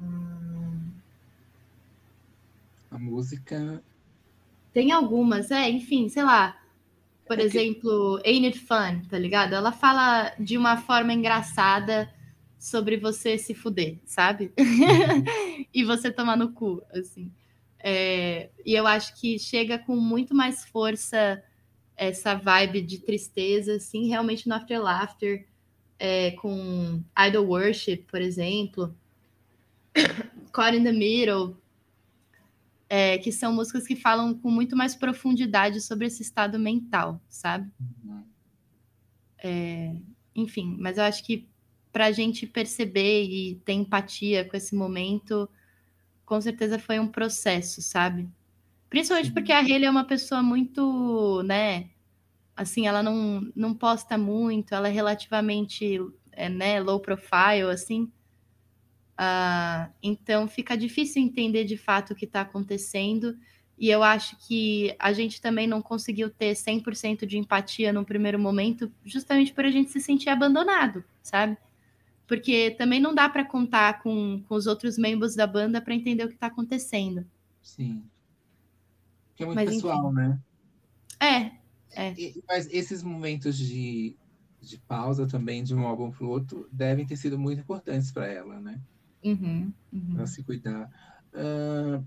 [0.01, 0.91] Hum...
[2.91, 3.81] A música.
[4.73, 6.59] Tem algumas, é, enfim, sei lá.
[7.25, 8.29] Por é exemplo, que...
[8.29, 9.53] Ain't It Fun, tá ligado?
[9.53, 12.11] Ela fala de uma forma engraçada
[12.59, 14.51] sobre você se fuder, sabe?
[15.73, 17.31] e você tomar no cu, assim.
[17.79, 21.43] É, e eu acho que chega com muito mais força
[21.95, 25.45] essa vibe de tristeza, assim, realmente no After Laughter,
[25.99, 28.95] é, com Idol Worship, por exemplo,
[30.51, 31.57] Caught in the Middle,
[32.95, 37.71] é, que são músicas que falam com muito mais profundidade sobre esse estado mental, sabe?
[38.05, 38.23] Uhum.
[39.43, 39.95] É,
[40.35, 41.49] enfim, mas eu acho que
[41.91, 45.49] para a gente perceber e ter empatia com esse momento,
[46.23, 48.29] com certeza foi um processo, sabe?
[48.91, 49.33] Principalmente Sim.
[49.33, 51.89] porque a Hayley é uma pessoa muito, né?
[52.55, 55.99] Assim, ela não, não posta muito, ela é relativamente
[56.31, 58.11] é, né, low profile, assim.
[59.13, 63.37] Uh, então fica difícil entender de fato o que está acontecendo.
[63.77, 68.39] E eu acho que a gente também não conseguiu ter 100% de empatia no primeiro
[68.39, 71.57] momento, justamente por a gente se sentir abandonado, sabe?
[72.27, 76.23] Porque também não dá para contar com, com os outros membros da banda para entender
[76.23, 77.25] o que está acontecendo.
[77.61, 78.03] Sim.
[79.35, 80.15] Que é muito mas, pessoal, enfim.
[80.15, 80.39] né?
[81.19, 81.51] É,
[81.95, 82.13] é.
[82.17, 84.15] E, mas esses momentos de,
[84.61, 88.27] de pausa também de um álbum para o outro devem ter sido muito importantes para
[88.27, 88.79] ela, né?
[89.23, 90.15] Uhum, uhum.
[90.15, 90.89] Para se cuidar.
[91.33, 92.03] Uh,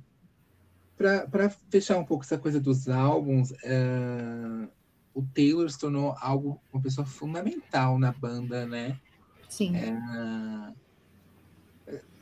[0.96, 4.68] para fechar um pouco essa coisa dos álbuns, uh,
[5.14, 8.98] o Taylor se tornou algo, uma pessoa fundamental na banda, né?
[9.48, 9.72] Sim.
[9.76, 10.74] Uh,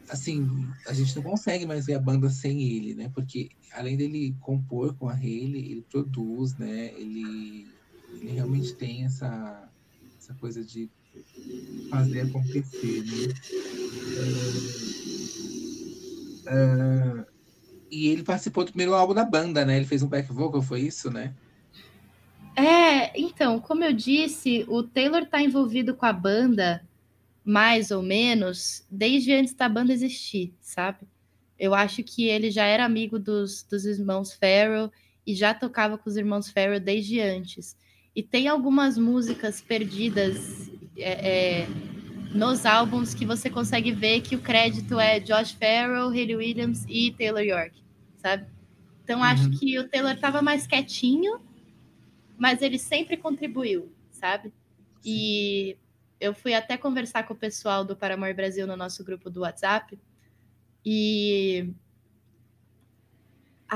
[0.08, 0.48] assim,
[0.86, 3.10] a gente não consegue mais ver a banda sem ele, né?
[3.14, 6.92] Porque além dele compor com a Hayley, ele produz, né?
[6.94, 7.68] Ele,
[8.10, 9.68] ele realmente tem essa,
[10.18, 10.90] essa coisa de
[11.90, 13.34] fazer acontecer, né?
[16.46, 17.26] Uh,
[17.90, 19.76] e ele participou do primeiro álbum da banda, né?
[19.76, 21.34] Ele fez um back vocal, foi isso, né?
[22.56, 26.86] É, então, como eu disse, o Taylor tá envolvido com a banda
[27.44, 31.06] mais ou menos desde antes da banda existir, sabe?
[31.58, 34.90] Eu acho que ele já era amigo dos, dos irmãos Farrell
[35.26, 37.76] e já tocava com os irmãos Farrell desde antes.
[38.14, 41.68] E tem algumas músicas perdidas é, é,
[42.32, 47.12] nos álbuns que você consegue ver que o crédito é Josh Farrell, Hayley Williams e
[47.12, 47.82] Taylor York,
[48.16, 48.46] sabe?
[49.02, 49.24] Então uhum.
[49.24, 51.40] acho que o Taylor estava mais quietinho,
[52.36, 54.48] mas ele sempre contribuiu, sabe?
[54.48, 54.54] Sim.
[55.04, 55.76] E
[56.20, 59.98] eu fui até conversar com o pessoal do Paramor Brasil no nosso grupo do WhatsApp
[60.84, 61.68] e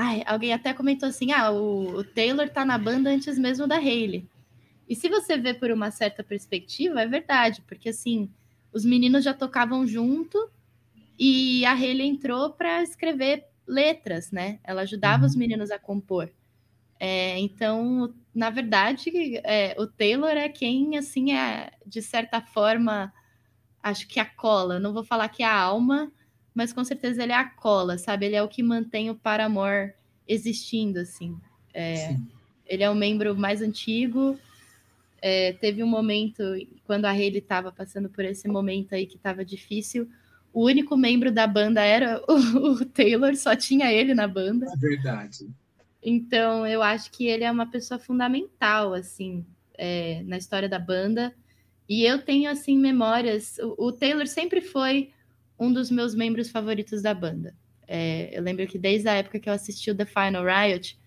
[0.01, 3.75] Ai, alguém até comentou assim: ah, o, o Taylor tá na banda antes mesmo da
[3.75, 4.25] Hayley.
[4.89, 8.27] E se você vê por uma certa perspectiva, é verdade, porque assim,
[8.73, 10.49] os meninos já tocavam junto
[11.17, 14.59] e a Hayley entrou para escrever letras, né?
[14.63, 15.29] Ela ajudava uhum.
[15.29, 16.31] os meninos a compor.
[16.99, 19.11] É, então, na verdade,
[19.43, 23.13] é, o Taylor é quem, assim, é, de certa forma,
[23.81, 24.79] acho que a cola.
[24.79, 26.11] Não vou falar que é a alma,
[26.53, 28.25] mas com certeza ele é a cola, sabe?
[28.25, 29.93] Ele é o que mantém o Paramore
[30.27, 31.37] existindo, assim.
[31.73, 32.15] É,
[32.65, 34.37] ele é o membro mais antigo.
[35.21, 36.43] É, teve um momento,
[36.85, 40.09] quando a Hayley estava passando por esse momento aí que estava difícil,
[40.53, 42.33] o único membro da banda era o,
[42.81, 44.65] o, Taylor, só tinha ele na banda.
[44.65, 45.49] É verdade.
[46.01, 49.45] Então, eu acho que ele é uma pessoa fundamental, assim,
[49.77, 51.33] é, na história da banda.
[51.87, 53.57] E eu tenho, assim, memórias.
[53.59, 55.11] O, o Taylor sempre foi
[55.59, 57.53] um dos meus membros favoritos da banda.
[57.85, 60.97] É, eu lembro que desde a época que eu assisti o The Final Riot,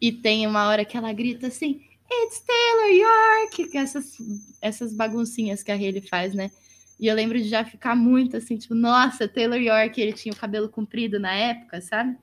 [0.00, 4.18] e tem uma hora que ela grita assim, It's Taylor York, é essas,
[4.60, 6.50] essas baguncinhas que a Hayley faz, né?
[6.98, 10.36] E eu lembro de já ficar muito assim, tipo, nossa, Taylor York, ele tinha o
[10.36, 12.16] cabelo comprido na época, sabe?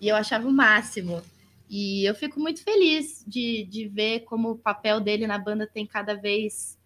[0.00, 1.22] E eu achava o máximo.
[1.68, 5.86] E eu fico muito feliz de, de ver como o papel dele na banda tem
[5.86, 6.78] cada vez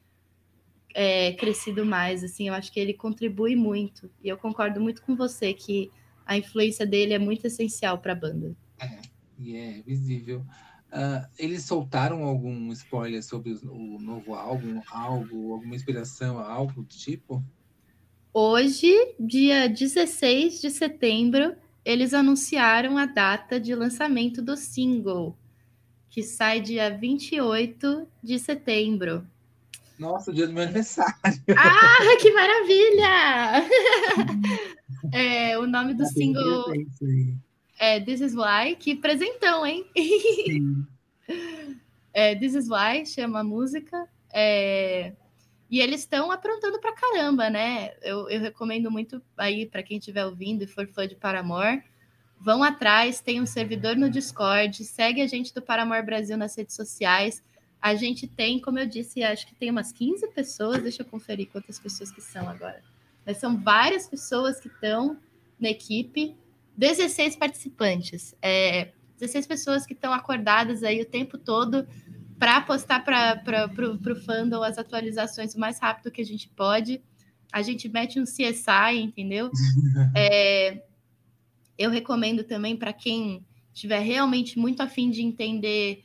[0.94, 2.24] é, crescido mais.
[2.24, 4.10] Assim, eu acho que ele contribui muito.
[4.22, 5.90] E eu concordo muito com você que
[6.26, 8.54] a influência dele é muito essencial para a banda.
[8.80, 8.98] É,
[9.38, 10.44] e é visível.
[10.92, 17.42] Uh, eles soltaram algum spoiler sobre o novo álbum, algo, alguma inspiração, algo do tipo?
[18.30, 25.34] Hoje, dia 16 de setembro, eles anunciaram a data de lançamento do single,
[26.10, 29.26] que sai dia 28 de setembro.
[29.98, 31.14] Nossa, o dia do meu aniversário.
[31.56, 33.64] Ah, que maravilha!
[35.12, 36.66] é, o nome do single
[37.82, 39.84] é This Is Why, que presentão, hein?
[39.96, 40.86] Sim.
[42.14, 44.08] é, This Is Why chama a música.
[44.32, 45.12] É,
[45.70, 47.92] e eles estão aprontando pra caramba, né?
[48.02, 51.82] Eu, eu recomendo muito aí para quem estiver ouvindo e for fã de Paramore.
[52.38, 56.76] Vão atrás, tem um servidor no Discord, segue a gente do Paramore Brasil nas redes
[56.76, 57.42] sociais
[57.82, 61.48] a gente tem, como eu disse, acho que tem umas 15 pessoas, deixa eu conferir
[61.50, 62.80] quantas pessoas que são agora.
[63.26, 65.18] Mas são várias pessoas que estão
[65.58, 66.36] na equipe,
[66.76, 71.86] 16 participantes, é, 16 pessoas que estão acordadas aí o tempo todo
[72.38, 77.00] para postar para o fandom as atualizações o mais rápido que a gente pode.
[77.52, 79.50] A gente mete um CSI, entendeu?
[80.16, 80.82] É,
[81.78, 86.04] eu recomendo também para quem tiver realmente muito afim de entender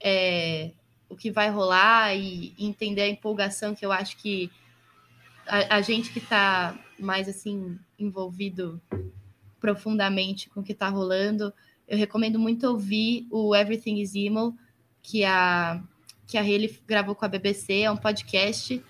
[0.00, 0.72] é,
[1.08, 4.50] o que vai rolar e, entender a empolgação que eu acho que
[5.46, 8.80] a, a gente que está mais assim envolvido
[9.60, 11.52] profundamente com o que está rolando,
[11.86, 14.56] eu recomendo muito ouvir o Everything is Emo,
[15.02, 15.82] que a
[16.26, 18.84] que a Haley gravou com a BBC, é um podcast.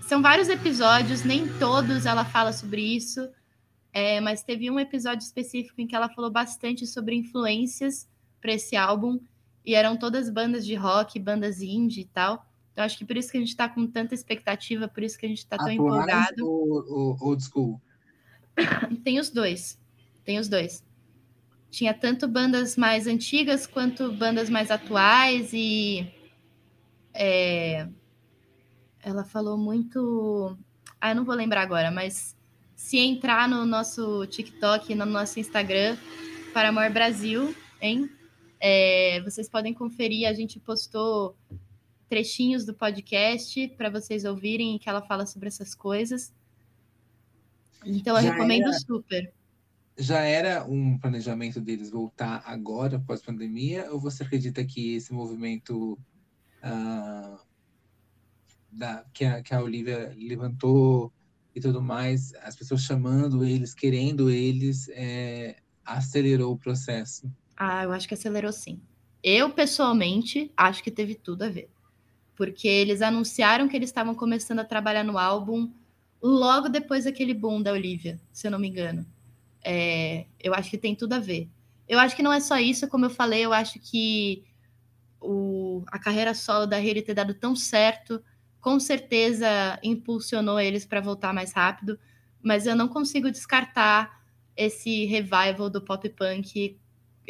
[0.00, 3.28] São vários episódios, nem todos ela fala sobre isso,
[3.92, 8.08] é, mas teve um episódio específico em que ela falou bastante sobre influências
[8.40, 9.20] para esse álbum
[9.62, 12.46] e eram todas bandas de rock, bandas indie e tal.
[12.72, 15.26] Então acho que por isso que a gente está com tanta expectativa, por isso que
[15.26, 16.48] a gente está tão empolgado.
[16.48, 17.78] Ou, ou old school?
[19.04, 19.78] Tem os dois.
[20.24, 20.84] Tem os dois.
[21.70, 26.12] Tinha tanto bandas mais antigas quanto bandas mais atuais e
[27.14, 27.88] é,
[29.02, 30.56] ela falou muito.
[31.00, 32.36] Ah, eu não vou lembrar agora, mas
[32.74, 35.96] se entrar no nosso TikTok, no nosso Instagram,
[36.52, 38.10] para Amor Brasil, hein?
[38.58, 41.36] É, vocês podem conferir, a gente postou
[42.08, 46.32] trechinhos do podcast para vocês ouvirem que ela fala sobre essas coisas.
[47.84, 49.32] Então eu já recomendo era, super.
[49.98, 55.98] Já era um planejamento deles voltar agora, pós-pandemia, ou você acredita que esse movimento
[56.64, 57.38] uh,
[58.70, 61.12] da, que, a, que a Olivia levantou
[61.54, 67.30] e tudo mais, as pessoas chamando eles, querendo eles, é, acelerou o processo?
[67.56, 68.80] Ah, eu acho que acelerou sim.
[69.22, 71.68] Eu, pessoalmente, acho que teve tudo a ver.
[72.36, 75.70] Porque eles anunciaram que eles estavam começando a trabalhar no álbum
[76.22, 79.04] logo depois daquele boom da Olivia, se eu não me engano.
[79.62, 81.48] É, eu acho que tem tudo a ver.
[81.88, 84.44] Eu acho que não é só isso, como eu falei, eu acho que
[85.20, 88.22] o, a carreira solo da Hayley ter dado tão certo,
[88.60, 91.98] com certeza impulsionou eles para voltar mais rápido,
[92.42, 94.20] mas eu não consigo descartar
[94.56, 96.78] esse revival do pop punk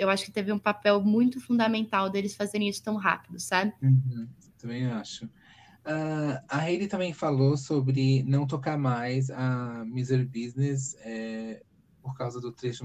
[0.01, 3.73] eu acho que teve um papel muito fundamental deles fazerem isso tão rápido, sabe?
[3.83, 4.29] Uhum,
[4.59, 5.27] também acho.
[5.27, 11.63] Uh, a Hayley também falou sobre não tocar mais a Misery Business é,
[12.03, 12.85] por causa do trecho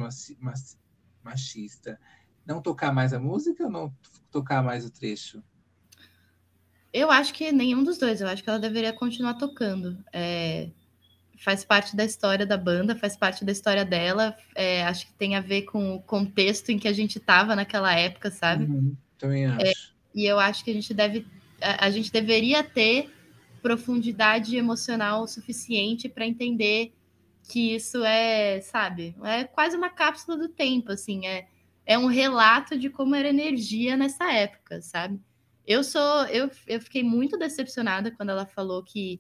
[1.24, 2.00] machista.
[2.46, 3.94] Não tocar mais a música ou não
[4.32, 5.44] tocar mais o trecho?
[6.94, 8.22] Eu acho que nenhum dos dois.
[8.22, 9.98] Eu acho que ela deveria continuar tocando.
[10.14, 10.70] É,
[11.38, 14.36] faz parte da história da banda, faz parte da história dela.
[14.56, 17.94] É, acho que tem a ver com o contexto em que a gente estava naquela
[17.94, 18.66] época, sabe?
[18.66, 19.66] Uhum, também acho.
[19.66, 19.74] É,
[20.14, 21.28] e eu acho que a gente deve,
[21.62, 23.12] a, a gente deveria ter
[23.62, 26.95] profundidade emocional suficiente para entender
[27.48, 31.48] que isso é, sabe, é quase uma cápsula do tempo, assim, é,
[31.86, 35.20] é um relato de como era energia nessa época, sabe?
[35.66, 39.20] Eu sou, eu, eu fiquei muito decepcionada quando ela falou que,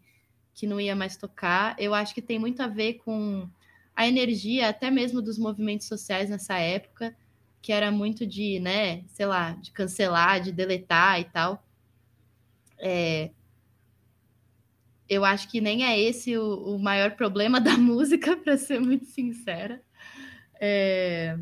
[0.53, 1.75] que não ia mais tocar.
[1.79, 3.49] Eu acho que tem muito a ver com
[3.95, 7.15] a energia, até mesmo dos movimentos sociais nessa época,
[7.61, 11.63] que era muito de, né, sei lá, de cancelar, de deletar e tal.
[12.77, 13.31] É,
[15.07, 19.05] eu acho que nem é esse o, o maior problema da música, para ser muito
[19.05, 19.81] sincera.
[20.59, 21.37] É...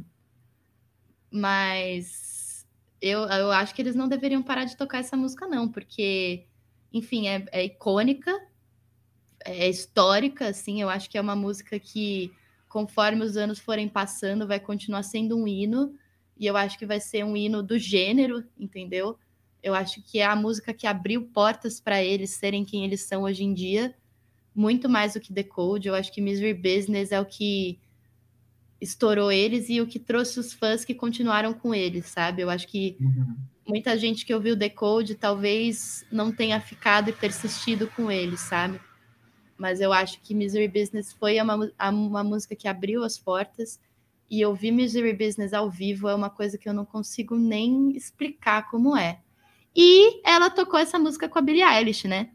[1.32, 2.68] Mas
[3.02, 6.46] eu, eu acho que eles não deveriam parar de tocar essa música, não, porque,
[6.92, 8.32] enfim, é, é icônica,
[9.46, 10.82] é histórica, assim.
[10.82, 12.32] Eu acho que é uma música que,
[12.70, 15.94] conforme os anos forem passando, vai continuar sendo um hino.
[16.38, 19.18] E eu acho que vai ser um hino do gênero, entendeu?
[19.64, 23.24] Eu acho que é a música que abriu portas para eles serem quem eles são
[23.24, 23.96] hoje em dia,
[24.54, 25.88] muito mais do que The Code.
[25.88, 27.80] Eu acho que Misery Business é o que
[28.82, 32.42] estourou eles e o que trouxe os fãs que continuaram com eles, sabe?
[32.42, 33.38] Eu acho que uhum.
[33.66, 38.82] muita gente que ouviu The Code talvez não tenha ficado e persistido com eles, sabe?
[39.58, 43.80] Mas eu acho que Misery Business foi uma, uma música que abriu as portas
[44.30, 48.70] e ouvir Misery Business ao vivo é uma coisa que eu não consigo nem explicar
[48.70, 49.22] como é.
[49.76, 52.30] E ela tocou essa música com a Billie Eilish, né?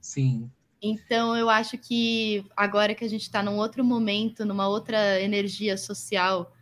[0.00, 0.50] Sim.
[0.80, 5.76] Então eu acho que agora que a gente está num outro momento, numa outra energia
[5.76, 6.52] social,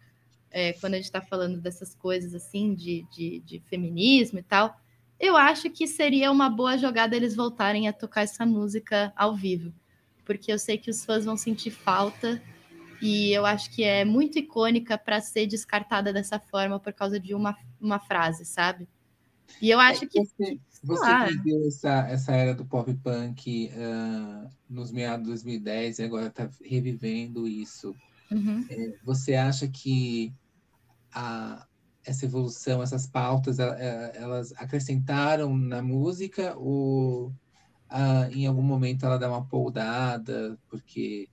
[0.51, 4.77] é, quando a gente está falando dessas coisas assim, de, de, de, feminismo e tal,
[5.19, 9.73] eu acho que seria uma boa jogada eles voltarem a tocar essa música ao vivo.
[10.25, 12.41] Porque eu sei que os fãs vão sentir falta
[13.03, 17.35] e eu acho que é muito icônica para ser descartada dessa forma por causa de
[17.35, 18.89] uma, uma frase, sabe?
[19.61, 20.21] E eu acho que.
[20.21, 26.03] Você, você viveu essa, essa era do pop punk uh, nos meados de 2010 e
[26.03, 27.95] agora está revivendo isso.
[28.31, 28.67] Uhum.
[28.69, 30.35] É, você acha que
[31.13, 31.67] a,
[32.05, 39.29] essa evolução, essas pautas, elas acrescentaram na música ou uh, em algum momento ela dá
[39.29, 41.29] uma poldada, porque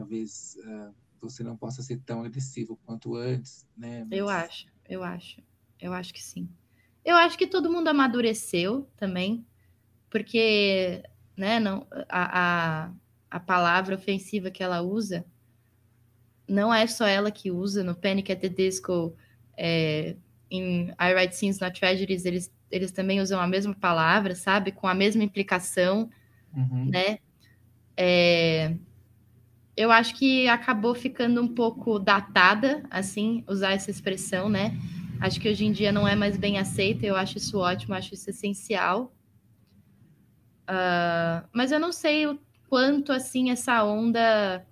[0.00, 4.04] talvez uh, você não possa ser tão agressivo quanto antes, né?
[4.08, 4.18] Mas...
[4.18, 5.42] Eu acho, eu acho,
[5.78, 6.48] eu acho que sim.
[7.04, 9.44] Eu acho que todo mundo amadureceu também,
[10.10, 11.02] porque
[11.36, 12.90] né, não, a, a,
[13.30, 15.24] a palavra ofensiva que ela usa
[16.46, 17.84] não é só ela que usa.
[17.84, 19.14] No Panic at the Disco,
[19.56, 20.16] é,
[20.50, 24.72] em I Write Scenes Not Tragedies, eles, eles também usam a mesma palavra, sabe?
[24.72, 26.10] Com a mesma implicação,
[26.54, 26.86] uhum.
[26.86, 27.18] né?
[27.96, 28.74] É,
[29.76, 34.76] eu acho que acabou ficando um pouco datada, assim, usar essa expressão, né?
[35.20, 38.14] Acho que hoje em dia não é mais bem aceita, eu acho isso ótimo, acho
[38.14, 39.14] isso essencial.
[40.62, 42.40] Uh, mas eu não sei o
[42.70, 44.64] quanto assim essa onda.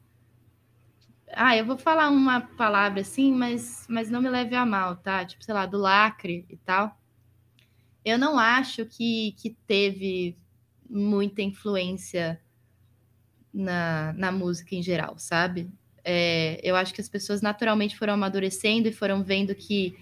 [1.33, 5.23] Ah, eu vou falar uma palavra assim, mas, mas não me leve a mal, tá?
[5.23, 6.99] Tipo, sei lá, do lacre e tal.
[8.03, 10.39] Eu não acho que, que teve
[10.89, 12.41] muita influência
[13.53, 15.71] na, na música em geral, sabe?
[16.03, 19.95] É, eu acho que as pessoas naturalmente foram amadurecendo e foram vendo que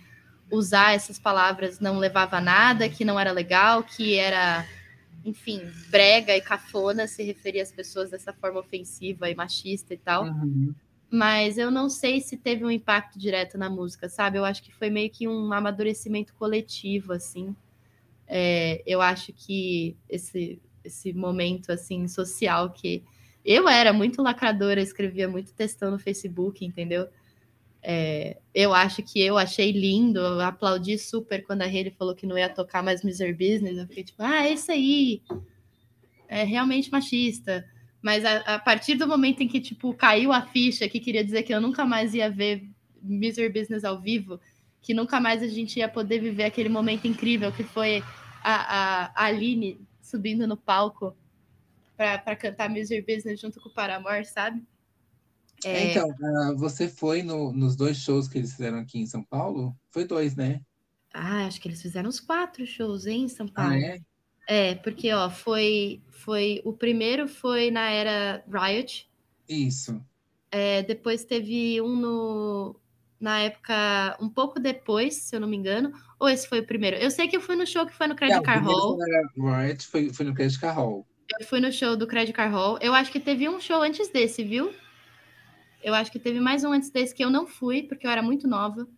[0.50, 4.66] usar essas palavras não levava a nada, que não era legal, que era,
[5.24, 5.60] enfim,
[5.90, 10.24] brega e cafona se referir às pessoas dessa forma ofensiva e machista e tal.
[10.24, 10.74] Uhum.
[11.10, 14.38] Mas eu não sei se teve um impacto direto na música, sabe?
[14.38, 17.54] Eu acho que foi meio que um amadurecimento coletivo, assim.
[18.26, 23.04] É, eu acho que esse, esse momento, assim, social que...
[23.44, 27.08] Eu era muito lacradora, escrevia muito textão no Facebook, entendeu?
[27.88, 32.26] É, eu acho que eu achei lindo, eu aplaudi super quando a Haley falou que
[32.26, 33.78] não ia tocar mais Miser Business.
[33.78, 35.22] Eu fiquei tipo, ah, é isso aí.
[36.26, 37.64] É realmente machista.
[38.02, 41.44] Mas a, a, partir do momento em que, tipo, caiu a ficha, que queria dizer
[41.44, 42.68] que eu nunca mais ia ver
[43.00, 44.40] Miser Business ao vivo,
[44.82, 48.02] que nunca mais a gente ia poder viver aquele momento incrível que foi
[48.42, 51.16] a, a, a Aline subindo no palco
[51.96, 54.60] para cantar Miser Business junto com o Paramore, sabe?
[55.64, 55.90] É...
[55.90, 59.76] Então, uh, você foi no, nos dois shows que eles fizeram aqui em São Paulo?
[59.90, 60.60] Foi dois, né?
[61.12, 63.72] Ah, acho que eles fizeram uns quatro shows hein, em São Paulo.
[63.72, 64.00] Ah, é?
[64.48, 69.08] É, porque ó, foi, foi o primeiro foi na era Riot.
[69.48, 70.00] Isso.
[70.50, 72.76] É, depois teve um no
[73.18, 75.92] na época, um pouco depois, se eu não me engano.
[76.20, 76.96] Ou esse foi o primeiro?
[76.96, 78.98] Eu sei que eu fui no show que foi no Credit Card Hall.
[79.36, 81.06] Right, foi, foi no Credit Card Hall.
[81.40, 82.78] Eu fui no show do Credit Card Hall.
[82.80, 84.72] Eu acho que teve um show antes desse, viu?
[85.86, 88.20] Eu acho que teve mais um antes desse que eu não fui, porque eu era
[88.20, 88.88] muito nova.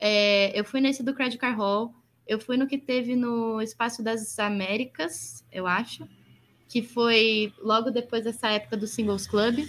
[0.00, 1.94] É, eu fui nesse do Credit Card Hall.
[2.26, 6.08] Eu fui no que teve no Espaço das Américas, eu acho,
[6.70, 9.58] que foi logo depois dessa época do Singles Club.
[9.58, 9.66] Uhum.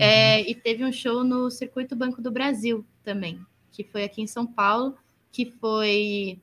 [0.00, 3.40] É, e teve um show no Circuito Banco do Brasil também,
[3.70, 4.98] que foi aqui em São Paulo,
[5.30, 6.42] que foi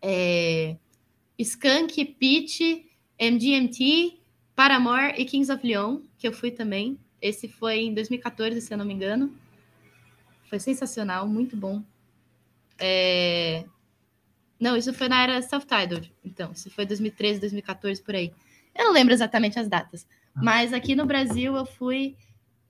[0.00, 0.76] é,
[1.36, 2.60] Skunk, Pitch,
[3.18, 4.20] MGMT,
[4.54, 7.00] Paramore e Kings of Leon, que eu fui também.
[7.20, 9.34] Esse foi em 2014, se eu não me engano.
[10.48, 11.82] Foi sensacional, muito bom.
[12.78, 13.64] É...
[14.58, 16.12] Não, isso foi na era self-titled.
[16.24, 18.32] Então, se foi 2013, 2014, por aí.
[18.74, 20.06] Eu não lembro exatamente as datas.
[20.34, 22.16] Mas aqui no Brasil eu fui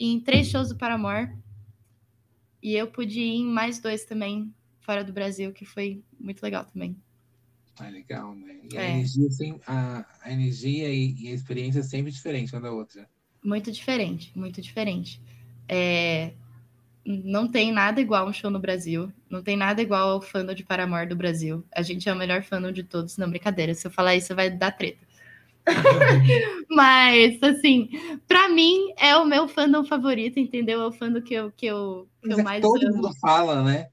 [0.00, 1.36] em três shows do Paramore.
[2.62, 6.64] E eu pude ir em mais dois também fora do Brasil, que foi muito legal
[6.64, 6.96] também.
[7.78, 8.58] Ah, legal, né?
[8.72, 8.80] E é.
[8.80, 13.08] a, energia, a, a energia e, e, a experiência é sempre diferente uma da outra.
[13.43, 15.20] Muito diferente, muito diferente.
[15.69, 16.32] É,
[17.05, 19.12] não tem nada igual um show no Brasil.
[19.31, 21.65] Não tem nada igual ao fandom de Paramore do Brasil.
[21.74, 23.74] A gente é o melhor fandom de todos, não brincadeira.
[23.74, 25.06] Se eu falar isso, vai dar treta.
[26.69, 27.90] Mas, assim,
[28.27, 30.82] para mim é o meu fandom favorito, entendeu?
[30.82, 32.97] É o fandom que eu, que eu, que eu é mais todo amo.
[32.97, 33.89] mundo fala, né?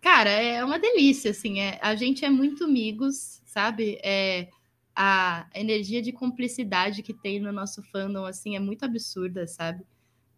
[0.00, 1.60] Cara, é uma delícia, assim.
[1.60, 3.98] É, a gente é muito amigos, sabe?
[4.02, 4.48] É,
[4.94, 9.84] a energia de cumplicidade que tem no nosso fandom, assim, é muito absurda, sabe?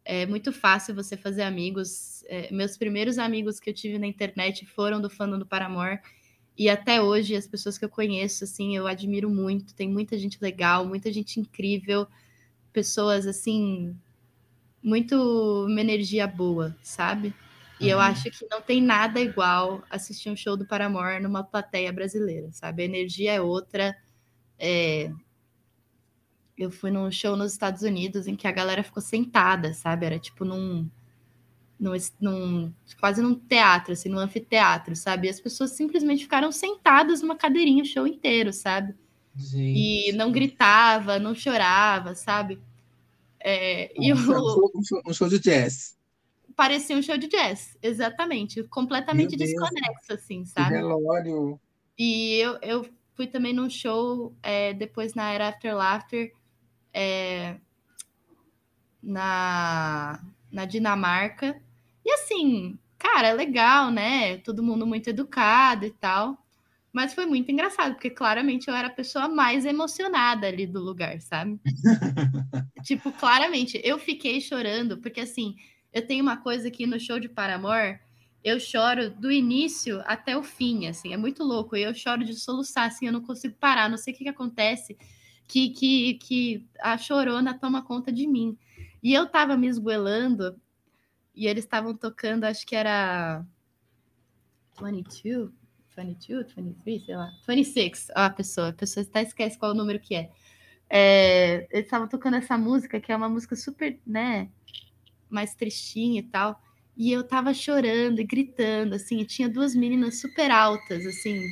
[0.07, 2.23] é muito fácil você fazer amigos.
[2.29, 5.99] É, meus primeiros amigos que eu tive na internet foram do fandom do Paramore.
[6.57, 9.75] E até hoje, as pessoas que eu conheço, assim, eu admiro muito.
[9.75, 12.07] Tem muita gente legal, muita gente incrível.
[12.73, 13.95] Pessoas, assim,
[14.81, 15.17] muito
[15.67, 17.35] uma energia boa, sabe?
[17.81, 17.91] E uhum.
[17.91, 22.49] eu acho que não tem nada igual assistir um show do Paramore numa plateia brasileira,
[22.53, 22.83] sabe?
[22.83, 23.95] A energia é outra.
[24.59, 25.11] É,
[26.57, 30.07] eu fui num show nos Estados Unidos em que a galera ficou sentada, sabe?
[30.07, 30.89] Era tipo num,
[31.79, 35.27] num, num quase num teatro, assim, num anfiteatro, sabe?
[35.27, 38.95] E as pessoas simplesmente ficaram sentadas numa cadeirinha o show inteiro, sabe?
[39.37, 40.11] Gente.
[40.11, 42.59] E não gritava, não chorava, sabe?
[43.39, 45.95] É, um, e o, um, show, um show de jazz.
[46.57, 48.63] Parecia um show de jazz, exatamente.
[48.65, 50.77] Completamente desconexo, assim, sabe?
[50.77, 51.61] relógio.
[51.99, 52.87] E eu, eu
[53.17, 56.33] fui também num show é, depois na era After Laughter,
[56.93, 57.57] é,
[59.03, 60.21] na,
[60.53, 61.61] na Dinamarca.
[62.05, 64.37] E assim, cara, é legal, né?
[64.39, 66.39] Todo mundo muito educado e tal.
[66.93, 71.21] Mas foi muito engraçado, porque claramente eu era a pessoa mais emocionada ali do lugar,
[71.21, 71.61] sabe?
[72.83, 75.57] tipo, claramente, eu fiquei chorando, porque assim,
[75.93, 77.99] eu tenho uma coisa aqui no show de Paramore,
[78.47, 81.75] eu choro do início até o fim, assim, é muito louco.
[81.75, 84.97] Eu choro de soluçar, assim, eu não consigo parar, não sei o que, que acontece
[85.49, 88.57] que, que, que a chorona toma conta de mim.
[89.03, 90.61] E eu tava me esgoelando
[91.35, 93.45] e eles estavam tocando, acho que era
[94.81, 95.51] 22,
[95.97, 99.99] 22, 23, sei lá, 26, ó, a pessoa, a pessoa até esquece qual o número
[99.99, 100.31] que é.
[100.89, 104.49] é eles estavam tocando essa música, que é uma música super, né,
[105.29, 106.63] mais tristinha e tal,
[106.97, 111.43] e eu tava chorando e gritando, assim, e tinha duas meninas super altas, assim,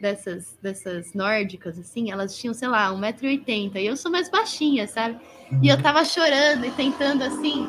[0.00, 5.20] dessas, dessas nórdicas, assim, elas tinham, sei lá, 1,80m, e eu sou mais baixinha, sabe?
[5.62, 7.66] E eu tava chorando e tentando, assim,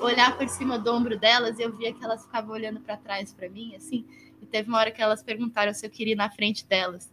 [0.00, 3.32] olhar por cima do ombro delas, e eu via que elas ficavam olhando para trás
[3.32, 4.04] para mim, assim,
[4.40, 7.12] e teve uma hora que elas perguntaram se eu queria ir na frente delas.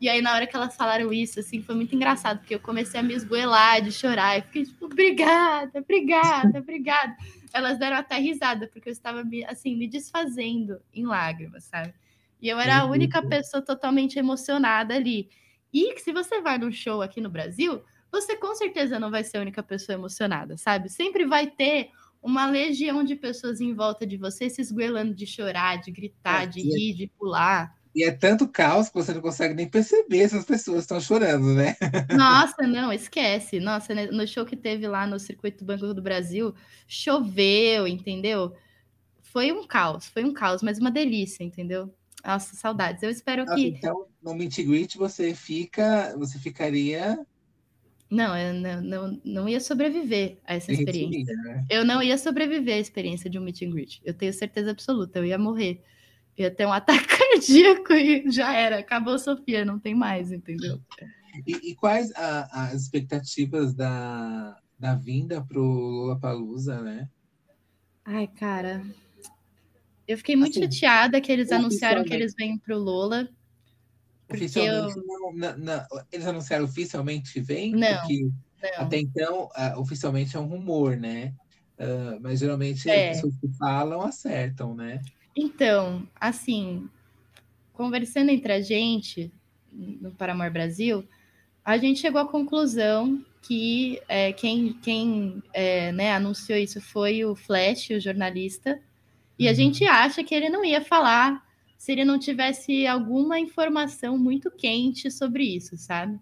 [0.00, 3.00] E aí, na hora que elas falaram isso, assim, foi muito engraçado, porque eu comecei
[3.00, 7.16] a me esgoelar de chorar, e fiquei tipo, obrigada, obrigada, obrigada.
[7.54, 11.94] Elas deram até risada, porque eu estava, assim, me desfazendo em lágrimas, sabe?
[12.42, 15.30] E eu era a única pessoa totalmente emocionada ali.
[15.72, 19.38] E se você vai num show aqui no Brasil, você com certeza não vai ser
[19.38, 20.88] a única pessoa emocionada, sabe?
[20.88, 21.90] Sempre vai ter
[22.20, 26.46] uma legião de pessoas em volta de você se esguelando de chorar, de gritar, é,
[26.46, 27.72] de é rir, de pular.
[27.94, 31.54] E é tanto caos que você não consegue nem perceber se as pessoas estão chorando,
[31.54, 31.76] né?
[32.10, 33.60] Nossa, não, esquece.
[33.60, 36.54] Nossa, né, no show que teve lá no Circuito Banco do Brasil,
[36.88, 38.52] choveu, entendeu?
[39.22, 41.94] Foi um caos, foi um caos, mas uma delícia, entendeu?
[42.24, 43.02] Nossa, saudades.
[43.02, 43.68] Eu espero que.
[43.68, 47.18] Então, no Meet Greet você fica, você ficaria.
[48.10, 51.34] Não, eu não, não, não ia sobreviver a essa experiência.
[51.44, 51.64] né?
[51.68, 54.00] Eu não ia sobreviver à experiência de um meet and greet.
[54.04, 55.82] Eu tenho certeza absoluta, eu ia morrer.
[56.36, 58.78] Ia ter um ataque cardíaco e já era.
[58.78, 60.80] Acabou, Sofia, não tem mais, entendeu?
[61.46, 67.08] E, e quais a, as expectativas da, da vinda pro Lollapalooza, né?
[68.04, 68.84] Ai, cara,
[70.06, 73.28] Eu fiquei muito assim, chateada que eles anunciaram que eles vêm pro Lola.
[74.30, 75.04] Oficialmente, eu...
[75.04, 77.72] não, não, não, eles anunciaram oficialmente que vem?
[77.72, 78.28] Não, porque
[78.76, 81.34] até então, uh, oficialmente é um rumor, né?
[81.78, 83.10] Uh, mas geralmente é.
[83.10, 85.00] as pessoas que falam acertam, né?
[85.36, 86.88] Então, assim,
[87.72, 89.32] conversando entre a gente
[89.72, 91.04] no Paramor Brasil,
[91.64, 97.34] a gente chegou à conclusão que é, quem, quem é, né, anunciou isso foi o
[97.34, 98.80] Flash, o jornalista,
[99.38, 99.56] e a uhum.
[99.56, 101.44] gente acha que ele não ia falar
[101.76, 106.18] se ele não tivesse alguma informação muito quente sobre isso, sabe?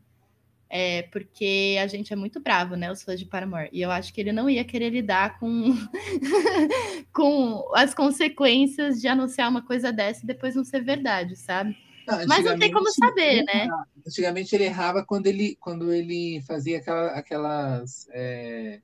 [0.75, 3.69] É, porque a gente é muito bravo, né, os fãs de Paramore.
[3.75, 5.77] E eu acho que ele não ia querer lidar com,
[7.13, 11.77] com as consequências de anunciar uma coisa dessa e depois não ser verdade, sabe?
[12.09, 13.69] Não, Mas não tem como saber, né?
[14.07, 18.09] Antigamente ele errava quando ele, quando ele fazia aquela, aquelas.
[18.11, 18.81] É,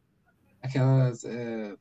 [0.60, 1.24] aquelas.
[1.24, 1.74] É,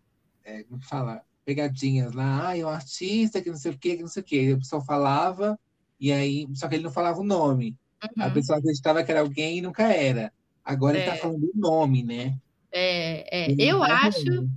[0.45, 1.21] é, como que fala?
[1.43, 2.47] Pegadinhas lá.
[2.47, 4.53] Ah, é um artista que não sei o quê, que não sei o quê.
[4.53, 5.59] O pessoal falava,
[5.99, 6.47] e aí.
[6.55, 7.75] Só que ele não falava o nome.
[8.03, 8.23] Uhum.
[8.23, 10.31] A pessoa acreditava que era alguém e nunca era.
[10.63, 11.01] Agora é.
[11.01, 11.19] ele tá é.
[11.19, 12.37] falando o nome, né?
[12.71, 13.55] É, é.
[13.57, 14.47] eu acho.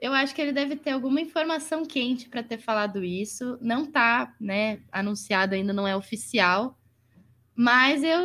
[0.00, 3.56] Eu acho que ele deve ter alguma informação quente para ter falado isso.
[3.60, 6.76] Não tá, né, anunciado ainda, não é oficial.
[7.54, 8.20] Mas eu,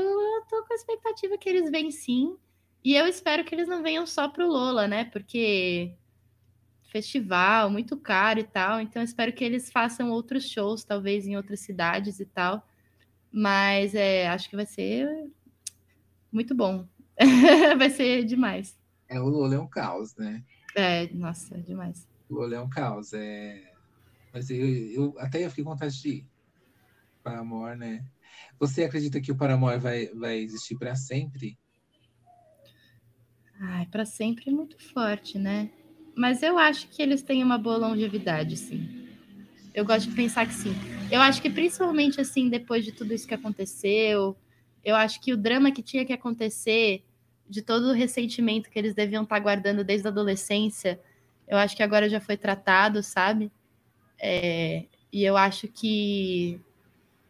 [0.50, 2.36] tô com a expectativa que eles vêm sim.
[2.84, 5.06] E eu espero que eles não venham só pro Lola, né?
[5.06, 5.94] Porque
[6.92, 8.82] festival, muito caro e tal.
[8.82, 12.66] Então, eu espero que eles façam outros shows, talvez em outras cidades e tal.
[13.40, 15.08] Mas é, acho que vai ser
[16.32, 16.88] muito bom.
[17.78, 18.76] vai ser demais.
[19.08, 20.44] É, o Lola é um caos, né?
[20.76, 22.08] É, nossa, é demais.
[22.28, 23.14] O Lola é um caos.
[23.14, 23.74] É...
[24.34, 26.28] Mas eu, eu até eu fiquei com vontade de ir.
[27.24, 28.04] Paramore, né?
[28.60, 31.60] Você acredita que o Paramore vai, vai existir para sempre?
[33.60, 35.70] Ai, para sempre é muito forte, né?
[36.16, 39.07] Mas eu acho que eles têm uma boa longevidade, sim.
[39.78, 40.74] Eu gosto de pensar que sim.
[41.12, 44.36] Eu acho que principalmente assim, depois de tudo isso que aconteceu,
[44.84, 47.04] eu acho que o drama que tinha que acontecer,
[47.48, 51.00] de todo o ressentimento que eles deviam estar guardando desde a adolescência,
[51.48, 53.52] eu acho que agora já foi tratado, sabe?
[54.20, 56.60] É, e eu acho que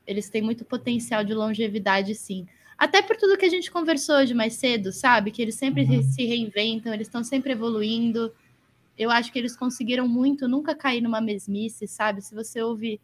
[0.07, 2.47] eles têm muito potencial de longevidade, sim.
[2.77, 5.31] Até por tudo que a gente conversou hoje mais cedo, sabe?
[5.31, 6.01] Que eles sempre uhum.
[6.01, 8.31] se reinventam, eles estão sempre evoluindo
[8.97, 12.21] eu acho que eles conseguiram muito nunca cair numa mesmice, sabe?
[12.21, 12.99] Se você ouve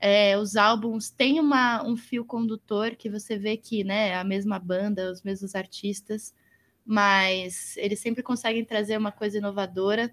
[0.00, 4.24] é, os álbuns, tem uma, um fio condutor que você vê que né, é a
[4.24, 6.34] mesma banda, os mesmos artistas,
[6.84, 10.12] mas eles sempre conseguem trazer uma coisa inovadora.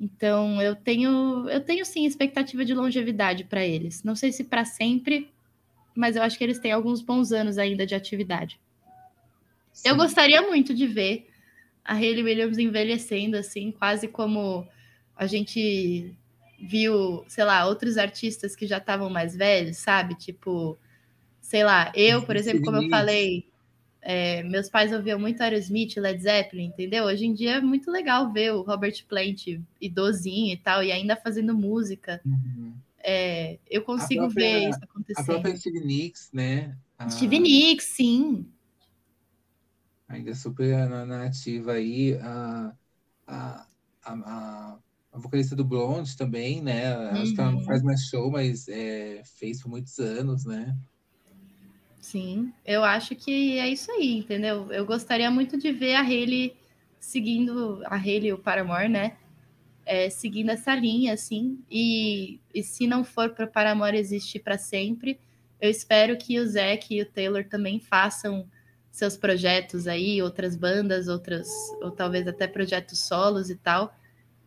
[0.00, 4.02] Então, eu tenho, eu tenho sim expectativa de longevidade para eles.
[4.02, 5.32] Não sei se para sempre,
[5.94, 8.60] mas eu acho que eles têm alguns bons anos ainda de atividade.
[9.72, 9.88] Sim.
[9.88, 11.31] Eu gostaria muito de ver
[11.84, 14.66] a Hayley Williams envelhecendo, assim, quase como
[15.16, 16.14] a gente
[16.60, 20.14] viu, sei lá, outros artistas que já estavam mais velhos, sabe?
[20.14, 20.78] Tipo,
[21.40, 23.46] sei lá, eu, por exemplo, como eu falei,
[24.00, 27.04] é, meus pais ouviam muito Aerosmith, Led Zeppelin, entendeu?
[27.04, 29.46] Hoje em dia é muito legal ver o Robert Plant
[29.80, 32.20] idosinho e tal, e ainda fazendo música.
[32.24, 32.72] Uhum.
[33.04, 35.24] É, eu consigo própria, ver isso acontecendo.
[35.24, 36.76] A própria Stevie Nicks, né?
[36.96, 37.10] A...
[37.10, 38.46] Stevie Nicks, sim
[40.12, 42.18] ainda super na, ativa aí.
[42.20, 42.72] A,
[43.26, 43.66] a,
[44.04, 44.78] a,
[45.12, 46.96] a, vocalista do Blonde também, né?
[46.96, 47.22] Uhum.
[47.22, 47.64] Acho que ela não uhum.
[47.64, 50.76] faz mais show, mas é, fez por muitos anos, né?
[51.98, 54.70] Sim, eu acho que é isso aí, entendeu?
[54.72, 56.54] Eu gostaria muito de ver a Hayley
[56.98, 59.16] seguindo, a Hayley, o Paramore, né?
[59.84, 64.58] É, seguindo essa linha, assim, e, e se não for para o Paramore existir para
[64.58, 65.18] sempre,
[65.60, 68.48] eu espero que o Zac e o Taylor também façam
[68.92, 71.48] seus projetos aí, outras bandas, outras,
[71.80, 73.96] ou talvez até projetos solos e tal,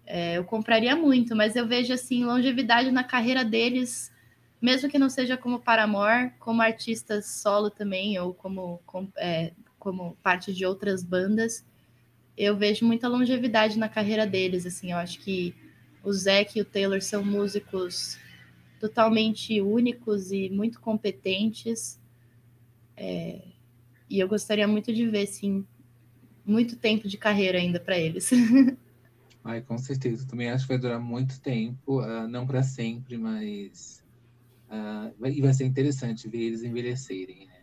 [0.06, 4.14] é, eu compraria muito, mas eu vejo assim longevidade na carreira deles,
[4.62, 10.16] mesmo que não seja como Paramore, como artistas solo também, ou como, como, é, como
[10.22, 11.66] parte de outras bandas,
[12.38, 15.56] eu vejo muita longevidade na carreira deles, assim, eu acho que
[16.04, 18.20] o Zac e o Taylor são músicos
[18.80, 22.00] totalmente únicos e muito competentes,
[22.96, 23.55] é,
[24.10, 25.66] e eu gostaria muito de ver, sim,
[26.46, 28.30] muito tempo de carreira ainda para eles.
[29.44, 30.28] Ai, com certeza.
[30.28, 34.04] Também acho que vai durar muito tempo, uh, não para sempre, mas.
[34.68, 37.54] Uh, e vai ser interessante ver eles envelhecerem, né?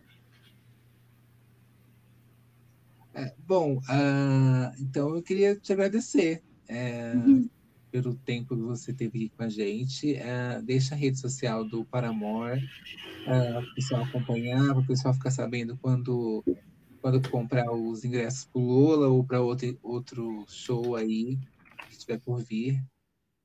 [3.15, 7.49] É, bom, uh, então eu queria te agradecer é, uhum.
[7.93, 10.15] Pelo tempo que você teve aqui com a gente.
[10.15, 12.67] É, deixa a rede social do Paramore
[13.25, 16.43] para o pessoal acompanhar, para o pessoal ficar sabendo quando,
[17.03, 21.39] quando comprar os ingressos para o Lola ou para outro, outro show aí
[21.87, 22.83] que estiver por vir.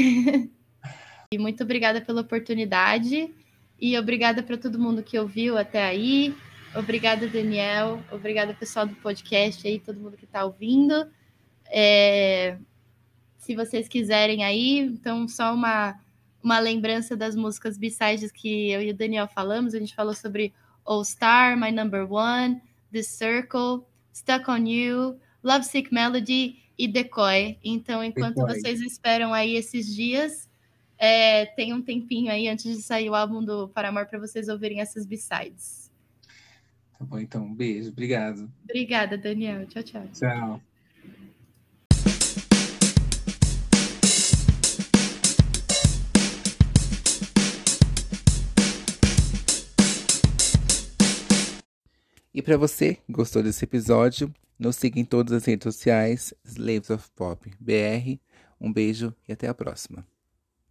[1.33, 3.35] e muito obrigada pela oportunidade
[3.81, 6.35] e obrigada para todo mundo que ouviu até aí.
[6.75, 8.03] Obrigada, Daniel.
[8.11, 11.09] Obrigada, pessoal do podcast aí, todo mundo que está ouvindo.
[11.67, 12.59] É...
[13.39, 15.99] Se vocês quiserem aí, então só uma,
[16.43, 19.75] uma lembrança das músicas B-sides que eu e o Daniel falamos.
[19.75, 20.53] A gente falou sobre
[20.85, 22.61] All Star, My Number One,
[22.93, 27.59] The Circle, Stuck on You, Lovesick Melody e Decoy.
[27.63, 28.55] Então, enquanto Decoy.
[28.55, 30.48] vocês esperam aí esses dias,
[30.99, 34.81] é, tem um tempinho aí antes de sair o álbum do Paramore para vocês ouvirem
[34.81, 35.89] essas B-sides.
[36.99, 38.51] Tá bom, então, um beijo, obrigado.
[38.65, 39.65] Obrigada, Daniel.
[39.67, 40.09] Tchau, tchau.
[40.13, 40.61] Tchau.
[52.35, 56.91] E para você que gostou desse episódio, nos siga em todas as redes sociais, Slaves
[56.91, 58.19] of Pop BR.
[58.61, 60.05] Um beijo e até a próxima.